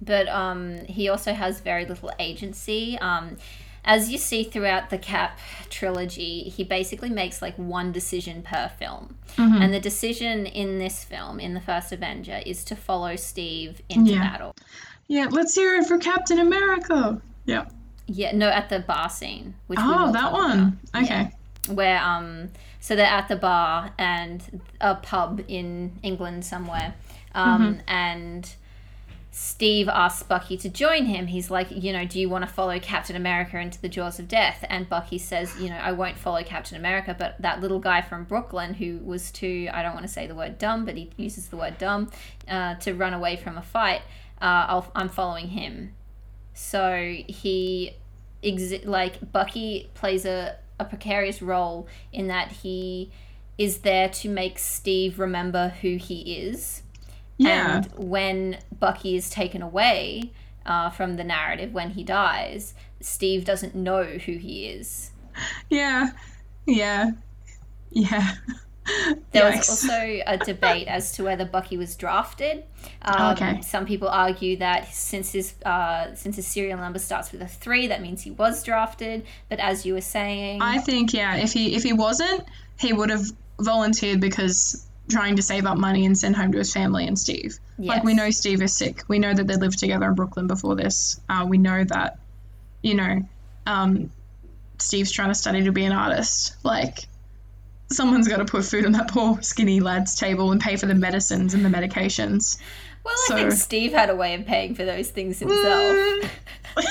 But 0.00 0.28
um 0.28 0.78
he 0.86 1.08
also 1.08 1.32
has 1.34 1.60
very 1.60 1.84
little 1.86 2.10
agency. 2.18 2.98
Um 2.98 3.36
as 3.86 4.10
you 4.10 4.16
see 4.16 4.44
throughout 4.44 4.88
the 4.88 4.96
Cap 4.96 5.38
trilogy, 5.68 6.44
he 6.44 6.64
basically 6.64 7.10
makes 7.10 7.42
like 7.42 7.54
one 7.56 7.92
decision 7.92 8.42
per 8.42 8.70
film. 8.78 9.16
Mhm. 9.36 9.60
And 9.62 9.74
the 9.74 9.80
decision 9.80 10.46
in 10.46 10.78
this 10.78 11.04
film, 11.04 11.38
in 11.38 11.52
the 11.52 11.60
first 11.60 11.92
Avenger, 11.92 12.40
is 12.46 12.64
to 12.64 12.76
follow 12.76 13.14
Steve 13.16 13.82
into 13.90 14.12
Yeah. 14.12 14.20
battle. 14.30 14.54
Yeah, 15.06 15.26
let's 15.30 15.54
hear 15.54 15.74
it 15.76 15.86
for 15.86 15.98
Captain 15.98 16.38
America. 16.38 17.20
Yeah. 17.44 17.66
Yeah, 18.06 18.32
no, 18.34 18.48
at 18.48 18.68
the 18.70 18.78
bar 18.80 19.10
scene. 19.10 19.54
Which 19.66 19.78
Oh, 19.82 20.10
that 20.12 20.32
one. 20.32 20.78
about. 20.92 21.02
Okay. 21.04 21.20
Yeah. 21.22 21.30
Where 21.68 22.00
um 22.02 22.50
so 22.80 22.94
they're 22.96 23.06
at 23.06 23.28
the 23.28 23.36
bar 23.36 23.92
and 23.98 24.62
a 24.80 24.94
pub 24.94 25.42
in 25.48 25.98
England 26.02 26.44
somewhere 26.44 26.94
um 27.34 27.74
Mm-hmm. 27.74 27.80
and 27.88 28.54
Steve 29.36 29.88
asks 29.88 30.22
Bucky 30.22 30.56
to 30.58 30.68
join 30.68 31.06
him. 31.06 31.26
He's 31.26 31.50
like, 31.50 31.66
you 31.68 31.92
know, 31.92 32.04
do 32.04 32.20
you 32.20 32.28
want 32.28 32.46
to 32.46 32.50
follow 32.50 32.78
Captain 32.78 33.16
America 33.16 33.58
into 33.58 33.80
the 33.80 33.88
jaws 33.88 34.20
of 34.20 34.28
death? 34.28 34.64
And 34.70 34.88
Bucky 34.88 35.18
says, 35.18 35.60
you 35.60 35.70
know, 35.70 35.76
I 35.76 35.90
won't 35.90 36.16
follow 36.16 36.40
Captain 36.44 36.76
America, 36.78 37.16
but 37.18 37.34
that 37.40 37.60
little 37.60 37.80
guy 37.80 38.00
from 38.00 38.22
Brooklyn 38.22 38.74
who 38.74 38.98
was 38.98 39.32
too, 39.32 39.68
I 39.72 39.82
don't 39.82 39.92
want 39.92 40.06
to 40.06 40.12
say 40.12 40.28
the 40.28 40.36
word 40.36 40.56
dumb, 40.58 40.84
but 40.84 40.94
he 40.96 41.10
uses 41.16 41.48
the 41.48 41.56
word 41.56 41.78
dumb, 41.78 42.12
uh, 42.46 42.76
to 42.76 42.94
run 42.94 43.12
away 43.12 43.34
from 43.34 43.58
a 43.58 43.62
fight, 43.62 44.02
uh, 44.40 44.80
i 44.94 45.00
am 45.00 45.08
following 45.08 45.48
him. 45.48 45.94
So 46.52 47.16
he, 47.26 47.94
exi- 48.44 48.86
like, 48.86 49.32
Bucky 49.32 49.90
plays 49.94 50.24
a, 50.26 50.54
a 50.78 50.84
precarious 50.84 51.40
role 51.40 51.86
in 52.12 52.28
that 52.28 52.50
he 52.50 53.10
is 53.56 53.78
there 53.78 54.08
to 54.08 54.28
make 54.28 54.58
Steve 54.58 55.18
remember 55.18 55.68
who 55.80 55.96
he 55.96 56.36
is 56.36 56.82
yeah. 57.36 57.76
And 57.76 57.86
when 57.96 58.58
Bucky 58.78 59.16
is 59.16 59.30
taken 59.30 59.62
away 59.62 60.32
uh, 60.66 60.90
from 60.90 61.16
the 61.16 61.24
narrative, 61.24 61.72
when 61.72 61.90
he 61.90 62.04
dies, 62.04 62.74
Steve 63.00 63.44
doesn't 63.44 63.74
know 63.74 64.04
who 64.04 64.32
he 64.32 64.66
is. 64.66 65.10
Yeah. 65.68 66.10
Yeah. 66.66 67.10
Yeah. 67.90 68.34
There 69.32 69.50
Yikes. 69.50 69.56
was 69.56 69.68
also 69.70 70.20
a 70.26 70.38
debate 70.38 70.88
as 70.88 71.12
to 71.12 71.24
whether 71.24 71.44
Bucky 71.44 71.76
was 71.76 71.96
drafted. 71.96 72.64
Um, 73.02 73.32
okay. 73.32 73.60
Some 73.62 73.86
people 73.86 74.08
argue 74.08 74.58
that 74.58 74.92
since 74.94 75.32
his 75.32 75.54
uh, 75.64 76.14
since 76.14 76.36
his 76.36 76.46
serial 76.46 76.78
number 76.78 76.98
starts 76.98 77.32
with 77.32 77.40
a 77.40 77.48
three, 77.48 77.86
that 77.86 78.02
means 78.02 78.22
he 78.22 78.30
was 78.30 78.62
drafted. 78.62 79.24
But 79.48 79.58
as 79.58 79.86
you 79.86 79.94
were 79.94 80.02
saying, 80.02 80.60
I 80.60 80.78
think 80.78 81.14
yeah, 81.14 81.36
if 81.36 81.52
he 81.52 81.74
if 81.74 81.82
he 81.82 81.92
wasn't, 81.92 82.44
he 82.78 82.92
would 82.92 83.10
have 83.10 83.24
volunteered 83.58 84.20
because 84.20 84.86
trying 85.08 85.36
to 85.36 85.42
save 85.42 85.66
up 85.66 85.76
money 85.76 86.06
and 86.06 86.16
send 86.16 86.36
home 86.36 86.52
to 86.52 86.58
his 86.58 86.72
family 86.72 87.06
and 87.06 87.18
Steve. 87.18 87.58
Yes. 87.78 87.88
Like 87.88 88.04
we 88.04 88.14
know 88.14 88.30
Steve 88.30 88.62
is 88.62 88.76
sick. 88.76 89.02
We 89.08 89.18
know 89.18 89.32
that 89.32 89.46
they 89.46 89.56
lived 89.56 89.78
together 89.78 90.06
in 90.06 90.14
Brooklyn 90.14 90.46
before 90.46 90.76
this. 90.76 91.20
Uh, 91.28 91.46
we 91.48 91.58
know 91.58 91.84
that, 91.84 92.18
you 92.82 92.94
know, 92.94 93.28
um, 93.66 94.10
Steve's 94.78 95.12
trying 95.12 95.28
to 95.28 95.34
study 95.34 95.64
to 95.64 95.72
be 95.72 95.84
an 95.84 95.92
artist. 95.92 96.56
Like 96.62 97.06
someone's 97.94 98.28
got 98.28 98.38
to 98.38 98.44
put 98.44 98.64
food 98.64 98.86
on 98.86 98.92
that 98.92 99.08
poor 99.08 99.40
skinny 99.42 99.80
lad's 99.80 100.14
table 100.14 100.52
and 100.52 100.60
pay 100.60 100.76
for 100.76 100.86
the 100.86 100.94
medicines 100.94 101.54
and 101.54 101.64
the 101.64 101.68
medications. 101.68 102.58
Well, 103.04 103.14
I 103.14 103.28
so, 103.28 103.36
think 103.36 103.52
Steve 103.52 103.92
had 103.92 104.10
a 104.10 104.16
way 104.16 104.34
of 104.34 104.46
paying 104.46 104.74
for 104.74 104.84
those 104.84 105.10
things 105.10 105.38
himself. 105.38 106.30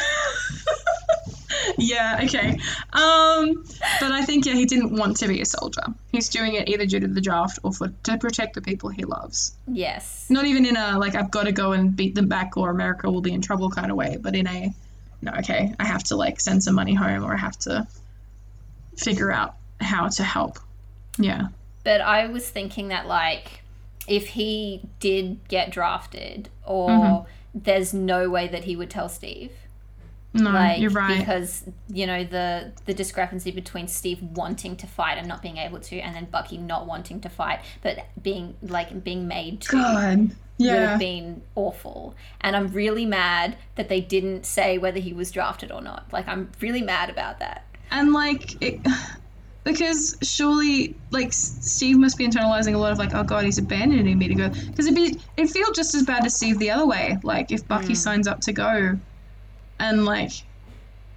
Yeah, 1.78 2.20
okay. 2.24 2.58
Um, 2.94 3.64
but 4.00 4.12
I 4.12 4.24
think 4.26 4.46
yeah, 4.46 4.54
he 4.54 4.66
didn't 4.66 4.96
want 4.96 5.18
to 5.18 5.28
be 5.28 5.42
a 5.42 5.46
soldier. 5.46 5.84
He's 6.12 6.30
doing 6.30 6.56
it 6.56 6.70
either 6.70 6.86
due 6.86 7.00
to 7.00 7.08
the 7.08 7.22
draft 7.22 7.60
or 7.64 7.72
for 7.72 7.90
to 8.04 8.18
protect 8.18 8.56
the 8.56 8.62
people 8.62 8.90
he 8.90 9.06
loves. 9.06 9.56
Yes. 9.68 10.28
Not 10.30 10.46
even 10.46 10.66
in 10.66 10.78
a 10.78 11.00
like 11.00 11.16
I've 11.16 11.32
got 11.32 11.44
to 11.44 11.52
go 11.52 11.72
and 11.72 11.96
beat 11.96 12.16
them 12.16 12.28
back 12.28 12.58
or 12.58 12.70
America 12.70 13.10
will 13.10 13.22
be 13.22 13.34
in 13.34 13.42
trouble 13.42 13.70
kind 13.70 13.92
of 13.92 13.98
way, 13.98 14.18
but 14.20 14.36
in 14.36 14.48
a 14.48 14.74
no, 15.22 15.32
okay, 15.40 15.74
I 15.80 15.86
have 15.86 16.04
to 16.06 16.16
like 16.16 16.40
send 16.40 16.64
some 16.64 16.76
money 16.76 16.94
home 16.94 17.24
or 17.24 17.34
I 17.34 17.38
have 17.38 17.58
to 17.60 17.88
figure 18.98 19.32
out 19.32 19.56
how 19.80 20.10
to 20.10 20.24
help. 20.24 20.60
Yeah. 21.18 21.48
But 21.84 22.02
I 22.02 22.28
was 22.28 22.50
thinking 22.50 22.88
that 22.90 23.08
like 23.08 23.62
if 24.08 24.28
he 24.30 24.82
did 25.00 25.48
get 25.48 25.70
drafted 25.70 26.50
or 26.66 26.90
mm-hmm. 26.90 27.30
there's 27.54 27.94
no 27.94 28.30
way 28.30 28.48
that 28.48 28.66
he 28.66 28.76
would 28.76 28.90
tell 28.90 29.10
Steve 29.10 29.52
no, 30.34 30.50
like, 30.50 30.82
you're 30.82 30.90
right. 30.90 31.20
Because 31.20 31.64
you 31.90 32.08
know 32.08 32.24
the 32.24 32.72
the 32.86 32.94
discrepancy 32.94 33.52
between 33.52 33.88
Steve 33.88 34.22
wanting 34.22 34.76
to 34.78 34.88
fight 34.88 35.18
and 35.18 35.28
not 35.28 35.42
being 35.42 35.58
able 35.58 35.80
to, 35.82 36.00
and 36.00 36.16
then 36.16 36.26
Bucky 36.26 36.58
not 36.58 36.88
wanting 36.88 37.22
to 37.22 37.30
fight 37.30 37.60
but 37.82 38.00
being 38.22 38.56
like 38.62 39.04
being 39.04 39.28
made 39.28 39.62
to. 39.62 39.72
God. 39.72 40.32
Yeah. 40.58 40.74
Would 40.74 40.90
have 40.90 41.00
been 41.00 41.42
awful, 41.56 42.16
and 42.42 42.56
I'm 42.56 42.68
really 42.68 43.08
mad 43.08 43.58
that 43.76 43.90
they 43.90 44.00
didn't 44.00 44.46
say 44.46 44.78
whether 44.78 45.00
he 45.00 45.12
was 45.12 45.32
drafted 45.32 45.72
or 45.72 45.82
not. 45.82 46.06
Like, 46.14 46.28
I'm 46.28 46.52
really 46.62 46.84
mad 46.84 47.10
about 47.10 47.40
that. 47.40 47.66
And 47.90 48.14
like, 48.14 48.62
it, 48.62 48.80
because 49.64 50.18
surely, 50.22 50.96
like, 51.12 51.32
Steve 51.32 51.98
must 51.98 52.18
be 52.18 52.28
internalizing 52.28 52.76
a 52.76 52.78
lot 52.78 52.92
of 52.92 52.98
like, 52.98 53.14
oh 53.14 53.24
god, 53.24 53.46
he's 53.46 53.58
abandoning 53.58 54.18
me 54.18 54.28
to 54.28 54.36
go. 54.36 54.50
Because 54.50 54.88
it'd 54.88 54.96
be, 54.96 55.20
it'd 55.38 55.52
feel 55.52 55.72
just 55.72 55.96
as 55.96 56.04
bad 56.04 56.24
to 56.24 56.30
Steve 56.30 56.60
the 56.60 56.72
other 56.72 56.86
way. 56.86 57.18
Like, 57.24 57.52
if 57.52 57.68
Bucky 57.68 57.94
mm. 57.94 57.98
signs 57.98 58.28
up 58.28 58.42
to 58.42 58.54
go, 58.54 58.98
and 59.80 60.06
like 60.06 60.32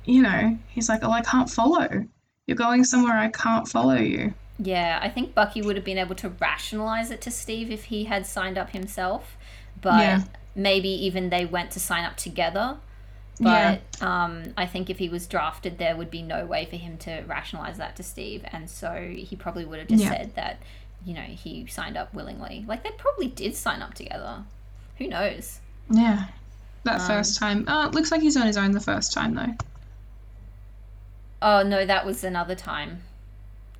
you 0.05 0.23
know 0.23 0.57
he's 0.69 0.89
like 0.89 1.01
oh 1.03 1.11
i 1.11 1.21
can't 1.21 1.51
follow 1.51 2.05
you're 2.47 2.57
going 2.57 2.85
somewhere 2.85 3.17
i 3.17 3.29
can't 3.29 3.69
follow 3.69 3.95
you 3.95 4.33
yeah 4.59 4.99
i 5.03 5.09
think 5.09 5.35
bucky 5.35 5.63
would 5.63 5.77
have 5.77 5.85
been 5.85 5.99
able 5.99 6.15
to 6.15 6.29
rationalize 6.29 7.11
it 7.11 7.21
to 7.21 7.31
steve 7.31 7.71
if 7.71 7.85
he 7.85 8.05
had 8.05 8.27
signed 8.27 8.57
up 8.57 8.71
himself 8.71 9.37
but 9.81 10.01
yeah. 10.01 10.23
maybe 10.55 10.89
even 10.89 11.31
they 11.31 11.45
went 11.45 11.71
to 11.71 11.81
sign 11.81 12.05
up 12.05 12.17
together 12.17 12.79
but 13.41 13.83
yeah. 14.01 14.25
um, 14.25 14.55
I 14.57 14.67
think 14.67 14.89
if 14.89 14.99
he 14.99 15.09
was 15.09 15.27
drafted, 15.27 15.79
there 15.79 15.97
would 15.97 16.11
be 16.11 16.23
no 16.23 16.47
way 16.47 16.65
for 16.65 16.77
him 16.77 16.97
to 16.99 17.23
rationalize 17.27 17.79
that 17.79 17.97
to 17.97 18.03
Steve, 18.03 18.45
and 18.47 18.69
so 18.71 19.15
he 19.15 19.37
probably 19.37 19.65
would 19.65 19.79
have 19.79 19.89
just 19.89 20.05
yeah. 20.05 20.11
said 20.11 20.35
that, 20.37 20.59
you 21.05 21.15
know, 21.15 21.21
he 21.21 21.67
signed 21.67 21.97
up 21.97 22.13
willingly. 22.15 22.65
Like 22.67 22.83
they 22.83 22.91
probably 22.97 23.29
did 23.29 23.55
sign 23.55 23.83
up 23.83 23.95
together. 23.95 24.45
Who 24.99 25.09
knows? 25.09 25.61
Yeah, 25.91 26.27
that 26.85 27.01
um, 27.01 27.07
first 27.07 27.39
time. 27.39 27.65
Oh, 27.69 27.87
it 27.87 27.95
looks 27.95 28.11
like 28.11 28.23
he's 28.23 28.37
on 28.37 28.47
his 28.47 28.57
own 28.57 28.73
the 28.73 28.81
first 28.81 29.13
time 29.13 29.35
though. 29.35 29.55
Oh 31.43 31.63
no, 31.63 31.85
that 31.85 32.07
was 32.07 32.25
another 32.25 32.55
time. 32.55 33.03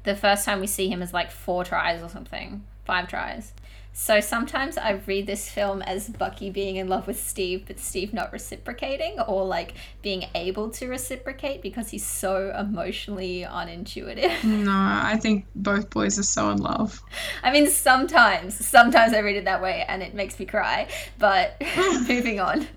The 0.05 0.15
first 0.15 0.45
time 0.45 0.61
we 0.61 0.67
see 0.67 0.89
him 0.89 1.03
is 1.03 1.13
like 1.13 1.31
four 1.31 1.65
tries 1.65 2.03
or 2.03 2.09
something, 2.09 2.63
five 2.85 3.09
tries. 3.09 3.53
So 3.99 4.21
sometimes 4.21 4.77
I 4.77 5.01
read 5.07 5.27
this 5.27 5.49
film 5.49 5.81
as 5.81 6.11
Bucky 6.11 6.51
being 6.51 6.77
in 6.77 6.87
love 6.87 7.07
with 7.07 7.19
Steve, 7.19 7.65
but 7.67 7.79
Steve 7.79 8.13
not 8.13 8.31
reciprocating 8.31 9.19
or 9.21 9.47
like 9.47 9.73
being 10.03 10.27
able 10.35 10.69
to 10.73 10.87
reciprocate 10.87 11.63
because 11.63 11.89
he's 11.89 12.05
so 12.05 12.55
emotionally 12.57 13.47
unintuitive. 13.49 14.45
No, 14.67 14.71
I 14.71 15.17
think 15.17 15.47
both 15.55 15.89
boys 15.89 16.19
are 16.19 16.25
so 16.25 16.51
in 16.51 16.59
love. 16.59 17.03
I 17.43 17.51
mean, 17.51 17.69
sometimes, 17.69 18.67
sometimes 18.67 19.15
I 19.15 19.21
read 19.21 19.37
it 19.37 19.47
that 19.47 19.63
way 19.63 19.87
and 19.89 20.03
it 20.03 20.13
makes 20.13 20.39
me 20.39 20.45
cry, 20.45 20.89
but 21.19 21.57
moving 22.07 22.39
on. 22.39 22.69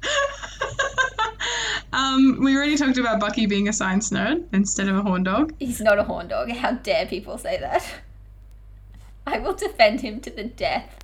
um, 1.92 2.38
we 2.40 2.56
already 2.56 2.76
talked 2.76 2.98
about 2.98 3.18
Bucky 3.18 3.46
being 3.46 3.68
a 3.68 3.72
science 3.72 4.10
nerd 4.10 4.44
instead 4.52 4.88
of 4.88 4.96
a 4.96 5.02
horn 5.02 5.24
dog. 5.24 5.54
He's 5.58 5.80
not 5.80 5.98
a 5.98 6.04
horn 6.04 6.28
dog. 6.28 6.52
How 6.52 6.72
dare 6.72 7.06
people 7.06 7.36
say 7.36 7.58
that? 7.58 7.84
I 9.28 9.38
will 9.38 9.54
defend 9.54 10.00
him 10.00 10.20
to 10.20 10.30
the 10.30 10.44
death. 10.44 10.96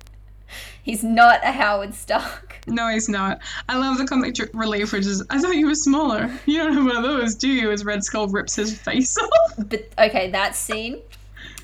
He's 0.81 1.03
not 1.03 1.39
a 1.43 1.51
Howard 1.51 1.93
Stark. 1.93 2.53
No, 2.67 2.87
he's 2.87 3.07
not. 3.07 3.41
I 3.69 3.77
love 3.77 3.99
the 3.99 4.07
comic 4.07 4.35
relief, 4.51 4.91
which 4.91 5.05
is, 5.05 5.23
I 5.29 5.37
thought 5.39 5.55
you 5.55 5.67
were 5.67 5.75
smaller. 5.75 6.31
You 6.47 6.57
don't 6.57 6.73
have 6.73 6.83
one 6.83 6.95
of 6.95 7.03
those, 7.03 7.35
do 7.35 7.47
you? 7.47 7.69
As 7.69 7.85
Red 7.85 8.03
Skull 8.03 8.27
rips 8.27 8.55
his 8.55 8.75
face 8.75 9.15
off. 9.19 9.53
But, 9.69 9.87
okay, 9.99 10.31
that 10.31 10.55
scene, 10.55 10.99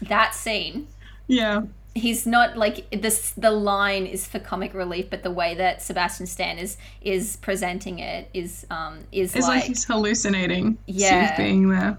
that 0.04 0.36
scene. 0.36 0.88
Yeah 1.26 1.64
he's 1.94 2.26
not 2.26 2.56
like 2.56 2.90
this 3.02 3.32
the 3.32 3.52
line 3.52 4.06
is 4.06 4.26
for 4.26 4.40
comic 4.40 4.74
relief 4.74 5.10
but 5.10 5.24
the 5.24 5.32
way 5.32 5.56
that 5.56 5.82
sebastian 5.82 6.26
stan 6.26 6.58
is 6.58 6.78
is 7.02 7.36
presenting 7.38 8.00
it 8.00 8.30
is 8.34 8.66
um 8.70 9.00
is 9.12 9.36
it's 9.36 9.48
like, 9.48 9.60
like 9.60 9.64
he's 9.66 9.84
hallucinating 9.84 10.78
yeah 10.88 11.36
being 11.36 11.70
there 11.70 11.98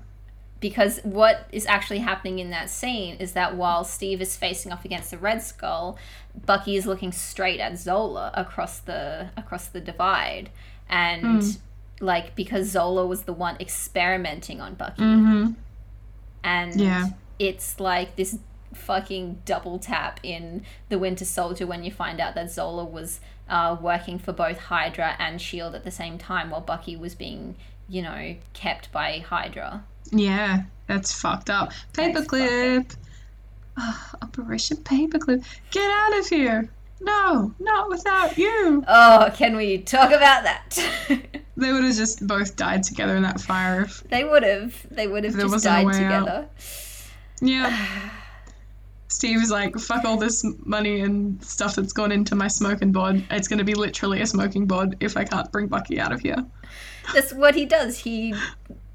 because 0.62 1.00
what 1.02 1.46
is 1.52 1.66
actually 1.66 1.98
happening 1.98 2.38
in 2.38 2.48
that 2.48 2.70
scene 2.70 3.16
is 3.16 3.32
that 3.32 3.54
while 3.54 3.84
steve 3.84 4.22
is 4.22 4.34
facing 4.34 4.72
off 4.72 4.86
against 4.86 5.10
the 5.10 5.18
red 5.18 5.42
skull 5.42 5.98
bucky 6.46 6.76
is 6.76 6.86
looking 6.86 7.12
straight 7.12 7.60
at 7.60 7.76
zola 7.76 8.30
across 8.32 8.78
the 8.78 9.28
across 9.36 9.66
the 9.66 9.80
divide 9.80 10.48
and 10.88 11.42
mm. 11.42 11.58
like 12.00 12.34
because 12.34 12.68
zola 12.68 13.06
was 13.06 13.24
the 13.24 13.32
one 13.34 13.56
experimenting 13.60 14.60
on 14.60 14.74
bucky 14.74 15.02
mm-hmm. 15.02 15.50
and 16.42 16.80
yeah 16.80 17.08
it's 17.38 17.80
like 17.80 18.16
this 18.16 18.38
fucking 18.72 19.42
double 19.44 19.78
tap 19.78 20.20
in 20.22 20.62
The 20.88 20.98
Winter 20.98 21.24
Soldier 21.24 21.66
when 21.66 21.84
you 21.84 21.90
find 21.90 22.20
out 22.20 22.34
that 22.34 22.50
Zola 22.50 22.84
was 22.84 23.20
uh, 23.48 23.76
working 23.80 24.18
for 24.18 24.32
both 24.32 24.58
Hydra 24.58 25.16
and 25.18 25.36
S.H.I.E.L.D. 25.36 25.76
at 25.76 25.84
the 25.84 25.90
same 25.90 26.18
time 26.18 26.50
while 26.50 26.60
Bucky 26.60 26.96
was 26.96 27.14
being, 27.14 27.56
you 27.88 28.02
know, 28.02 28.36
kept 28.52 28.92
by 28.92 29.18
Hydra. 29.18 29.84
Yeah, 30.10 30.64
that's 30.86 31.12
fucked 31.12 31.50
up. 31.50 31.72
Paperclip! 31.92 32.94
Oh, 33.78 34.10
Operation 34.20 34.78
Paperclip. 34.78 35.44
Get 35.70 35.90
out 35.90 36.18
of 36.18 36.26
here! 36.26 36.68
No, 37.00 37.52
not 37.58 37.88
without 37.88 38.38
you! 38.38 38.84
Oh, 38.86 39.30
can 39.34 39.56
we 39.56 39.78
talk 39.78 40.12
about 40.12 40.44
that? 40.44 40.78
they 41.56 41.72
would 41.72 41.84
have 41.84 41.96
just 41.96 42.26
both 42.26 42.56
died 42.56 42.84
together 42.84 43.16
in 43.16 43.22
that 43.22 43.40
fire. 43.40 43.82
If, 43.82 44.04
they 44.04 44.24
would 44.24 44.42
have. 44.44 44.86
They 44.90 45.08
would 45.08 45.24
have 45.24 45.36
just 45.36 45.64
died 45.64 45.92
together. 45.92 46.30
Out. 46.30 46.50
Yeah. 47.40 48.10
Steve 49.08 49.42
is 49.42 49.50
like, 49.50 49.76
fuck 49.78 50.04
all 50.04 50.16
this 50.16 50.44
money 50.64 51.00
and 51.00 51.42
stuff 51.44 51.74
that's 51.76 51.92
gone 51.92 52.12
into 52.12 52.34
my 52.34 52.48
smoking 52.48 52.92
bod. 52.92 53.22
It's 53.30 53.46
going 53.46 53.58
to 53.58 53.64
be 53.64 53.74
literally 53.74 54.22
a 54.22 54.26
smoking 54.26 54.66
bod 54.66 54.96
if 55.00 55.16
I 55.16 55.24
can't 55.24 55.50
bring 55.52 55.66
Bucky 55.66 56.00
out 56.00 56.12
of 56.12 56.20
here. 56.20 56.44
That's 57.12 57.32
what 57.32 57.54
he 57.54 57.66
does. 57.66 57.98
He 57.98 58.34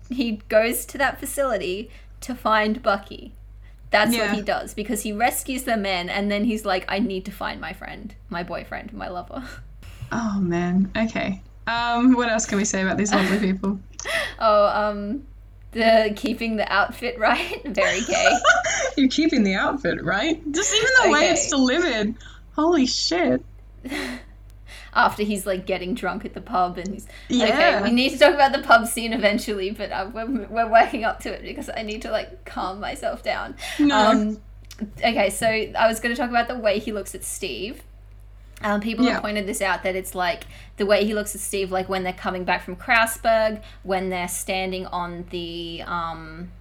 he 0.10 0.42
goes 0.50 0.86
to 0.86 0.98
that 0.98 1.20
facility 1.20 1.90
to 2.22 2.36
find 2.36 2.82
Bucky. 2.82 3.34
That's 3.90 4.14
yeah. 4.14 4.28
what 4.28 4.36
he 4.36 4.42
does 4.42 4.74
because 4.74 5.04
he 5.04 5.14
rescues 5.14 5.64
the 5.64 5.78
men 5.78 6.10
and 6.10 6.30
then 6.30 6.44
he's 6.44 6.66
like, 6.66 6.86
I 6.90 7.00
need 7.00 7.26
to 7.26 7.32
find 7.32 7.62
my 7.62 7.74
friend, 7.74 8.14
my 8.30 8.44
boyfriend, 8.44 8.94
my 8.94 9.10
lover. 9.10 9.44
Oh 10.10 10.40
man. 10.40 10.90
Okay. 10.96 11.42
Um, 11.68 12.14
what 12.14 12.30
else 12.30 12.46
can 12.46 12.58
we 12.58 12.64
say 12.64 12.82
about 12.82 12.96
these 12.96 13.14
lovely 13.14 13.40
people? 13.40 13.78
oh, 14.40 14.68
um, 14.68 15.28
the 15.72 16.14
keeping 16.16 16.56
the 16.56 16.72
outfit 16.72 17.20
right, 17.20 17.62
very 17.66 18.00
gay. 18.02 18.32
You're 18.96 19.10
keeping 19.10 19.44
the 19.44 19.56
outfit 19.56 20.02
right. 20.02 20.42
Just 20.52 20.74
even 20.74 20.90
the 20.96 21.02
okay. 21.02 21.12
way 21.12 21.30
it's 21.30 21.50
delivered. 21.50 22.16
Holy 22.56 22.86
shit. 22.86 23.44
After 24.98 25.22
he's 25.22 25.46
like 25.46 25.68
getting 25.68 25.94
drunk 25.94 26.26
at 26.26 26.34
the 26.34 26.42
pub 26.42 26.80
and 26.80 26.92
he's 26.96 27.08
yeah. 27.30 27.46
okay. 27.46 27.84
We 27.84 27.92
need 27.92 28.10
to 28.10 28.18
talk 28.18 28.34
about 28.34 28.52
the 28.52 28.64
pub 28.64 28.88
scene 28.88 29.14
eventually, 29.14 29.70
but 29.70 29.92
uh, 29.92 30.10
we're, 30.12 30.48
we're 30.48 30.70
working 30.70 31.04
up 31.04 31.20
to 31.22 31.30
it 31.30 31.44
because 31.44 31.70
I 31.70 31.84
need 31.84 32.02
to 32.02 32.12
like 32.12 32.46
calm 32.46 32.80
myself 32.80 33.22
down. 33.22 33.56
No. 33.78 33.96
Um, 33.96 34.42
okay, 34.98 35.30
so 35.30 35.48
I 35.48 35.88
was 35.88 36.00
going 36.00 36.16
to 36.16 36.20
talk 36.20 36.32
about 36.32 36.48
the 36.48 36.58
way 36.58 36.80
he 36.80 36.92
looks 36.92 37.14
at 37.14 37.24
Steve. 37.24 37.84
Um, 38.62 38.82
people 38.82 39.06
yeah. 39.06 39.14
have 39.14 39.22
pointed 39.22 39.46
this 39.46 39.62
out 39.62 39.84
that 39.84 39.96
it's 39.96 40.16
like 40.16 40.46
the 40.78 40.86
way 40.88 41.06
he 41.06 41.14
looks 41.14 41.36
at 41.36 41.42
Steve, 41.42 41.72
like 41.72 41.88
when 41.90 42.02
they're 42.02 42.12
coming 42.12 42.44
back 42.44 42.64
from 42.64 42.76
Krausberg, 42.76 43.62
when 43.84 44.10
they're 44.10 44.28
standing 44.28 44.88
on 44.88 45.28
the, 45.30 45.84
um, 45.86 46.52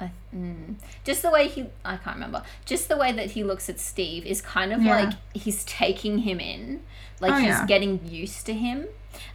uh, 0.00 0.08
mm, 0.34 0.74
just 1.04 1.22
the 1.22 1.30
way 1.30 1.48
he, 1.48 1.66
I 1.84 1.96
can't 1.96 2.16
remember, 2.16 2.42
just 2.64 2.88
the 2.88 2.96
way 2.96 3.12
that 3.12 3.32
he 3.32 3.44
looks 3.44 3.68
at 3.68 3.78
Steve 3.78 4.26
is 4.26 4.40
kind 4.40 4.72
of 4.72 4.82
yeah. 4.82 5.04
like 5.04 5.14
he's 5.32 5.64
taking 5.64 6.18
him 6.18 6.40
in, 6.40 6.82
like 7.20 7.32
oh, 7.32 7.36
he's 7.36 7.48
yeah. 7.48 7.66
getting 7.66 8.00
used 8.06 8.46
to 8.46 8.54
him, 8.54 8.86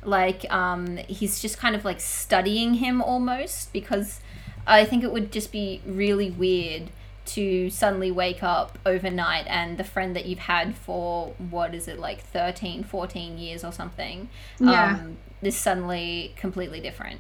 like 0.03 0.51
um, 0.51 0.97
he's 1.07 1.41
just 1.41 1.57
kind 1.57 1.76
of 1.76 1.86
like 1.86 1.99
studying 1.99 2.76
him 2.76 3.01
almost 3.01 3.72
because 3.72 4.20
I 4.68 4.86
think 4.86 5.03
it 5.03 5.12
would 5.12 5.32
just 5.32 5.51
be 5.51 5.82
really 5.86 6.30
weird 6.30 6.89
to 7.26 7.70
suddenly 7.70 8.12
wake 8.12 8.41
up 8.41 8.80
overnight 8.86 9.45
and 9.47 9.78
the 9.78 9.84
friend 9.84 10.16
that 10.16 10.26
you've 10.26 10.39
had 10.39 10.76
for 10.76 11.36
what 11.38 11.76
is 11.76 11.88
it 11.88 11.99
like 11.99 12.22
13 12.22 12.84
14 12.84 13.38
years 13.38 13.64
or 13.64 13.72
something 13.72 14.30
yeah. 14.60 14.95
um, 14.95 15.18
is 15.41 15.55
suddenly 15.55 16.34
completely 16.36 16.80
different 16.80 17.20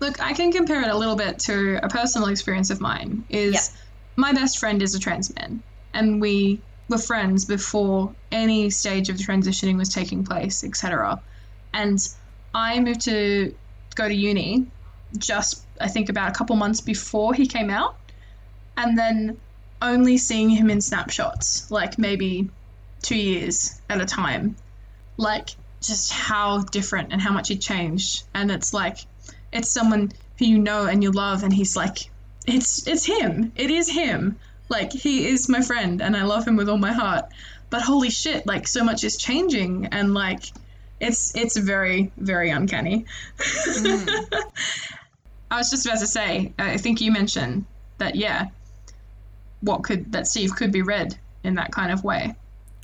look 0.00 0.20
i 0.20 0.32
can 0.32 0.52
compare 0.52 0.82
it 0.82 0.88
a 0.88 0.96
little 0.96 1.16
bit 1.16 1.38
to 1.38 1.78
a 1.84 1.88
personal 1.88 2.28
experience 2.28 2.70
of 2.70 2.80
mine 2.80 3.24
is 3.28 3.54
yeah. 3.54 3.80
my 4.16 4.32
best 4.32 4.58
friend 4.58 4.82
is 4.82 4.94
a 4.94 4.98
trans 4.98 5.34
man 5.34 5.62
and 5.94 6.20
we 6.20 6.60
were 6.88 6.98
friends 6.98 7.44
before 7.44 8.14
any 8.32 8.70
stage 8.70 9.08
of 9.08 9.16
transitioning 9.16 9.76
was 9.76 9.88
taking 9.88 10.24
place 10.24 10.64
etc 10.64 11.20
and 11.72 11.98
i 12.54 12.80
moved 12.80 13.02
to 13.02 13.54
go 13.94 14.08
to 14.08 14.14
uni 14.14 14.66
just 15.16 15.66
i 15.80 15.88
think 15.88 16.08
about 16.08 16.28
a 16.30 16.32
couple 16.32 16.56
months 16.56 16.80
before 16.80 17.34
he 17.34 17.46
came 17.46 17.70
out 17.70 17.96
and 18.76 18.96
then 18.96 19.36
only 19.80 20.18
seeing 20.18 20.50
him 20.50 20.70
in 20.70 20.80
snapshots, 20.80 21.70
like 21.70 21.98
maybe 21.98 22.50
two 23.02 23.16
years 23.16 23.80
at 23.88 24.00
a 24.00 24.06
time, 24.06 24.56
like 25.16 25.50
just 25.82 26.12
how 26.12 26.62
different 26.62 27.12
and 27.12 27.20
how 27.20 27.32
much 27.32 27.48
he 27.48 27.56
changed. 27.56 28.24
And 28.34 28.50
it's 28.50 28.74
like, 28.74 28.98
it's 29.52 29.70
someone 29.70 30.12
who 30.38 30.44
you 30.44 30.58
know 30.58 30.86
and 30.86 31.02
you 31.02 31.10
love, 31.10 31.42
and 31.42 31.52
he's 31.52 31.76
like, 31.76 32.10
it's 32.46 32.86
it's 32.86 33.04
him. 33.04 33.52
It 33.56 33.70
is 33.70 33.88
him. 33.88 34.38
Like 34.68 34.92
he 34.92 35.26
is 35.26 35.48
my 35.48 35.62
friend, 35.62 36.02
and 36.02 36.16
I 36.16 36.24
love 36.24 36.46
him 36.46 36.56
with 36.56 36.68
all 36.68 36.78
my 36.78 36.92
heart. 36.92 37.26
But 37.70 37.82
holy 37.82 38.10
shit, 38.10 38.46
like 38.46 38.66
so 38.66 38.84
much 38.84 39.04
is 39.04 39.16
changing, 39.16 39.86
and 39.86 40.14
like 40.14 40.44
it's 41.00 41.34
it's 41.36 41.56
very 41.56 42.12
very 42.16 42.50
uncanny. 42.50 43.06
Mm. 43.38 44.32
I 45.50 45.56
was 45.56 45.70
just 45.70 45.86
about 45.86 46.00
to 46.00 46.06
say, 46.06 46.52
I 46.58 46.76
think 46.76 47.00
you 47.00 47.10
mentioned 47.10 47.64
that 47.96 48.14
yeah, 48.14 48.46
what 49.60 49.82
could 49.82 50.12
that 50.12 50.26
Steve 50.26 50.54
could 50.54 50.72
be 50.72 50.82
read 50.82 51.18
in 51.42 51.54
that 51.54 51.72
kind 51.72 51.90
of 51.90 52.04
way 52.04 52.34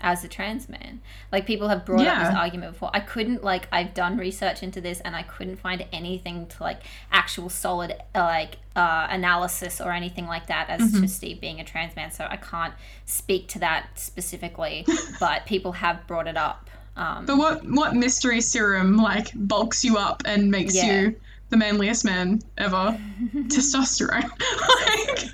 as 0.05 0.23
a 0.23 0.29
trans 0.29 0.69
man. 0.69 1.01
Like 1.33 1.47
people 1.47 1.69
have 1.69 1.85
brought 1.87 2.03
yeah. 2.03 2.21
up 2.21 2.29
this 2.29 2.37
argument 2.37 2.75
before. 2.75 2.91
I 2.93 3.01
couldn't 3.01 3.43
like 3.43 3.67
I've 3.73 3.95
done 3.95 4.19
research 4.19 4.63
into 4.63 4.81
this 4.81 5.01
and 5.01 5.17
I 5.17 5.23
couldn't 5.23 5.57
find 5.57 5.85
anything 5.93 6.47
to 6.47 6.63
like 6.63 6.83
actual 7.11 7.49
solid 7.49 7.97
like 8.15 8.59
uh, 8.77 9.09
analysis 9.11 9.81
or 9.81 9.93
anything 9.93 10.27
like 10.27 10.47
that 10.49 10.69
as 10.69 10.83
mm-hmm. 10.83 11.03
to 11.03 11.09
Steve 11.09 11.41
being 11.41 11.59
a 11.59 11.65
trans 11.65 11.97
man. 11.97 12.13
So 12.13 12.27
I 12.29 12.37
can't 12.37 12.75
speak 13.07 13.49
to 13.49 13.59
that 13.61 13.89
specifically, 13.95 14.87
but 15.21 15.47
people 15.47 15.73
have 15.73 16.07
brought 16.07 16.29
it 16.29 16.37
up. 16.37 16.69
Um, 16.97 17.25
but 17.25 17.39
what 17.39 17.65
what 17.65 17.95
mystery 17.95 18.43
serum 18.43 18.99
like 18.99 19.31
bulks 19.35 19.85
you 19.85 19.97
up 19.97 20.23
and 20.27 20.51
makes 20.51 20.77
yeah. 20.77 21.01
you 21.01 21.17
the 21.49 21.57
manliest 21.57 22.05
man 22.05 22.43
ever? 22.59 23.01
Testosterone. 23.35 24.23
like, 24.87 25.25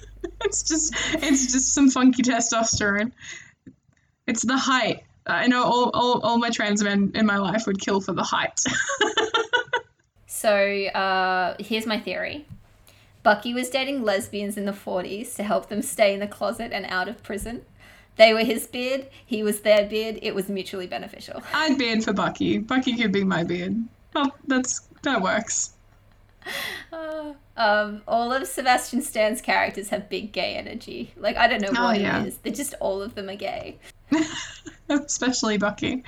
it's 0.44 0.62
just 0.62 0.94
it's 1.14 1.52
just 1.52 1.74
some 1.74 1.90
funky 1.90 2.22
testosterone. 2.22 3.10
It's 4.30 4.44
the 4.44 4.56
height. 4.56 5.02
I 5.26 5.48
know 5.48 5.64
all, 5.64 5.90
all, 5.92 6.20
all 6.20 6.38
my 6.38 6.50
trans 6.50 6.84
men 6.84 7.10
in 7.16 7.26
my 7.26 7.36
life 7.36 7.66
would 7.66 7.80
kill 7.80 8.00
for 8.00 8.12
the 8.12 8.22
height. 8.22 8.60
so 10.28 10.86
uh, 10.86 11.56
here's 11.58 11.84
my 11.84 11.98
theory. 11.98 12.46
Bucky 13.24 13.52
was 13.52 13.68
dating 13.70 14.04
lesbians 14.04 14.56
in 14.56 14.66
the 14.66 14.72
40s 14.72 15.34
to 15.34 15.42
help 15.42 15.68
them 15.68 15.82
stay 15.82 16.14
in 16.14 16.20
the 16.20 16.28
closet 16.28 16.70
and 16.72 16.86
out 16.86 17.08
of 17.08 17.24
prison. 17.24 17.62
They 18.18 18.32
were 18.32 18.44
his 18.44 18.68
beard, 18.68 19.08
he 19.26 19.42
was 19.42 19.62
their 19.62 19.88
beard. 19.88 20.20
It 20.22 20.32
was 20.32 20.48
mutually 20.48 20.86
beneficial. 20.86 21.42
I'd 21.52 21.76
beard 21.76 22.04
for 22.04 22.12
Bucky. 22.12 22.58
Bucky 22.58 22.96
could 22.96 23.10
be 23.10 23.24
my 23.24 23.42
beard. 23.42 23.82
Well, 24.14 24.32
that's 24.46 24.88
that 25.02 25.20
works. 25.20 25.72
Uh, 26.92 27.34
um, 27.56 28.02
all 28.08 28.32
of 28.32 28.44
Sebastian 28.46 29.00
Stan's 29.00 29.40
characters 29.40 29.90
have 29.90 30.08
big 30.08 30.32
gay 30.32 30.54
energy. 30.54 31.12
Like 31.16 31.36
I 31.36 31.46
don't 31.46 31.60
know 31.60 31.68
oh, 31.68 31.84
what 31.84 31.96
oh, 31.96 32.00
yeah. 32.00 32.22
it 32.22 32.28
is. 32.28 32.36
They're 32.38 32.52
just 32.52 32.74
all 32.80 33.00
of 33.00 33.14
them 33.14 33.28
are 33.28 33.36
gay. 33.36 33.78
Especially 34.88 35.58
Bucky. 35.58 36.02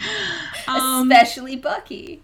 Um, 0.66 1.10
Especially 1.10 1.56
Bucky. 1.56 2.22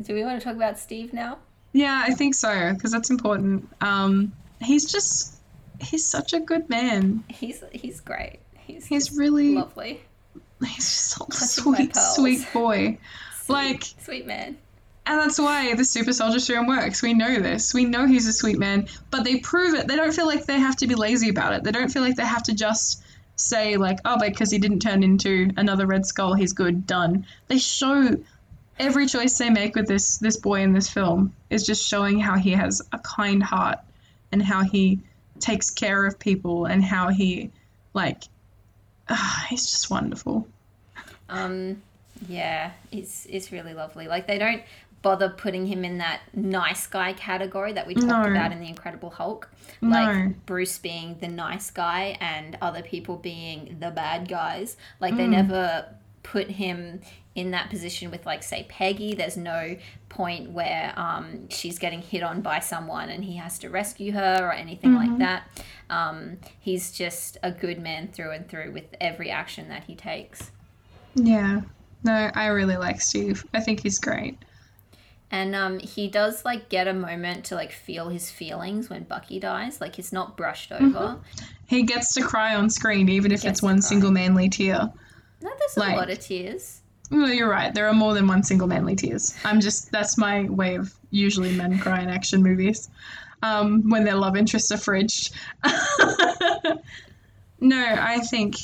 Do 0.00 0.14
we 0.14 0.24
want 0.24 0.40
to 0.40 0.44
talk 0.44 0.56
about 0.56 0.78
Steve 0.78 1.12
now? 1.12 1.38
Yeah, 1.72 2.02
I 2.06 2.14
think 2.14 2.34
so 2.34 2.72
because 2.72 2.92
that's 2.92 3.10
important. 3.10 3.68
Um, 3.80 4.32
he's 4.60 4.90
just 4.90 5.36
he's 5.80 6.06
such 6.06 6.32
a 6.32 6.40
good 6.40 6.68
man. 6.68 7.24
He's 7.28 7.62
he's 7.72 8.00
great. 8.00 8.40
He's 8.56 8.86
he's 8.86 9.16
really 9.16 9.54
lovely. 9.54 10.02
He's 10.64 10.76
just 10.76 11.18
a 11.20 11.32
sweet 11.32 11.96
sweet 11.96 12.46
boy. 12.52 12.98
Sweet, 13.42 13.52
like 13.52 13.84
sweet 14.00 14.26
man. 14.26 14.56
And 15.06 15.20
that's 15.20 15.38
why 15.38 15.74
the 15.74 15.84
super 15.84 16.14
soldier 16.14 16.38
serum 16.38 16.66
works. 16.66 17.02
We 17.02 17.12
know 17.12 17.38
this. 17.38 17.74
We 17.74 17.84
know 17.84 18.06
he's 18.06 18.26
a 18.26 18.32
sweet 18.32 18.58
man, 18.58 18.88
but 19.10 19.24
they 19.24 19.38
prove 19.38 19.74
it. 19.74 19.86
They 19.86 19.96
don't 19.96 20.12
feel 20.14 20.26
like 20.26 20.46
they 20.46 20.58
have 20.58 20.76
to 20.76 20.86
be 20.86 20.94
lazy 20.94 21.28
about 21.28 21.52
it. 21.52 21.62
They 21.62 21.72
don't 21.72 21.90
feel 21.90 22.02
like 22.02 22.16
they 22.16 22.24
have 22.24 22.44
to 22.44 22.54
just 22.54 23.03
say 23.44 23.76
like, 23.76 23.98
oh, 24.04 24.18
because 24.18 24.50
he 24.50 24.58
didn't 24.58 24.80
turn 24.80 25.02
into 25.02 25.50
another 25.56 25.86
Red 25.86 26.06
Skull, 26.06 26.34
he's 26.34 26.52
good, 26.52 26.86
done. 26.86 27.26
They 27.48 27.58
show 27.58 28.16
every 28.78 29.06
choice 29.06 29.38
they 29.38 29.50
make 29.50 29.76
with 29.76 29.86
this 29.86 30.18
this 30.18 30.36
boy 30.36 30.62
in 30.62 30.72
this 30.72 30.88
film 30.88 31.34
is 31.50 31.64
just 31.64 31.86
showing 31.86 32.18
how 32.18 32.36
he 32.36 32.52
has 32.52 32.82
a 32.92 32.98
kind 32.98 33.42
heart 33.42 33.78
and 34.32 34.42
how 34.42 34.62
he 34.62 35.00
takes 35.38 35.70
care 35.70 36.06
of 36.06 36.18
people 36.18 36.66
and 36.66 36.82
how 36.82 37.08
he 37.08 37.50
like 37.92 38.24
uh, 39.08 39.40
he's 39.48 39.70
just 39.70 39.90
wonderful. 39.90 40.48
Um 41.28 41.82
yeah, 42.28 42.72
it's 42.90 43.26
it's 43.28 43.52
really 43.52 43.74
lovely. 43.74 44.08
Like 44.08 44.26
they 44.26 44.38
don't 44.38 44.62
bother 45.04 45.28
putting 45.28 45.66
him 45.66 45.84
in 45.84 45.98
that 45.98 46.22
nice 46.32 46.86
guy 46.86 47.12
category 47.12 47.74
that 47.74 47.86
we 47.86 47.94
talked 47.94 48.06
no. 48.26 48.32
about 48.32 48.50
in 48.52 48.58
the 48.58 48.66
Incredible 48.66 49.10
Hulk. 49.10 49.50
Like 49.82 50.16
no. 50.16 50.34
Bruce 50.46 50.78
being 50.78 51.18
the 51.20 51.28
nice 51.28 51.70
guy 51.70 52.16
and 52.20 52.56
other 52.62 52.82
people 52.82 53.16
being 53.16 53.76
the 53.80 53.90
bad 53.90 54.28
guys. 54.28 54.78
Like 55.00 55.12
mm. 55.14 55.18
they 55.18 55.26
never 55.26 55.86
put 56.22 56.50
him 56.50 57.02
in 57.34 57.50
that 57.50 57.68
position 57.68 58.10
with 58.10 58.24
like 58.24 58.42
say 58.42 58.64
Peggy. 58.70 59.14
There's 59.14 59.36
no 59.36 59.76
point 60.08 60.50
where 60.52 60.94
um, 60.96 61.50
she's 61.50 61.78
getting 61.78 62.00
hit 62.00 62.22
on 62.22 62.40
by 62.40 62.60
someone 62.60 63.10
and 63.10 63.22
he 63.22 63.36
has 63.36 63.58
to 63.58 63.68
rescue 63.68 64.12
her 64.12 64.38
or 64.40 64.52
anything 64.52 64.92
mm-hmm. 64.92 65.10
like 65.10 65.18
that. 65.18 65.64
Um, 65.90 66.38
he's 66.58 66.92
just 66.92 67.36
a 67.42 67.52
good 67.52 67.78
man 67.78 68.08
through 68.08 68.30
and 68.30 68.48
through 68.48 68.72
with 68.72 68.86
every 69.02 69.28
action 69.28 69.68
that 69.68 69.84
he 69.84 69.94
takes. 69.94 70.50
Yeah. 71.14 71.60
No, 72.04 72.30
I 72.34 72.46
really 72.46 72.78
like 72.78 73.02
Steve. 73.02 73.44
I 73.52 73.60
think 73.60 73.82
he's 73.82 73.98
great 73.98 74.38
and 75.30 75.54
um, 75.54 75.78
he 75.78 76.08
does 76.08 76.44
like 76.44 76.68
get 76.68 76.86
a 76.86 76.94
moment 76.94 77.44
to 77.46 77.54
like 77.54 77.72
feel 77.72 78.08
his 78.08 78.30
feelings 78.30 78.88
when 78.88 79.04
Bucky 79.04 79.40
dies. 79.40 79.80
Like 79.80 79.96
he's 79.96 80.12
not 80.12 80.36
brushed 80.36 80.72
over. 80.72 80.84
Mm-hmm. 80.84 81.44
He 81.66 81.82
gets 81.82 82.12
to 82.14 82.22
cry 82.22 82.54
on 82.54 82.70
screen, 82.70 83.08
even 83.08 83.32
if 83.32 83.44
it's 83.44 83.62
one 83.62 83.82
single 83.82 84.10
manly 84.10 84.48
tear. 84.48 84.92
No, 85.40 85.50
there's 85.58 85.76
like, 85.76 85.94
a 85.94 85.96
lot 85.96 86.10
of 86.10 86.20
tears. 86.20 86.82
Well, 87.10 87.32
you're 87.32 87.48
right. 87.48 87.74
There 87.74 87.86
are 87.88 87.94
more 87.94 88.14
than 88.14 88.26
one 88.26 88.42
single 88.42 88.66
manly 88.66 88.96
tears. 88.96 89.34
I'm 89.44 89.60
just 89.60 89.90
that's 89.90 90.16
my 90.16 90.44
way 90.44 90.76
of 90.76 90.94
usually 91.10 91.54
men 91.54 91.78
cry 91.78 92.00
in 92.00 92.08
action 92.08 92.42
movies 92.42 92.88
um, 93.42 93.88
when 93.90 94.04
their 94.04 94.16
love 94.16 94.36
interests 94.36 94.72
are 94.72 94.76
fridged. 94.76 95.32
no, 97.60 97.96
I 97.98 98.20
think 98.20 98.56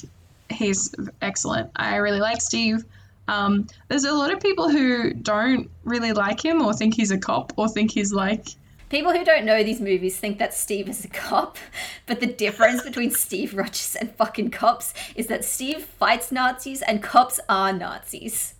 he's 0.50 0.94
excellent. 1.20 1.70
I 1.76 1.96
really 1.96 2.20
like 2.20 2.40
Steve. 2.40 2.84
Um, 3.30 3.68
there's 3.86 4.02
a 4.02 4.12
lot 4.12 4.32
of 4.32 4.40
people 4.40 4.68
who 4.68 5.14
don't 5.14 5.70
really 5.84 6.12
like 6.12 6.44
him 6.44 6.60
or 6.60 6.74
think 6.74 6.94
he's 6.94 7.12
a 7.12 7.18
cop 7.18 7.52
or 7.56 7.68
think 7.68 7.92
he's 7.92 8.12
like. 8.12 8.48
People 8.88 9.12
who 9.12 9.24
don't 9.24 9.44
know 9.44 9.62
these 9.62 9.80
movies 9.80 10.18
think 10.18 10.38
that 10.38 10.52
Steve 10.52 10.88
is 10.88 11.04
a 11.04 11.08
cop, 11.08 11.56
but 12.06 12.18
the 12.18 12.26
difference 12.26 12.82
between 12.82 13.10
Steve 13.24 13.54
Rogers 13.54 13.94
and 13.94 14.12
fucking 14.16 14.50
cops 14.50 14.92
is 15.14 15.28
that 15.28 15.44
Steve 15.44 15.84
fights 15.84 16.32
Nazis 16.32 16.82
and 16.82 17.04
cops 17.04 17.38
are 17.48 17.72
Nazis. 17.72 18.54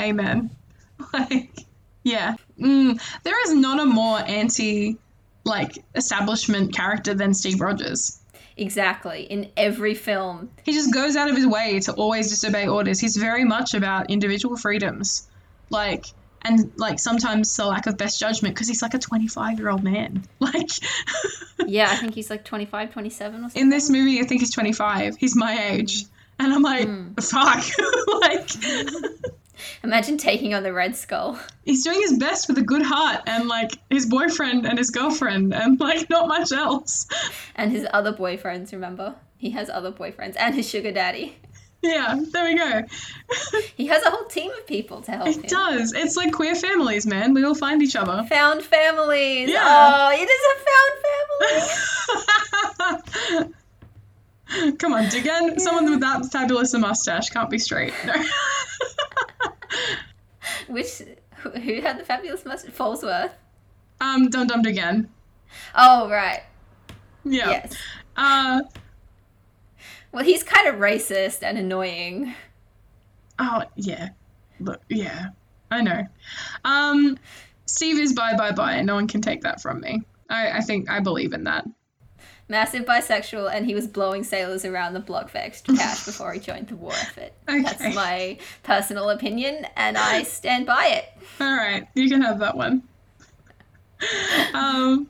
Amen. 0.00 0.50
Like, 1.12 1.64
yeah. 2.04 2.36
Mm, 2.60 3.02
there 3.24 3.42
is 3.44 3.54
not 3.54 3.80
a 3.80 3.84
more 3.84 4.20
anti, 4.20 4.96
like, 5.44 5.84
establishment 5.96 6.72
character 6.72 7.12
than 7.12 7.34
Steve 7.34 7.60
Rogers. 7.60 8.21
Exactly. 8.56 9.22
In 9.24 9.50
every 9.56 9.94
film. 9.94 10.50
He 10.64 10.72
just 10.72 10.92
goes 10.92 11.16
out 11.16 11.30
of 11.30 11.36
his 11.36 11.46
way 11.46 11.80
to 11.80 11.92
always 11.92 12.30
disobey 12.30 12.68
orders. 12.68 13.00
He's 13.00 13.16
very 13.16 13.44
much 13.44 13.74
about 13.74 14.10
individual 14.10 14.56
freedoms. 14.56 15.28
Like, 15.70 16.06
and 16.42 16.72
like 16.76 16.98
sometimes 16.98 17.54
the 17.56 17.66
lack 17.66 17.86
of 17.86 17.96
best 17.96 18.18
judgment 18.18 18.54
because 18.54 18.68
he's 18.68 18.82
like 18.82 18.94
a 18.94 18.98
25 18.98 19.58
year 19.58 19.70
old 19.70 19.82
man. 19.82 20.24
Like, 20.40 20.70
yeah, 21.66 21.88
I 21.90 21.96
think 21.96 22.14
he's 22.14 22.28
like 22.28 22.44
25, 22.44 22.92
27 22.92 23.34
or 23.34 23.42
something. 23.42 23.62
In 23.62 23.68
this 23.68 23.88
movie, 23.88 24.20
I 24.20 24.24
think 24.24 24.40
he's 24.40 24.52
25. 24.52 25.16
He's 25.16 25.36
my 25.36 25.70
age. 25.70 26.04
And 26.38 26.52
I'm 26.52 26.62
like, 26.62 26.88
mm. 26.88 27.22
fuck. 27.22 27.64
like, 28.20 29.32
imagine 29.84 30.16
taking 30.16 30.54
on 30.54 30.62
the 30.62 30.72
Red 30.72 30.96
Skull. 30.96 31.38
He's 31.64 31.84
doing 31.84 32.00
his 32.00 32.18
best 32.18 32.48
with 32.48 32.58
a 32.58 32.62
good 32.62 32.82
heart 32.82 33.22
and 33.26 33.48
like 33.48 33.72
his 33.90 34.06
boyfriend 34.06 34.66
and 34.66 34.78
his 34.78 34.90
girlfriend 34.90 35.54
and 35.54 35.78
like 35.80 36.08
not 36.10 36.28
much 36.28 36.52
else. 36.52 37.06
And 37.54 37.70
his 37.70 37.86
other 37.92 38.12
boyfriends, 38.12 38.72
remember? 38.72 39.14
He 39.36 39.50
has 39.50 39.68
other 39.70 39.92
boyfriends 39.92 40.36
and 40.38 40.54
his 40.54 40.68
sugar 40.68 40.92
daddy. 40.92 41.36
Yeah, 41.82 42.20
there 42.30 42.44
we 42.44 42.56
go. 42.56 42.82
he 43.76 43.86
has 43.88 44.04
a 44.04 44.10
whole 44.10 44.26
team 44.26 44.52
of 44.52 44.64
people 44.68 45.02
to 45.02 45.10
help 45.10 45.26
it 45.26 45.34
him. 45.36 45.42
does. 45.42 45.92
It's 45.92 46.16
like 46.16 46.32
queer 46.32 46.54
families, 46.54 47.06
man. 47.06 47.34
We 47.34 47.42
all 47.42 47.56
find 47.56 47.82
each 47.82 47.96
other. 47.96 48.24
Found 48.28 48.62
families. 48.62 49.50
Yeah. 49.50 49.64
Oh, 49.66 50.10
it 50.12 50.28
is 50.30 50.42
a 50.52 50.54
found 53.02 53.48
family. 53.48 53.54
Come 54.78 54.92
on, 54.92 55.06
again, 55.06 55.58
someone 55.58 55.90
with 55.90 56.00
that 56.00 56.26
fabulous 56.30 56.72
a 56.74 56.78
mustache 56.78 57.30
can't 57.30 57.50
be 57.50 57.58
straight. 57.58 57.92
No. 58.06 58.14
Which 60.68 61.02
who 61.34 61.80
had 61.80 61.98
the 61.98 62.04
fabulous 62.04 62.44
mustache? 62.44 62.72
Falsworth. 62.72 63.32
Um, 64.00 64.28
Dum 64.30 64.46
Dum 64.46 64.60
again. 64.60 65.08
Oh 65.74 66.08
right. 66.08 66.42
Yeah. 67.24 67.50
Yes. 67.50 67.76
Uh 68.16 68.62
well, 70.12 70.24
he's 70.24 70.42
kind 70.42 70.68
of 70.68 70.76
racist 70.76 71.42
and 71.42 71.56
annoying. 71.56 72.34
Oh, 73.38 73.62
yeah. 73.76 74.10
But, 74.60 74.82
yeah. 74.88 75.28
I 75.70 75.80
know. 75.80 76.06
Um, 76.64 77.18
Steve 77.64 77.98
is 77.98 78.12
bye 78.12 78.36
bye 78.36 78.52
bye. 78.52 78.82
No 78.82 78.94
one 78.94 79.08
can 79.08 79.22
take 79.22 79.40
that 79.42 79.62
from 79.62 79.80
me. 79.80 80.02
I, 80.28 80.58
I 80.58 80.60
think 80.60 80.90
I 80.90 81.00
believe 81.00 81.32
in 81.32 81.44
that. 81.44 81.66
Massive 82.52 82.84
bisexual, 82.84 83.50
and 83.50 83.64
he 83.64 83.74
was 83.74 83.86
blowing 83.86 84.24
sailors 84.24 84.66
around 84.66 84.92
the 84.92 85.00
block 85.00 85.30
for 85.30 85.38
extra 85.38 85.74
cash 85.78 86.04
before 86.04 86.34
he 86.34 86.38
joined 86.38 86.68
the 86.68 86.76
war 86.76 86.92
effort. 86.92 87.32
Okay. 87.48 87.62
That's 87.62 87.94
my 87.94 88.36
personal 88.62 89.08
opinion, 89.08 89.66
and 89.74 89.96
I 89.96 90.22
stand 90.24 90.66
by 90.66 90.88
it. 90.88 91.06
All 91.40 91.56
right, 91.56 91.88
you 91.94 92.10
can 92.10 92.20
have 92.20 92.38
that 92.40 92.54
one. 92.54 92.82
um, 94.52 95.08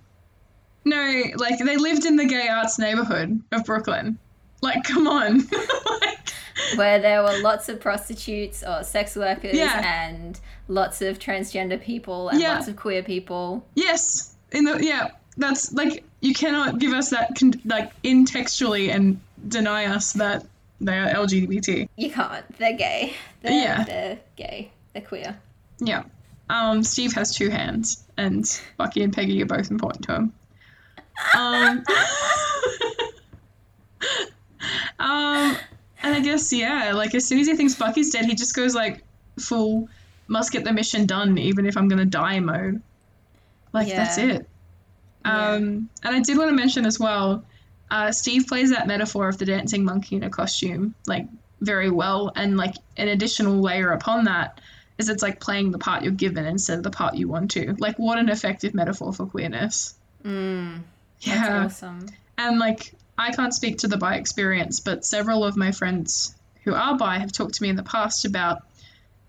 no, 0.85 1.23
like 1.35 1.59
they 1.59 1.77
lived 1.77 2.05
in 2.05 2.15
the 2.15 2.27
gay 2.27 2.47
arts 2.47 2.79
neighborhood 2.79 3.43
of 3.51 3.65
Brooklyn. 3.65 4.21
Like, 4.61 4.85
come 4.85 5.09
on. 5.09 5.39
like... 6.01 6.29
Where 6.77 7.01
there 7.01 7.25
were 7.25 7.41
lots 7.41 7.69
of 7.69 7.81
prostitutes 7.81 8.63
or 8.63 8.85
sex 8.85 9.17
workers 9.17 9.55
yeah. 9.55 9.83
and 9.85 10.39
lots 10.69 11.03
of 11.03 11.19
transgender 11.19 11.83
people 11.83 12.29
and 12.29 12.41
yeah. 12.41 12.55
lots 12.55 12.69
of 12.69 12.77
queer 12.77 13.03
people. 13.03 13.67
Yes. 13.75 14.37
In 14.53 14.63
the 14.63 14.79
yeah, 14.81 15.11
that's 15.37 15.73
like 15.73 16.05
you 16.23 16.33
cannot 16.33 16.79
give 16.79 16.93
us 16.93 17.11
that 17.11 17.37
con- 17.39 17.61
like 17.65 17.93
intextually 18.03 18.95
and 18.95 19.21
deny 19.47 19.87
us 19.87 20.15
that 20.15 20.47
they 20.81 20.97
are 20.97 21.09
LGBT. 21.09 21.89
You 21.97 22.11
can't. 22.11 22.59
They're 22.59 22.77
gay. 22.77 23.15
They're, 23.43 23.53
yeah. 23.53 23.85
They're 23.85 24.19
gay. 24.37 24.71
They're 24.93 25.03
queer. 25.03 25.37
Yeah. 25.79 26.05
Um, 26.49 26.83
Steve 26.85 27.13
has 27.15 27.35
two 27.35 27.51
hands, 27.51 28.05
and 28.17 28.49
Bucky 28.77 29.03
and 29.03 29.13
Peggy 29.13 29.43
are 29.43 29.47
both 29.47 29.71
important 29.71 30.05
to 30.07 30.15
him. 30.15 30.33
Um, 31.37 31.85
um, 34.99 35.57
and 36.03 36.15
I 36.15 36.21
guess 36.21 36.53
yeah, 36.53 36.93
like 36.95 37.15
as 37.15 37.27
soon 37.27 37.41
as 37.41 37.49
he 37.49 37.57
thinks 37.57 37.75
Bucky's 37.75 38.11
dead, 38.11 38.27
he 38.27 38.35
just 38.35 38.55
goes 38.55 38.75
like 38.75 39.03
full 39.41 39.89
must 40.29 40.53
get 40.53 40.63
the 40.65 40.73
mission 40.73 41.07
done, 41.07 41.37
even 41.37 41.67
if 41.67 41.77
I'm 41.77 41.89
gonna 41.89 42.05
die 42.05 42.39
mode. 42.39 42.81
Like 43.73 43.89
yeah. 43.89 43.97
that's 43.97 44.19
it. 44.19 44.49
Yeah. 45.25 45.53
Um, 45.53 45.89
and 46.03 46.17
I 46.17 46.21
did 46.21 46.37
want 46.39 46.51
to 46.51 46.57
mention 46.57 46.87
as 46.87 46.99
well, 46.99 47.45
uh, 47.91 48.13
Steve 48.13 48.47
plays 48.47 48.71
that 48.71 48.87
metaphor 48.87 49.29
of 49.29 49.39
the 49.39 49.45
dancing 49.45 49.85
monkey 49.85 50.17
in 50.17 50.23
a 50.23 50.31
costume 50.31 50.95
like 51.07 51.27
very 51.61 51.91
well, 51.91 52.33
and 52.35 52.57
like 52.57 52.75
an 52.97 53.09
additional 53.09 53.61
layer 53.61 53.91
upon 53.93 54.25
that 54.25 54.61
is 54.99 55.09
it's 55.09 55.23
like 55.23 55.41
playing 55.41 55.71
the 55.71 55.79
part 55.79 56.03
you're 56.03 56.13
given 56.13 56.45
instead 56.45 56.79
of 56.79 56.85
the 56.85 56.91
part 56.91 57.15
you 57.15 57.29
want 57.29 57.51
to. 57.53 57.75
Like 57.79 57.99
what 57.99 58.19
an 58.19 58.29
effective 58.29 58.75
metaphor 58.75 59.13
for 59.13 59.27
queerness. 59.27 59.95
Mm, 60.25 60.81
yeah. 61.21 61.65
awesome. 61.67 62.07
And 62.39 62.59
like 62.59 62.93
I 63.19 63.33
can't 63.33 63.55
speak 63.55 63.79
to 63.79 63.89
the 63.89 63.97
bi 63.97 64.17
experience, 64.17 64.81
but 64.81 65.05
several 65.05 65.45
of 65.45 65.57
my 65.57 65.73
friends 65.73 66.35
who 66.65 66.75
are 66.75 66.97
bi 66.97 67.19
have 67.19 67.33
talked 67.33 67.55
to 67.55 67.63
me 67.63 67.69
in 67.69 67.77
the 67.77 67.83
past 67.83 68.25
about, 68.25 68.63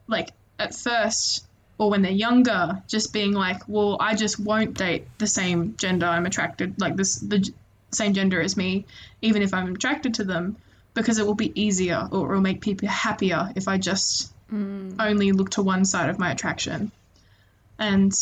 like, 0.08 0.30
at 0.60 0.76
first 0.76 1.46
or 1.78 1.90
when 1.90 2.02
they're 2.02 2.12
younger, 2.12 2.82
just 2.88 3.14
being 3.14 3.34
like, 3.34 3.62
well, 3.68 3.98
I 4.00 4.16
just 4.16 4.40
won't 4.40 4.78
date 4.78 5.08
the 5.18 5.28
same 5.28 5.76
gender 5.78 6.06
I'm 6.06 6.26
attracted, 6.26 6.80
like 6.80 6.96
this, 6.96 7.18
the 7.18 7.52
same 7.92 8.14
gender 8.14 8.42
as 8.42 8.56
me, 8.56 8.86
even 9.22 9.42
if 9.42 9.54
I'm 9.54 9.74
attracted 9.74 10.16
to 10.16 10.24
them, 10.24 10.56
because 10.94 11.18
it 11.18 11.26
will 11.26 11.36
be 11.36 11.60
easier 11.60 12.08
or 12.12 12.32
it 12.32 12.36
will 12.36 12.42
make 12.42 12.62
people 12.62 12.88
happier 12.88 13.52
if 13.56 13.68
I 13.68 13.78
just 13.78 14.32
mm. 14.52 14.96
only 15.00 15.32
look 15.32 15.52
to 15.52 15.64
one 15.64 15.86
side 15.86 16.10
of 16.10 16.20
my 16.20 16.32
attraction. 16.32 16.92
And 17.80 18.14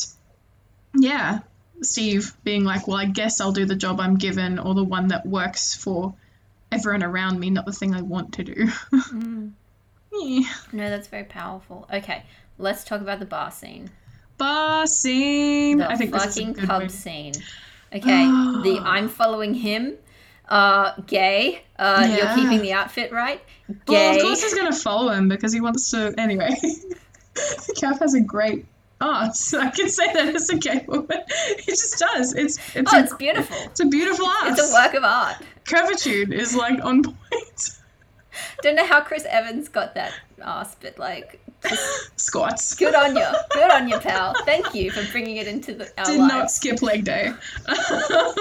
yeah, 0.93 1.39
Steve 1.81 2.33
being 2.43 2.63
like, 2.63 2.87
well, 2.87 2.97
I 2.97 3.05
guess 3.05 3.41
I'll 3.41 3.51
do 3.51 3.65
the 3.65 3.75
job 3.75 3.99
I'm 3.99 4.15
given 4.17 4.59
or 4.59 4.73
the 4.73 4.83
one 4.83 5.09
that 5.09 5.25
works 5.25 5.75
for 5.75 6.13
everyone 6.71 7.03
around 7.03 7.39
me, 7.39 7.49
not 7.49 7.65
the 7.65 7.73
thing 7.73 7.93
I 7.93 8.01
want 8.01 8.33
to 8.35 8.43
do. 8.43 8.53
mm. 8.93 9.51
yeah. 10.13 10.53
No, 10.71 10.89
that's 10.89 11.07
very 11.07 11.25
powerful. 11.25 11.87
Okay, 11.91 12.23
let's 12.61 12.83
talk 12.83 13.01
about 13.01 13.19
the 13.19 13.25
bar 13.25 13.51
scene. 13.51 13.89
Bar 14.37 14.87
scene. 14.87 15.79
The 15.79 15.89
I 15.89 15.95
think 15.95 16.11
fucking 16.11 16.53
this 16.53 16.63
is 16.63 16.69
pub 16.69 16.89
scene. 16.89 17.33
Okay, 17.93 18.25
the 18.63 18.79
I'm 18.83 19.09
following 19.09 19.53
him. 19.53 19.95
Uh, 20.47 20.93
gay. 21.07 21.63
Uh, 21.77 22.05
yeah. 22.07 22.15
you're 22.15 22.35
keeping 22.35 22.61
the 22.61 22.73
outfit 22.73 23.11
right. 23.11 23.41
Gay. 23.67 23.75
Well, 23.87 24.15
of 24.15 24.21
course 24.21 24.43
he's 24.43 24.53
gonna 24.53 24.75
follow 24.75 25.11
him 25.11 25.27
because 25.27 25.53
he 25.53 25.61
wants 25.61 25.91
to. 25.91 26.13
Anyway, 26.17 26.49
Cap 27.77 27.99
has 27.99 28.13
a 28.13 28.21
great. 28.21 28.65
So 29.33 29.59
I 29.59 29.71
can 29.71 29.89
say 29.89 30.13
that 30.13 30.35
as 30.35 30.49
a 30.49 30.57
gay 30.57 30.85
woman. 30.87 31.07
It 31.27 31.67
just 31.67 31.97
does. 31.97 32.33
It's 32.33 32.59
it's 32.75 32.93
oh, 32.93 32.97
a, 32.97 33.03
it's 33.03 33.13
beautiful. 33.15 33.57
It's 33.65 33.79
a 33.79 33.85
beautiful 33.85 34.25
art. 34.25 34.51
It's 34.51 34.71
a 34.71 34.73
work 34.73 34.93
of 34.93 35.03
art. 35.03 35.37
Curvitude 35.65 36.31
is 36.31 36.55
like 36.55 36.83
on 36.83 37.03
point. 37.03 37.79
Don't 38.61 38.75
know 38.75 38.85
how 38.85 39.01
Chris 39.01 39.25
Evans 39.25 39.69
got 39.69 39.95
that 39.95 40.13
ass, 40.41 40.75
but 40.79 40.99
like 40.99 41.40
squats. 42.15 42.75
Good 42.75 42.95
on 42.95 43.15
you. 43.15 43.27
Good 43.51 43.71
on 43.71 43.87
you, 43.87 43.99
pal. 43.99 44.33
Thank 44.45 44.73
you 44.73 44.91
for 44.91 45.09
bringing 45.11 45.37
it 45.37 45.47
into 45.47 45.73
the 45.73 45.91
our 45.97 46.05
Did 46.05 46.19
lives. 46.19 46.33
not 46.33 46.51
skip 46.51 46.81
leg 46.81 47.03
day. 47.03 47.33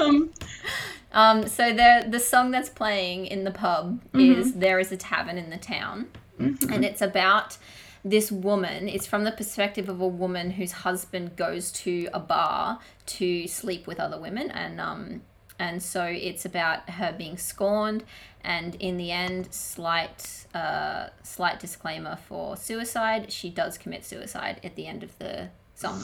um, 0.00 0.30
um, 1.12 1.46
so 1.48 1.72
the 1.72 2.06
the 2.08 2.20
song 2.20 2.50
that's 2.50 2.68
playing 2.68 3.26
in 3.26 3.44
the 3.44 3.50
pub 3.50 4.02
mm-hmm. 4.12 4.40
is 4.40 4.54
"There 4.54 4.78
Is 4.78 4.92
a 4.92 4.96
Tavern 4.96 5.38
in 5.38 5.50
the 5.50 5.58
Town," 5.58 6.08
mm-hmm. 6.38 6.72
and 6.72 6.84
it's 6.84 7.02
about 7.02 7.58
this 8.04 8.32
woman 8.32 8.88
It's 8.88 9.06
from 9.06 9.24
the 9.24 9.32
perspective 9.32 9.88
of 9.88 10.00
a 10.00 10.08
woman 10.08 10.52
whose 10.52 10.72
husband 10.72 11.36
goes 11.36 11.70
to 11.72 12.08
a 12.14 12.20
bar 12.20 12.78
to 13.06 13.46
sleep 13.46 13.86
with 13.86 14.00
other 14.00 14.18
women 14.18 14.50
and 14.50 14.80
um 14.80 15.22
and 15.60 15.80
so 15.82 16.04
it's 16.04 16.44
about 16.44 16.88
her 16.90 17.14
being 17.16 17.36
scorned 17.36 18.02
and 18.42 18.74
in 18.76 18.96
the 18.96 19.12
end 19.12 19.52
slight 19.52 20.46
uh 20.54 21.08
slight 21.22 21.60
disclaimer 21.60 22.18
for 22.26 22.56
suicide 22.56 23.30
she 23.30 23.50
does 23.50 23.78
commit 23.78 24.04
suicide 24.04 24.58
at 24.64 24.74
the 24.74 24.86
end 24.86 25.04
of 25.04 25.16
the 25.18 25.48
song 25.74 26.02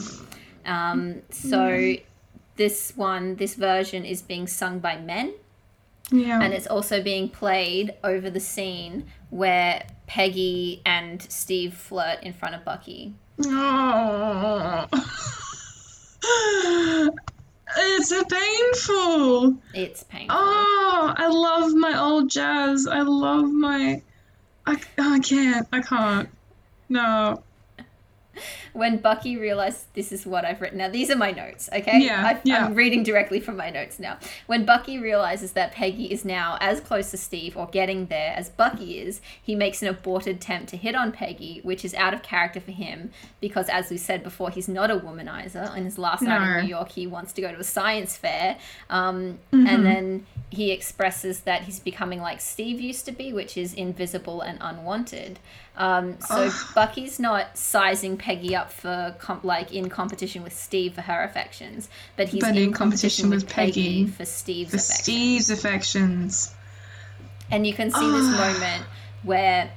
um 0.65 1.21
so 1.29 1.95
this 2.55 2.93
one 2.95 3.35
this 3.35 3.55
version 3.55 4.05
is 4.05 4.21
being 4.21 4.47
sung 4.47 4.79
by 4.79 4.95
men 4.95 5.33
yeah. 6.09 6.41
And 6.41 6.53
it's 6.53 6.67
also 6.67 7.03
being 7.03 7.27
played 7.27 7.93
over 8.01 8.29
the 8.29 8.39
scene 8.39 9.07
where 9.29 9.85
Peggy 10.05 10.81
and 10.85 11.21
Steve 11.21 11.73
flirt 11.73 12.23
in 12.23 12.31
front 12.31 12.55
of 12.55 12.63
Bucky. 12.63 13.13
Oh. 13.45 14.87
it's 17.77 18.11
painful. 18.11 19.57
It's 19.73 20.03
painful. 20.03 20.37
Oh, 20.37 21.13
I 21.15 21.27
love 21.27 21.73
my 21.73 21.99
old 21.99 22.29
jazz. 22.29 22.87
I 22.87 23.01
love 23.01 23.51
my. 23.51 24.01
I, 24.65 24.81
I 24.97 25.19
can't. 25.19 25.67
I 25.71 25.81
can't. 25.81 26.29
No. 26.89 27.43
when 28.73 28.97
Bucky 28.97 29.37
realized 29.37 29.93
this 29.93 30.11
is 30.11 30.25
what 30.25 30.45
I've 30.45 30.61
written. 30.61 30.77
Now, 30.77 30.89
these 30.89 31.09
are 31.09 31.15
my 31.15 31.31
notes, 31.31 31.69
okay? 31.73 31.99
Yeah, 31.99 32.25
i 32.25 32.41
yeah. 32.43 32.65
I'm 32.65 32.73
reading 32.75 33.03
directly 33.03 33.39
from 33.39 33.57
my 33.57 33.69
notes 33.69 33.99
now. 33.99 34.17
When 34.45 34.65
Bucky 34.65 34.99
realizes 34.99 35.53
that 35.53 35.71
Peggy 35.71 36.05
is 36.05 36.25
now 36.25 36.57
as 36.61 36.79
close 36.79 37.11
to 37.11 37.17
Steve 37.17 37.55
or 37.57 37.67
getting 37.67 38.07
there 38.07 38.33
as 38.35 38.49
Bucky 38.49 38.99
is, 38.99 39.21
he 39.41 39.55
makes 39.55 39.81
an 39.81 39.87
aborted 39.87 40.37
attempt 40.37 40.69
to 40.69 40.77
hit 40.77 40.95
on 40.95 41.11
Peggy, 41.11 41.59
which 41.63 41.83
is 41.83 41.93
out 41.93 42.13
of 42.13 42.21
character 42.23 42.59
for 42.59 42.71
him 42.71 43.11
because, 43.41 43.69
as 43.69 43.89
we 43.89 43.97
said 43.97 44.23
before, 44.23 44.49
he's 44.49 44.67
not 44.67 44.91
a 44.91 44.95
womanizer. 44.97 45.75
In 45.75 45.85
his 45.85 45.97
last 45.97 46.21
night 46.21 46.39
No. 46.39 46.57
in 46.59 46.63
New 46.65 46.69
York, 46.69 46.91
he 46.91 47.07
wants 47.07 47.33
to 47.33 47.41
go 47.41 47.51
to 47.51 47.59
a 47.59 47.63
science 47.63 48.17
fair. 48.17 48.57
Um, 48.89 49.17
Mm-hmm. 49.51 49.67
And 49.67 49.85
then 49.85 50.25
he 50.49 50.71
expresses 50.71 51.41
that 51.41 51.63
he's 51.63 51.79
becoming 51.79 52.21
like 52.21 52.39
Steve 52.41 52.79
used 52.79 53.05
to 53.05 53.11
be, 53.11 53.33
which 53.33 53.57
is 53.57 53.73
invisible 53.73 54.41
and 54.41 54.57
unwanted. 54.61 55.39
Um, 55.77 56.19
so 56.19 56.49
Bucky's 56.73 57.19
not 57.19 57.55
sizing 57.57 58.17
Peggy 58.17 58.55
up 58.55 58.71
for 58.71 59.15
com- 59.19 59.41
like 59.43 59.71
in 59.71 59.89
competition 59.89 60.41
with 60.43 60.53
Steve 60.53 60.95
for 60.95 61.01
her 61.01 61.21
affections, 61.23 61.87
but 62.15 62.29
he's 62.29 62.41
But 62.41 62.57
in, 62.57 62.63
in 62.63 62.73
competition 62.73 63.29
with 63.29 63.47
Peggy, 63.47 64.05
Peggy 64.05 64.07
for 64.07 64.25
Steve's 64.25 64.71
For 64.71 64.77
affections. 64.77 64.99
Steve's 65.03 65.49
affections. 65.51 66.53
And 67.51 67.65
you 67.67 67.73
can 67.73 67.91
see 67.91 68.11
this 68.11 68.25
moment 68.25 68.83
where 69.23 69.71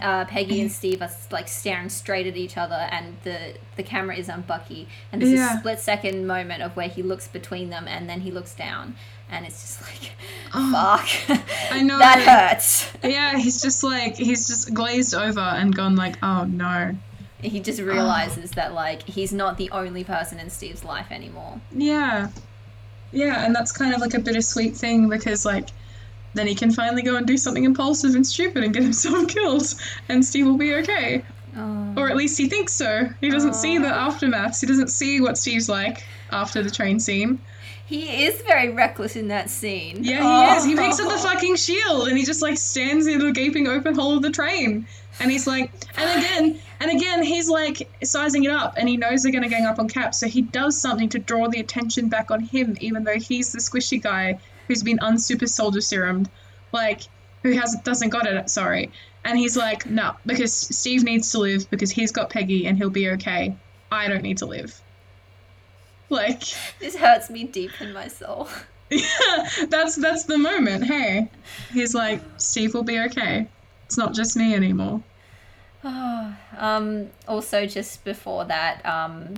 uh, 0.00 0.24
Peggy 0.24 0.60
and 0.60 0.70
Steve 0.70 1.00
are 1.02 1.10
like 1.30 1.48
staring 1.48 1.88
straight 1.88 2.26
at 2.26 2.36
each 2.36 2.56
other, 2.56 2.74
and 2.74 3.16
the 3.24 3.54
the 3.76 3.82
camera 3.82 4.16
is 4.16 4.28
on 4.28 4.42
Bucky, 4.42 4.88
and 5.12 5.20
there's 5.22 5.32
Yeah. 5.32 5.56
a 5.56 5.58
split 5.58 5.80
second 5.80 6.26
moment 6.26 6.62
of 6.62 6.76
where 6.76 6.88
he 6.88 7.02
looks 7.02 7.28
between 7.28 7.70
them, 7.70 7.86
and 7.86 8.08
then 8.08 8.20
he 8.22 8.30
looks 8.30 8.54
down, 8.54 8.96
and 9.30 9.44
it's 9.44 9.60
just 9.60 9.82
like, 9.82 10.12
oh, 10.54 10.72
fuck, 10.72 11.40
I 11.70 11.82
know. 11.82 11.98
that 11.98 12.20
hurts. 12.20 12.90
Yeah, 13.02 13.36
he's 13.36 13.60
just 13.60 13.82
like 13.82 14.16
he's 14.16 14.46
just 14.46 14.72
glazed 14.72 15.14
over 15.14 15.40
and 15.40 15.74
gone 15.74 15.96
like, 15.96 16.16
oh 16.22 16.44
no. 16.44 16.96
He 17.42 17.60
just 17.60 17.80
oh. 17.80 17.84
realizes 17.84 18.52
that 18.52 18.72
like 18.72 19.02
he's 19.02 19.32
not 19.32 19.56
the 19.56 19.70
only 19.70 20.04
person 20.04 20.38
in 20.38 20.50
Steve's 20.50 20.84
life 20.84 21.10
anymore. 21.10 21.60
Yeah. 21.72 22.30
Yeah, 23.12 23.44
and 23.44 23.54
that's 23.54 23.72
kind 23.72 23.94
of 23.94 24.00
like 24.00 24.14
a 24.14 24.20
bittersweet 24.20 24.76
thing 24.76 25.08
because 25.08 25.44
like 25.44 25.68
then 26.34 26.46
he 26.46 26.54
can 26.54 26.70
finally 26.70 27.02
go 27.02 27.16
and 27.16 27.26
do 27.26 27.36
something 27.36 27.64
impulsive 27.64 28.14
and 28.14 28.26
stupid 28.26 28.62
and 28.62 28.74
get 28.74 28.82
himself 28.82 29.28
killed 29.28 29.74
and 30.08 30.24
Steve 30.24 30.46
will 30.46 30.58
be 30.58 30.74
okay. 30.74 31.24
Oh. 31.56 31.94
Or 31.96 32.10
at 32.10 32.16
least 32.16 32.36
he 32.36 32.48
thinks 32.48 32.74
so. 32.74 33.08
He 33.20 33.30
doesn't 33.30 33.54
see 33.54 33.78
the 33.78 33.88
oh. 33.88 34.10
aftermaths. 34.10 34.60
He 34.60 34.66
doesn't 34.66 34.88
see 34.88 35.20
what 35.20 35.38
Steve's 35.38 35.68
like 35.68 36.04
after 36.30 36.62
the 36.62 36.70
train 36.70 37.00
scene. 37.00 37.40
He 37.86 38.24
is 38.24 38.42
very 38.42 38.70
reckless 38.70 39.14
in 39.14 39.28
that 39.28 39.48
scene. 39.48 40.02
Yeah, 40.02 40.16
he 40.16 40.22
Oh. 40.22 40.56
is. 40.56 40.64
He 40.64 40.74
picks 40.74 40.98
up 40.98 41.08
the 41.08 41.14
oh. 41.14 41.18
fucking 41.18 41.54
shield 41.54 42.08
and 42.08 42.18
he 42.18 42.24
just 42.24 42.42
like 42.42 42.58
stands 42.58 43.06
in 43.06 43.20
the 43.20 43.30
gaping 43.30 43.68
open 43.68 43.94
hole 43.94 44.16
of 44.16 44.22
the 44.22 44.30
train. 44.30 44.86
And 45.20 45.30
he's 45.30 45.46
like, 45.46 45.70
and 45.96 46.18
again, 46.20 46.60
and 46.80 46.90
again, 46.90 47.22
he's 47.22 47.48
like 47.48 47.88
sizing 48.02 48.44
it 48.44 48.50
up 48.50 48.74
and 48.76 48.88
he 48.88 48.96
knows 48.96 49.22
they're 49.22 49.32
going 49.32 49.44
to 49.44 49.48
gang 49.48 49.64
up 49.66 49.78
on 49.78 49.88
Cap. 49.88 50.14
So 50.14 50.26
he 50.26 50.42
does 50.42 50.80
something 50.80 51.08
to 51.10 51.18
draw 51.20 51.48
the 51.48 51.60
attention 51.60 52.08
back 52.08 52.30
on 52.30 52.40
him, 52.40 52.76
even 52.80 53.04
though 53.04 53.18
he's 53.18 53.52
the 53.52 53.60
squishy 53.60 54.02
guy 54.02 54.40
who's 54.66 54.82
been 54.82 54.98
unsuper 54.98 55.48
soldier 55.48 55.78
serumed. 55.78 56.26
Like, 56.72 57.02
who 57.44 57.52
has 57.52 57.76
doesn't 57.84 58.08
got 58.08 58.26
it, 58.26 58.50
sorry. 58.50 58.90
And 59.24 59.38
he's 59.38 59.56
like, 59.56 59.86
no, 59.86 60.16
because 60.26 60.52
Steve 60.52 61.04
needs 61.04 61.30
to 61.32 61.38
live 61.38 61.70
because 61.70 61.90
he's 61.92 62.10
got 62.10 62.30
Peggy 62.30 62.66
and 62.66 62.76
he'll 62.76 62.90
be 62.90 63.10
okay. 63.10 63.56
I 63.90 64.08
don't 64.08 64.22
need 64.22 64.38
to 64.38 64.46
live. 64.46 64.80
Like, 66.10 66.42
This 66.78 66.94
hurts 66.94 67.30
me 67.30 67.44
deep 67.44 67.72
in 67.80 67.92
my 67.92 68.06
soul. 68.06 68.48
yeah, 68.90 69.48
that's 69.68 69.96
that's 69.96 70.24
the 70.24 70.38
moment. 70.38 70.84
Hey, 70.84 71.28
he's 71.72 71.94
like, 71.94 72.22
Steve 72.36 72.74
will 72.74 72.84
be 72.84 73.00
okay. 73.00 73.48
It's 73.86 73.98
not 73.98 74.14
just 74.14 74.36
me 74.36 74.54
anymore. 74.54 75.02
Oh, 75.82 76.36
um, 76.58 77.10
also, 77.26 77.66
just 77.66 78.04
before 78.04 78.44
that, 78.44 78.86
um, 78.86 79.34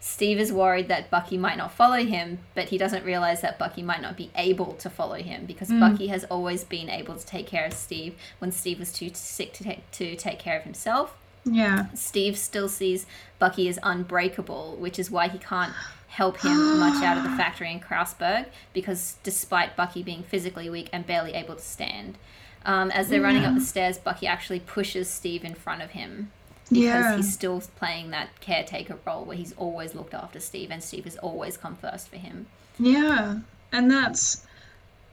Steve 0.00 0.38
is 0.38 0.52
worried 0.52 0.88
that 0.88 1.10
Bucky 1.10 1.36
might 1.36 1.58
not 1.58 1.72
follow 1.72 2.04
him, 2.04 2.38
but 2.54 2.68
he 2.68 2.78
doesn't 2.78 3.04
realize 3.04 3.42
that 3.42 3.58
Bucky 3.58 3.82
might 3.82 4.00
not 4.00 4.16
be 4.16 4.30
able 4.34 4.72
to 4.74 4.88
follow 4.88 5.16
him 5.16 5.44
because 5.44 5.70
Bucky 5.70 6.06
has 6.06 6.24
always 6.24 6.64
been 6.64 6.88
able 6.88 7.16
to 7.16 7.26
take 7.26 7.46
care 7.46 7.66
of 7.66 7.74
Steve 7.74 8.14
when 8.38 8.50
Steve 8.50 8.78
was 8.78 8.92
too 8.92 9.10
sick 9.12 9.52
to 9.54 9.64
take, 9.64 9.90
to 9.92 10.16
take 10.16 10.38
care 10.38 10.58
of 10.58 10.64
himself. 10.64 11.16
Yeah, 11.44 11.86
Steve 11.94 12.36
still 12.38 12.68
sees 12.68 13.06
Bucky 13.38 13.68
as 13.68 13.78
unbreakable, 13.82 14.76
which 14.78 14.98
is 14.98 15.10
why 15.10 15.28
he 15.28 15.38
can't 15.38 15.72
help 16.10 16.38
him 16.40 16.78
much 16.78 17.02
out 17.02 17.16
of 17.16 17.22
the 17.22 17.30
factory 17.36 17.72
in 17.72 17.80
Krausberg, 17.80 18.46
because 18.72 19.16
despite 19.22 19.76
Bucky 19.76 20.02
being 20.02 20.22
physically 20.22 20.68
weak 20.68 20.90
and 20.92 21.06
barely 21.06 21.32
able 21.32 21.54
to 21.54 21.62
stand. 21.62 22.18
Um, 22.66 22.90
as 22.90 23.08
they're 23.08 23.22
running 23.22 23.44
up 23.44 23.54
the 23.54 23.60
stairs, 23.60 23.96
Bucky 23.96 24.26
actually 24.26 24.60
pushes 24.60 25.08
Steve 25.08 25.44
in 25.44 25.54
front 25.54 25.80
of 25.80 25.90
him 25.90 26.30
because 26.68 26.82
yeah, 26.82 27.16
he's 27.16 27.32
still 27.32 27.62
playing 27.76 28.10
that 28.10 28.28
caretaker 28.40 28.98
role 29.06 29.24
where 29.24 29.36
he's 29.36 29.52
always 29.54 29.94
looked 29.94 30.14
after 30.14 30.38
Steve 30.38 30.70
and 30.70 30.82
Steve 30.82 31.04
has 31.04 31.16
always 31.16 31.56
come 31.56 31.74
first 31.76 32.08
for 32.08 32.16
him. 32.16 32.46
yeah. 32.78 33.38
And 33.72 33.88
that's 33.88 34.44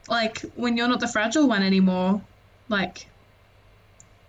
like 0.09 0.39
when 0.55 0.77
you're 0.77 0.87
not 0.87 0.99
the 0.99 1.07
fragile 1.07 1.47
one 1.47 1.61
anymore. 1.61 2.21
Like 2.69 3.07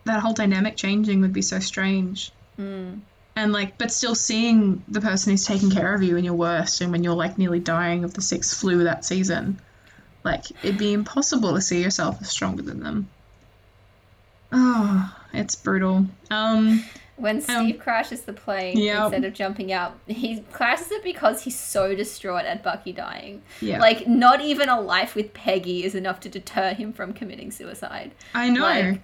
that 0.05 0.21
whole 0.21 0.35
dynamic 0.35 0.77
changing 0.77 1.23
would 1.23 1.33
be 1.33 1.43
so 1.43 1.59
strange. 1.59 2.31
Mm. 2.59 3.01
And 3.39 3.53
like, 3.53 3.79
but 3.79 3.93
still 3.93 4.17
seeing 4.17 4.83
the 4.89 5.01
person 5.01 5.31
who's 5.31 5.45
taking 5.47 5.71
care 5.71 5.95
of 5.95 6.03
you 6.03 6.17
in 6.17 6.25
your 6.25 6.35
worst 6.35 6.81
and 6.81 6.91
when 6.91 7.05
you're 7.05 7.15
like 7.15 7.39
nearly 7.39 7.61
dying 7.61 8.03
of 8.03 8.13
the 8.15 8.21
sixth 8.21 8.59
flu 8.59 8.83
that 8.85 9.05
season, 9.05 9.61
like 10.25 10.45
it'd 10.65 10.77
be 10.77 10.93
impossible 10.93 11.55
to 11.55 11.61
see 11.61 11.81
yourself 11.81 12.19
as 12.21 12.29
stronger 12.31 12.63
than 12.63 12.81
them. 12.83 13.09
Oh, 14.51 15.15
it's 15.33 15.55
brutal. 15.55 16.07
Um, 16.31 16.85
When 17.17 17.41
Steve 17.41 17.79
crashes 17.79 18.23
the 18.23 18.33
plane 18.33 18.77
Yep. 18.79 19.03
instead 19.05 19.25
of 19.25 19.35
jumping 19.35 19.73
out, 19.73 19.99
he 20.07 20.41
crashes 20.53 20.91
it 20.91 21.05
because 21.05 21.43
he's 21.43 21.59
so 21.59 21.95
distraught 21.95 22.45
at 22.45 22.63
Bucky 22.63 22.93
dying. 22.93 23.43
yeah, 23.61 23.79
Like, 23.79 24.09
not 24.09 24.41
even 24.41 24.69
a 24.69 24.81
life 24.81 25.15
with 25.15 25.33
Peggy 25.35 25.85
is 25.85 25.95
enough 25.95 26.19
to 26.21 26.29
deter 26.29 26.75
him 26.75 26.93
from 26.93 27.13
committing 27.13 27.51
suicide. 27.51 28.13
I 28.35 28.51
know. 28.51 28.63
like- 28.63 29.03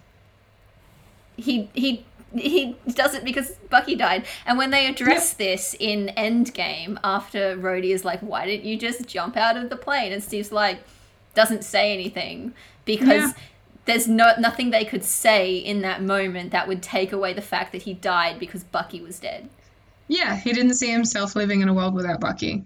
He 1.37 1.69
he 1.75 2.05
he 2.35 2.77
does 2.89 3.15
it 3.15 3.25
because 3.25 3.53
Bucky 3.71 3.95
died. 3.95 4.27
And 4.47 4.59
when 4.59 4.71
they 4.71 4.87
address 4.87 5.35
this 5.35 5.75
in 5.79 6.13
Endgame, 6.17 6.99
after 7.05 7.57
Rhodey 7.57 7.91
is 7.91 8.05
like, 8.05 8.21
"Why 8.21 8.47
didn't 8.47 8.65
you 8.65 8.77
just 8.77 9.07
jump 9.07 9.37
out 9.37 9.57
of 9.57 9.71
the 9.71 9.77
plane?" 9.77 10.13
and 10.13 10.23
Steve's 10.23 10.53
like, 10.53 10.81
doesn't 11.35 11.65
say 11.65 11.93
anything 11.93 12.55
because. 12.85 13.31
Yeah. 13.31 13.33
There's 13.87 14.09
no 14.09 14.33
nothing 14.39 14.71
they 14.71 14.87
could 14.87 15.05
say 15.05 15.57
in 15.57 15.83
that 15.83 16.03
moment 16.03 16.53
that 16.53 16.67
would 16.67 16.83
take 16.83 17.13
away 17.13 17.35
the 17.35 17.43
fact 17.43 17.71
that 17.73 17.83
he 17.83 17.93
died 17.93 18.39
because 18.39 18.65
Bucky 18.65 19.03
was 19.03 19.19
dead. 19.21 19.51
yeah, 20.09 20.37
he 20.37 20.53
didn't 20.55 20.75
see 20.75 20.91
himself 20.91 21.37
living 21.37 21.61
in 21.61 21.69
a 21.69 21.75
world 21.75 21.95
without 21.95 22.21
Bucky. 22.21 22.65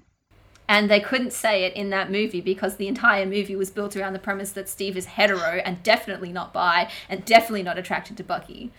And 0.69 0.91
they 0.91 1.01
couldn't 1.01 1.33
say 1.33 1.65
it 1.65 1.75
in 1.75 1.91
that 1.91 2.11
movie 2.11 2.43
because 2.43 2.77
the 2.77 2.89
entire 2.89 3.25
movie 3.25 3.57
was 3.57 3.71
built 3.71 3.97
around 3.97 4.13
the 4.13 4.19
premise 4.19 4.53
that 4.53 4.69
Steve 4.69 4.97
is 4.97 5.07
hetero 5.07 5.63
and 5.65 5.83
definitely 5.83 6.31
not 6.31 6.53
bi 6.53 6.91
and 7.09 7.25
definitely 7.25 7.63
not 7.63 7.79
attracted 7.79 8.17
to 8.19 8.25
Bucky. 8.25 8.71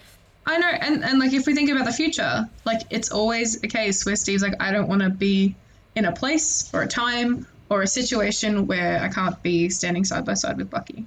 I 0.50 0.58
know, 0.58 0.68
and, 0.68 1.04
and 1.04 1.20
like 1.20 1.32
if 1.34 1.46
we 1.46 1.54
think 1.54 1.70
about 1.70 1.86
the 1.86 1.92
future, 1.94 2.50
like 2.66 2.82
it's 2.90 3.12
always 3.12 3.64
a 3.64 3.68
case 3.68 4.06
where 4.06 4.16
Steve's 4.16 4.42
like, 4.42 4.56
I 4.60 4.72
don't 4.72 4.90
want 4.90 5.04
to 5.04 5.10
be 5.10 5.56
in 5.96 6.06
a 6.06 6.12
place 6.12 6.70
or 6.74 6.82
a 6.82 6.88
time 6.88 7.46
or 7.70 7.84
a 7.84 7.88
situation 7.88 8.66
where 8.66 9.00
I 9.00 9.10
can't 9.10 9.42
be 9.44 9.70
standing 9.70 10.04
side 10.06 10.26
by 10.26 10.34
side 10.34 10.58
with 10.58 10.70
Bucky. 10.72 11.06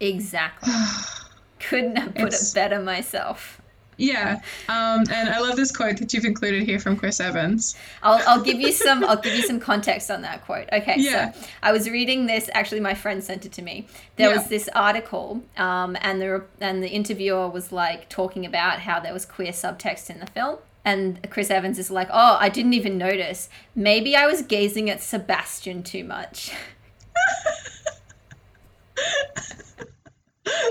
Exactly. 0.00 0.72
Couldn't 1.60 1.96
have 1.96 2.14
put 2.14 2.26
It's- 2.26 2.50
it 2.50 2.54
better 2.56 2.80
myself. 2.80 3.60
Yeah, 3.96 4.40
um, 4.68 5.04
and 5.10 5.28
I 5.28 5.38
love 5.40 5.56
this 5.56 5.70
quote 5.74 5.98
that 5.98 6.12
you've 6.12 6.24
included 6.24 6.64
here 6.64 6.78
from 6.80 6.96
Chris 6.96 7.20
Evans. 7.20 7.76
I'll, 8.02 8.20
I'll 8.26 8.42
give 8.42 8.60
you 8.60 8.72
some 8.72 9.04
I'll 9.08 9.16
give 9.20 9.34
you 9.34 9.42
some 9.42 9.60
context 9.60 10.10
on 10.10 10.22
that 10.22 10.44
quote. 10.44 10.68
Okay, 10.72 10.94
Yeah. 10.98 11.32
so 11.32 11.40
I 11.62 11.72
was 11.72 11.88
reading 11.88 12.26
this. 12.26 12.50
Actually, 12.54 12.80
my 12.80 12.94
friend 12.94 13.22
sent 13.22 13.46
it 13.46 13.52
to 13.52 13.62
me. 13.62 13.86
There 14.16 14.30
Yeah. 14.30 14.36
was 14.38 14.48
this 14.48 14.68
article, 14.74 15.42
um, 15.56 15.96
and 16.00 16.20
the 16.20 16.44
and 16.60 16.82
the 16.82 16.88
interviewer 16.88 17.48
was 17.48 17.70
like 17.72 18.08
talking 18.08 18.44
about 18.44 18.80
how 18.80 18.98
there 19.00 19.12
was 19.12 19.24
queer 19.24 19.52
subtext 19.52 20.10
in 20.10 20.18
the 20.20 20.26
film. 20.26 20.58
And 20.86 21.30
Chris 21.30 21.50
Evans 21.50 21.78
is 21.78 21.90
like, 21.90 22.08
"Oh, 22.12 22.36
I 22.38 22.48
didn't 22.50 22.74
even 22.74 22.98
notice. 22.98 23.48
Maybe 23.74 24.14
I 24.16 24.26
was 24.26 24.42
gazing 24.42 24.90
at 24.90 25.00
Sebastian 25.02 25.82
too 25.82 26.04
much." 26.04 26.50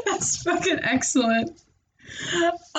That's 0.05 0.43
fucking 0.43 0.79
excellent. 0.83 1.61
That's 2.31 2.71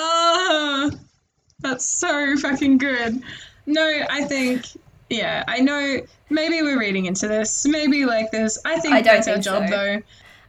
so 1.81 2.37
fucking 2.37 2.79
good. 2.79 3.23
No, 3.67 4.03
I 4.11 4.25
think, 4.25 4.67
yeah, 5.11 5.45
I 5.49 5.61
know. 5.61 6.01
Maybe 6.31 6.63
we're 6.63 6.79
reading 6.79 7.07
into 7.07 7.29
this. 7.29 7.67
Maybe 7.67 8.05
like 8.05 8.31
this. 8.31 8.59
I 8.65 8.79
think 8.81 8.95
I 8.95 9.01
don't 9.03 9.15
that's 9.15 9.29
our 9.29 9.39
job, 9.39 9.69
so. 9.69 9.77
though. 9.77 10.03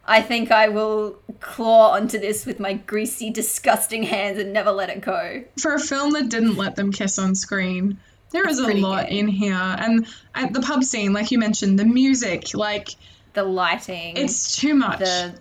I 0.08 0.22
think 0.22 0.52
I 0.52 0.70
will 0.70 1.18
claw 1.40 1.92
onto 1.92 2.20
this 2.20 2.46
with 2.46 2.60
my 2.60 2.74
greasy, 2.74 3.32
disgusting 3.32 4.04
hands 4.04 4.38
and 4.38 4.54
never 4.54 4.72
let 4.72 4.90
it 4.90 5.02
go. 5.02 5.44
For 5.60 5.74
a 5.74 5.80
film 5.80 6.12
that 6.14 6.30
didn't 6.30 6.58
let 6.58 6.76
them 6.76 6.92
kiss 6.92 7.18
on 7.18 7.34
screen, 7.34 7.98
there 8.32 8.48
is 8.48 8.60
a 8.60 8.68
lot 8.74 9.10
gay. 9.10 9.18
in 9.18 9.28
here, 9.28 9.56
and 9.56 10.06
at 10.36 10.54
the 10.54 10.62
pub 10.62 10.84
scene, 10.84 11.12
like 11.14 11.32
you 11.32 11.40
mentioned, 11.40 11.80
the 11.80 11.86
music, 11.86 12.54
like 12.54 12.90
The 13.34 13.44
lighting, 13.44 14.18
it's 14.18 14.56
too 14.58 14.76
much. 14.76 15.00
the 15.00 15.34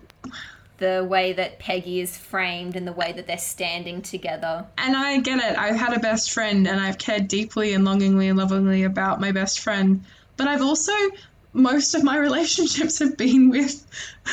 the 0.78 1.06
way 1.08 1.32
that 1.32 1.58
Peggy 1.58 2.00
is 2.00 2.16
framed 2.16 2.76
and 2.76 2.86
the 2.86 2.92
way 2.92 3.12
that 3.12 3.26
they're 3.26 3.38
standing 3.38 4.02
together. 4.02 4.66
And 4.76 4.96
I 4.96 5.18
get 5.20 5.38
it. 5.38 5.58
I've 5.58 5.76
had 5.76 5.96
a 5.96 6.00
best 6.00 6.32
friend 6.32 6.66
and 6.66 6.80
I've 6.80 6.98
cared 6.98 7.28
deeply 7.28 7.74
and 7.74 7.84
longingly 7.84 8.28
and 8.28 8.38
lovingly 8.38 8.84
about 8.84 9.20
my 9.20 9.32
best 9.32 9.60
friend. 9.60 10.04
But 10.36 10.48
I've 10.48 10.62
also, 10.62 10.92
most 11.52 11.94
of 11.94 12.02
my 12.02 12.16
relationships 12.28 12.98
have 12.98 13.16
been 13.16 13.50
with 13.50 13.86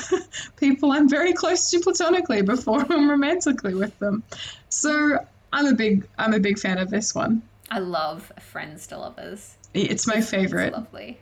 people 0.57 0.91
I'm 0.91 1.07
very 1.07 1.33
close 1.33 1.69
to 1.71 1.79
platonically 1.79 2.41
before 2.41 2.85
I'm 2.89 3.09
romantically 3.09 3.75
with 3.75 3.97
them. 3.99 4.23
So 4.69 5.19
I'm 5.53 5.67
a 5.67 5.73
big, 5.73 6.07
I'm 6.17 6.33
a 6.33 6.39
big 6.39 6.57
fan 6.57 6.79
of 6.79 6.89
this 6.89 7.13
one. 7.13 7.43
I 7.69 7.79
love 7.79 8.31
Friends 8.39 8.87
to 8.87 8.97
Lovers. 8.97 9.55
It's 9.73 10.07
my 10.07 10.21
favorite. 10.21 10.67
It's 10.67 10.77
lovely. 10.77 11.19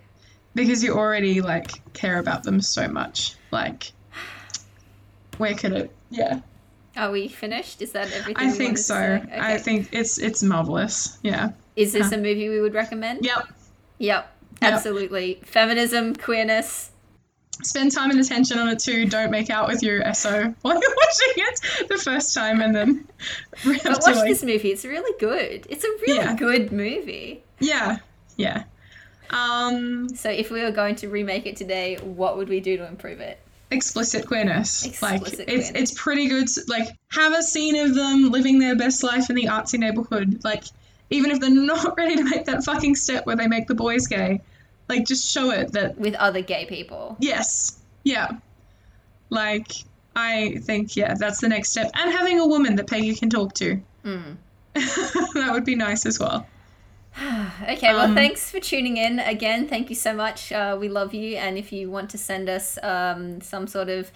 Because 0.56 0.84
you 0.84 0.96
already 0.96 1.42
like 1.42 1.94
care 1.94 2.18
about 2.18 2.44
them 2.44 2.62
so 2.62 2.88
much. 2.88 3.36
Like 3.52 3.92
where 5.40 5.56
could 5.56 5.74
it? 5.74 5.92
Yeah. 6.12 6.42
Are 6.96 7.12
we 7.12 7.28
finished? 7.28 7.82
Is 7.82 7.94
that 7.94 8.12
everything? 8.12 8.36
I 8.38 8.52
think 8.52 8.78
so. 8.78 8.96
Okay. 8.96 9.40
I 9.40 9.58
think 9.58 9.90
it's 9.92 10.18
it's 10.18 10.44
marvelous. 10.44 11.18
Yeah. 11.24 11.52
Is 11.76 11.94
this 11.94 12.10
huh. 12.10 12.16
a 12.16 12.18
movie 12.18 12.50
we 12.50 12.60
would 12.60 12.74
recommend? 12.74 13.26
Yep. 13.26 13.48
Yep. 14.00 14.36
Absolutely. 14.62 15.36
Yep. 15.36 15.46
Feminism, 15.46 16.16
queerness. 16.16 16.92
Spend 17.62 17.92
time 17.94 18.12
and 18.12 18.20
attention 18.20 18.58
on 18.58 18.70
it 18.70 18.80
too. 18.80 19.06
Don't 19.06 19.32
make 19.32 19.50
out 19.50 19.68
with 19.68 19.82
your 19.82 20.14
SO 20.14 20.54
while 20.62 20.74
you're 20.74 20.96
watching 20.96 21.34
it 21.38 21.88
the 21.88 21.98
first 21.98 22.34
time 22.34 22.62
and 22.62 22.76
then. 22.76 23.08
But 23.64 23.86
watch 23.86 24.16
like... 24.16 24.28
this 24.28 24.44
movie. 24.44 24.72
It's 24.72 24.86
really 24.86 25.18
good. 25.20 25.68
It's 25.70 25.84
a 25.84 25.90
really 26.06 26.18
yeah. 26.20 26.36
good 26.36 26.72
movie. 26.72 27.44
Yeah. 27.60 27.98
Yeah. 28.38 28.64
Um, 29.30 30.10
so 30.10 30.30
if 30.30 30.52
we 30.52 30.62
were 30.64 30.72
going 30.72 30.96
to 30.96 31.08
remake 31.08 31.46
it 31.46 31.56
today, 31.56 31.98
what 31.98 32.38
would 32.38 32.50
we 32.50 32.60
do 32.60 32.78
to 32.78 32.88
improve 32.88 33.20
it? 33.20 33.40
Explicit 33.72 34.26
queerness. 34.28 34.86
Explicit 34.86 35.22
like 35.22 35.36
queerness. 35.36 35.70
it's 35.70 35.92
it's 35.92 36.02
pretty 36.02 36.28
good. 36.28 36.48
Like 36.68 36.90
have 37.12 37.34
a 37.34 37.44
scene 37.44 37.76
of 37.76 37.96
them 37.96 38.32
living 38.32 38.60
their 38.60 38.76
best 38.76 39.04
life 39.04 39.30
in 39.30 39.36
the 39.36 39.46
artsy 39.46 39.80
neighborhood. 39.80 40.44
Like 40.44 40.64
even 41.10 41.32
if 41.32 41.40
they're 41.40 41.50
not 41.54 41.98
ready 41.98 42.16
to 42.16 42.24
make 42.24 42.46
that 42.46 42.64
fucking 42.64 42.96
step 42.96 43.26
where 43.26 43.36
they 43.36 43.48
make 43.48 43.68
the 43.68 43.76
boys 43.76 44.08
gay, 44.08 44.42
like 44.88 45.06
just 45.06 45.32
show 45.32 45.52
it 45.52 45.72
that 45.74 45.98
with 45.98 46.16
other 46.16 46.42
gay 46.42 46.66
people. 46.66 47.18
Yes. 47.20 47.80
Yeah. 48.04 48.30
Like 49.30 49.72
I 50.16 50.60
think 50.64 50.96
yeah, 50.96 51.14
that's 51.16 51.40
the 51.40 51.50
next 51.50 51.70
step. 51.70 51.92
And 51.94 52.12
having 52.12 52.40
a 52.40 52.48
woman 52.48 52.76
that 52.76 52.88
Peggy 52.88 53.16
can 53.16 53.30
talk 53.30 53.54
to. 53.56 53.82
Mm. 54.04 54.38
that 54.74 55.50
would 55.52 55.66
be 55.66 55.76
nice 55.76 56.06
as 56.06 56.20
well. 56.20 56.46
okay, 57.64 57.94
well, 57.94 58.06
um, 58.06 58.16
thanks 58.16 58.50
for 58.50 58.60
tuning 58.60 58.96
in 58.98 59.20
again. 59.20 59.68
Thank 59.68 59.90
you 59.90 59.96
so 59.96 60.14
much. 60.14 60.52
Uh, 60.52 60.78
we 60.80 60.88
love 60.88 61.14
you. 61.14 61.36
And 61.36 61.58
if 61.58 61.74
you 61.74 61.90
want 61.90 62.10
to 62.12 62.18
send 62.18 62.48
us 62.48 62.78
um, 62.82 63.42
some 63.42 63.68
sort 63.68 63.90
of 63.90 64.12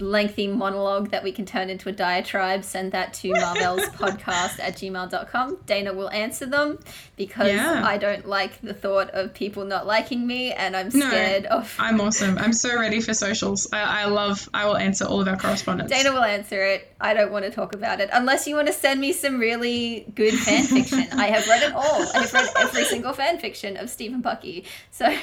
lengthy 0.00 0.46
monologue 0.46 1.10
that 1.10 1.22
we 1.24 1.32
can 1.32 1.46
turn 1.46 1.70
into 1.70 1.88
a 1.88 1.92
diatribe, 1.92 2.64
send 2.64 2.92
that 2.92 3.14
to 3.14 3.32
Marvel's 3.32 3.86
podcast 3.90 4.60
at 4.60 4.74
gmail.com. 4.74 5.58
Dana 5.66 5.92
will 5.92 6.10
answer 6.10 6.46
them 6.46 6.78
because 7.16 7.48
yeah. 7.52 7.82
I 7.84 7.98
don't 7.98 8.26
like 8.26 8.60
the 8.60 8.74
thought 8.74 9.10
of 9.10 9.34
people 9.34 9.64
not 9.64 9.86
liking 9.86 10.26
me 10.26 10.52
and 10.52 10.76
I'm 10.76 10.90
scared 10.90 11.44
no, 11.44 11.58
of. 11.58 11.76
I'm 11.78 12.00
awesome. 12.00 12.38
I'm 12.38 12.52
so 12.52 12.78
ready 12.78 13.00
for 13.00 13.14
socials. 13.14 13.68
I, 13.72 14.02
I 14.02 14.04
love, 14.06 14.48
I 14.52 14.66
will 14.66 14.76
answer 14.76 15.04
all 15.04 15.20
of 15.20 15.28
our 15.28 15.36
correspondence. 15.36 15.90
Dana 15.90 16.12
will 16.12 16.24
answer 16.24 16.62
it. 16.62 16.94
I 17.00 17.14
don't 17.14 17.32
want 17.32 17.44
to 17.44 17.50
talk 17.50 17.74
about 17.74 18.00
it 18.00 18.10
unless 18.12 18.46
you 18.46 18.54
want 18.56 18.66
to 18.68 18.72
send 18.72 19.00
me 19.00 19.12
some 19.12 19.38
really 19.38 20.06
good 20.14 20.34
fan 20.34 20.64
fiction. 20.64 21.06
I 21.12 21.26
have 21.28 21.46
read 21.46 21.62
it 21.62 21.72
all. 21.72 22.02
I 22.14 22.20
have 22.20 22.32
read 22.32 22.48
every 22.56 22.84
single 22.84 23.12
fan 23.12 23.38
fiction 23.38 23.76
of 23.76 23.90
Steve 23.90 24.12
and 24.12 24.22
Bucky. 24.22 24.64
So 24.90 25.16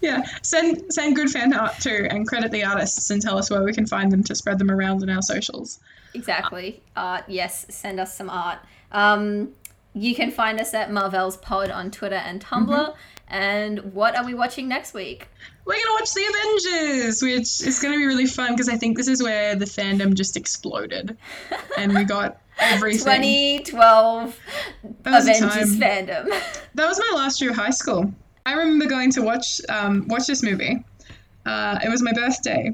yeah, 0.00 0.22
send 0.42 0.92
send 0.92 1.16
good 1.16 1.30
fan 1.30 1.52
art 1.52 1.78
too, 1.80 2.06
and 2.10 2.26
credit 2.26 2.50
the 2.50 2.64
artists 2.64 3.10
and 3.10 3.20
tell 3.20 3.38
us 3.38 3.50
where 3.50 3.62
we 3.62 3.72
can 3.72 3.86
find 3.86 4.12
them 4.12 4.22
to 4.24 4.34
spread 4.34 4.58
them 4.58 4.70
around 4.70 5.02
in 5.02 5.10
our 5.10 5.22
socials. 5.22 5.80
Exactly, 6.14 6.82
art. 6.96 7.24
Yes, 7.28 7.66
send 7.68 8.00
us 8.00 8.16
some 8.16 8.30
art. 8.30 8.58
Um, 8.92 9.50
you 9.94 10.14
can 10.14 10.30
find 10.30 10.60
us 10.60 10.74
at 10.74 10.92
Marvel's 10.92 11.36
Pod 11.38 11.70
on 11.70 11.90
Twitter 11.90 12.16
and 12.16 12.44
Tumblr. 12.44 12.68
Mm-hmm. 12.68 13.00
And 13.28 13.92
what 13.92 14.16
are 14.16 14.24
we 14.24 14.34
watching 14.34 14.68
next 14.68 14.94
week? 14.94 15.26
We're 15.64 15.74
gonna 15.74 15.98
watch 15.98 16.12
the 16.12 16.24
Avengers, 16.24 17.22
which 17.22 17.66
is 17.66 17.80
gonna 17.82 17.96
be 17.96 18.06
really 18.06 18.26
fun 18.26 18.52
because 18.52 18.68
I 18.68 18.76
think 18.76 18.96
this 18.96 19.08
is 19.08 19.20
where 19.20 19.56
the 19.56 19.64
fandom 19.64 20.14
just 20.14 20.36
exploded, 20.36 21.16
and 21.78 21.92
we 21.92 22.04
got 22.04 22.40
everything. 22.58 23.62
2012 23.64 24.38
Avengers 25.04 25.76
fandom. 25.76 26.28
That 26.74 26.86
was 26.86 26.98
my 26.98 27.16
last 27.16 27.40
year 27.40 27.50
of 27.50 27.56
high 27.56 27.70
school. 27.70 28.12
I 28.46 28.52
remember 28.52 28.86
going 28.86 29.10
to 29.10 29.22
watch 29.22 29.60
um, 29.68 30.06
watch 30.06 30.26
this 30.28 30.42
movie. 30.42 30.84
Uh, 31.44 31.78
it 31.84 31.88
was 31.88 32.00
my 32.00 32.12
birthday, 32.12 32.70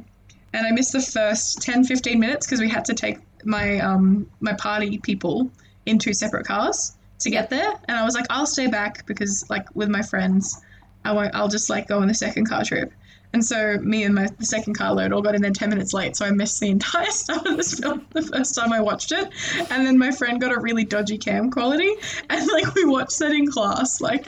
and 0.53 0.67
I 0.67 0.71
missed 0.71 0.93
the 0.93 1.01
first 1.01 1.63
10, 1.63 1.85
15 1.85 2.21
minutes 2.21 2.47
because 2.47 2.61
we 2.61 2.69
had 2.69 2.85
to 2.85 2.95
take 2.95 3.19
my 3.45 3.81
um, 3.81 4.31
my 4.41 4.53
party 4.53 4.99
people 4.99 5.51
in 5.87 5.99
two 5.99 6.13
separate 6.13 6.47
cars 6.47 6.95
to 7.21 7.31
get 7.31 7.49
there. 7.49 7.73
And 7.89 7.97
I 7.97 8.05
was 8.05 8.15
like, 8.15 8.27
I'll 8.29 8.47
stay 8.47 8.67
back 8.67 9.07
because 9.07 9.49
like 9.49 9.75
with 9.75 9.89
my 9.89 10.03
friends, 10.03 10.63
I 11.07 11.13
won't. 11.13 11.35
I'll 11.35 11.49
just 11.49 11.71
like 11.71 11.89
go 11.89 12.01
on 12.01 12.07
the 12.07 12.15
second 12.15 12.49
car 12.49 12.65
trip. 12.65 12.93
And 13.35 13.43
so 13.43 13.79
me 13.79 14.05
and 14.05 14.15
my 14.15 14.29
the 14.39 14.45
second 14.45 14.75
car 14.75 14.93
load 14.93 15.13
all 15.13 15.23
got 15.23 15.35
in 15.35 15.41
there 15.41 15.51
10 15.51 15.71
minutes 15.71 15.95
late, 15.95 16.17
so 16.17 16.27
I 16.27 16.31
missed 16.33 16.61
the 16.61 16.69
entire 16.77 17.11
start 17.11 17.47
of 17.47 17.57
this 17.57 17.79
film 17.79 18.07
the 18.11 18.23
first 18.23 18.55
time 18.55 18.73
I 18.73 18.81
watched 18.81 19.13
it. 19.13 19.29
And 19.71 19.87
then 19.87 19.97
my 19.97 20.11
friend 20.11 20.41
got 20.41 20.53
a 20.53 20.61
really 20.61 20.85
dodgy 20.85 21.19
cam 21.19 21.51
quality, 21.51 21.91
and 22.29 22.47
like 22.49 22.75
we 22.75 22.85
watched 22.85 23.19
that 23.21 23.33
in 23.33 23.51
class, 23.51 24.01
like 24.01 24.27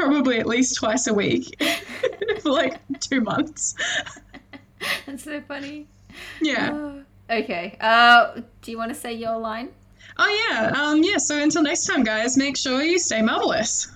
probably 0.00 0.38
at 0.38 0.46
least 0.46 0.76
twice 0.76 1.06
a 1.06 1.14
week 1.14 1.62
for 2.40 2.50
like 2.50 2.80
two 3.00 3.20
months. 3.20 3.74
That's 5.06 5.24
so 5.24 5.42
funny. 5.42 5.88
Yeah. 6.40 6.70
Oh, 6.72 7.02
okay. 7.30 7.76
Uh, 7.80 8.40
do 8.62 8.70
you 8.70 8.78
want 8.78 8.90
to 8.90 8.98
say 8.98 9.12
your 9.12 9.36
line? 9.38 9.68
Oh 10.16 10.48
yeah. 10.48 10.72
Um, 10.74 11.02
yeah. 11.02 11.18
So 11.18 11.40
until 11.40 11.62
next 11.62 11.86
time, 11.86 12.02
guys, 12.02 12.36
make 12.36 12.56
sure 12.56 12.82
you 12.82 12.98
stay 12.98 13.20
marvelous. 13.20 13.88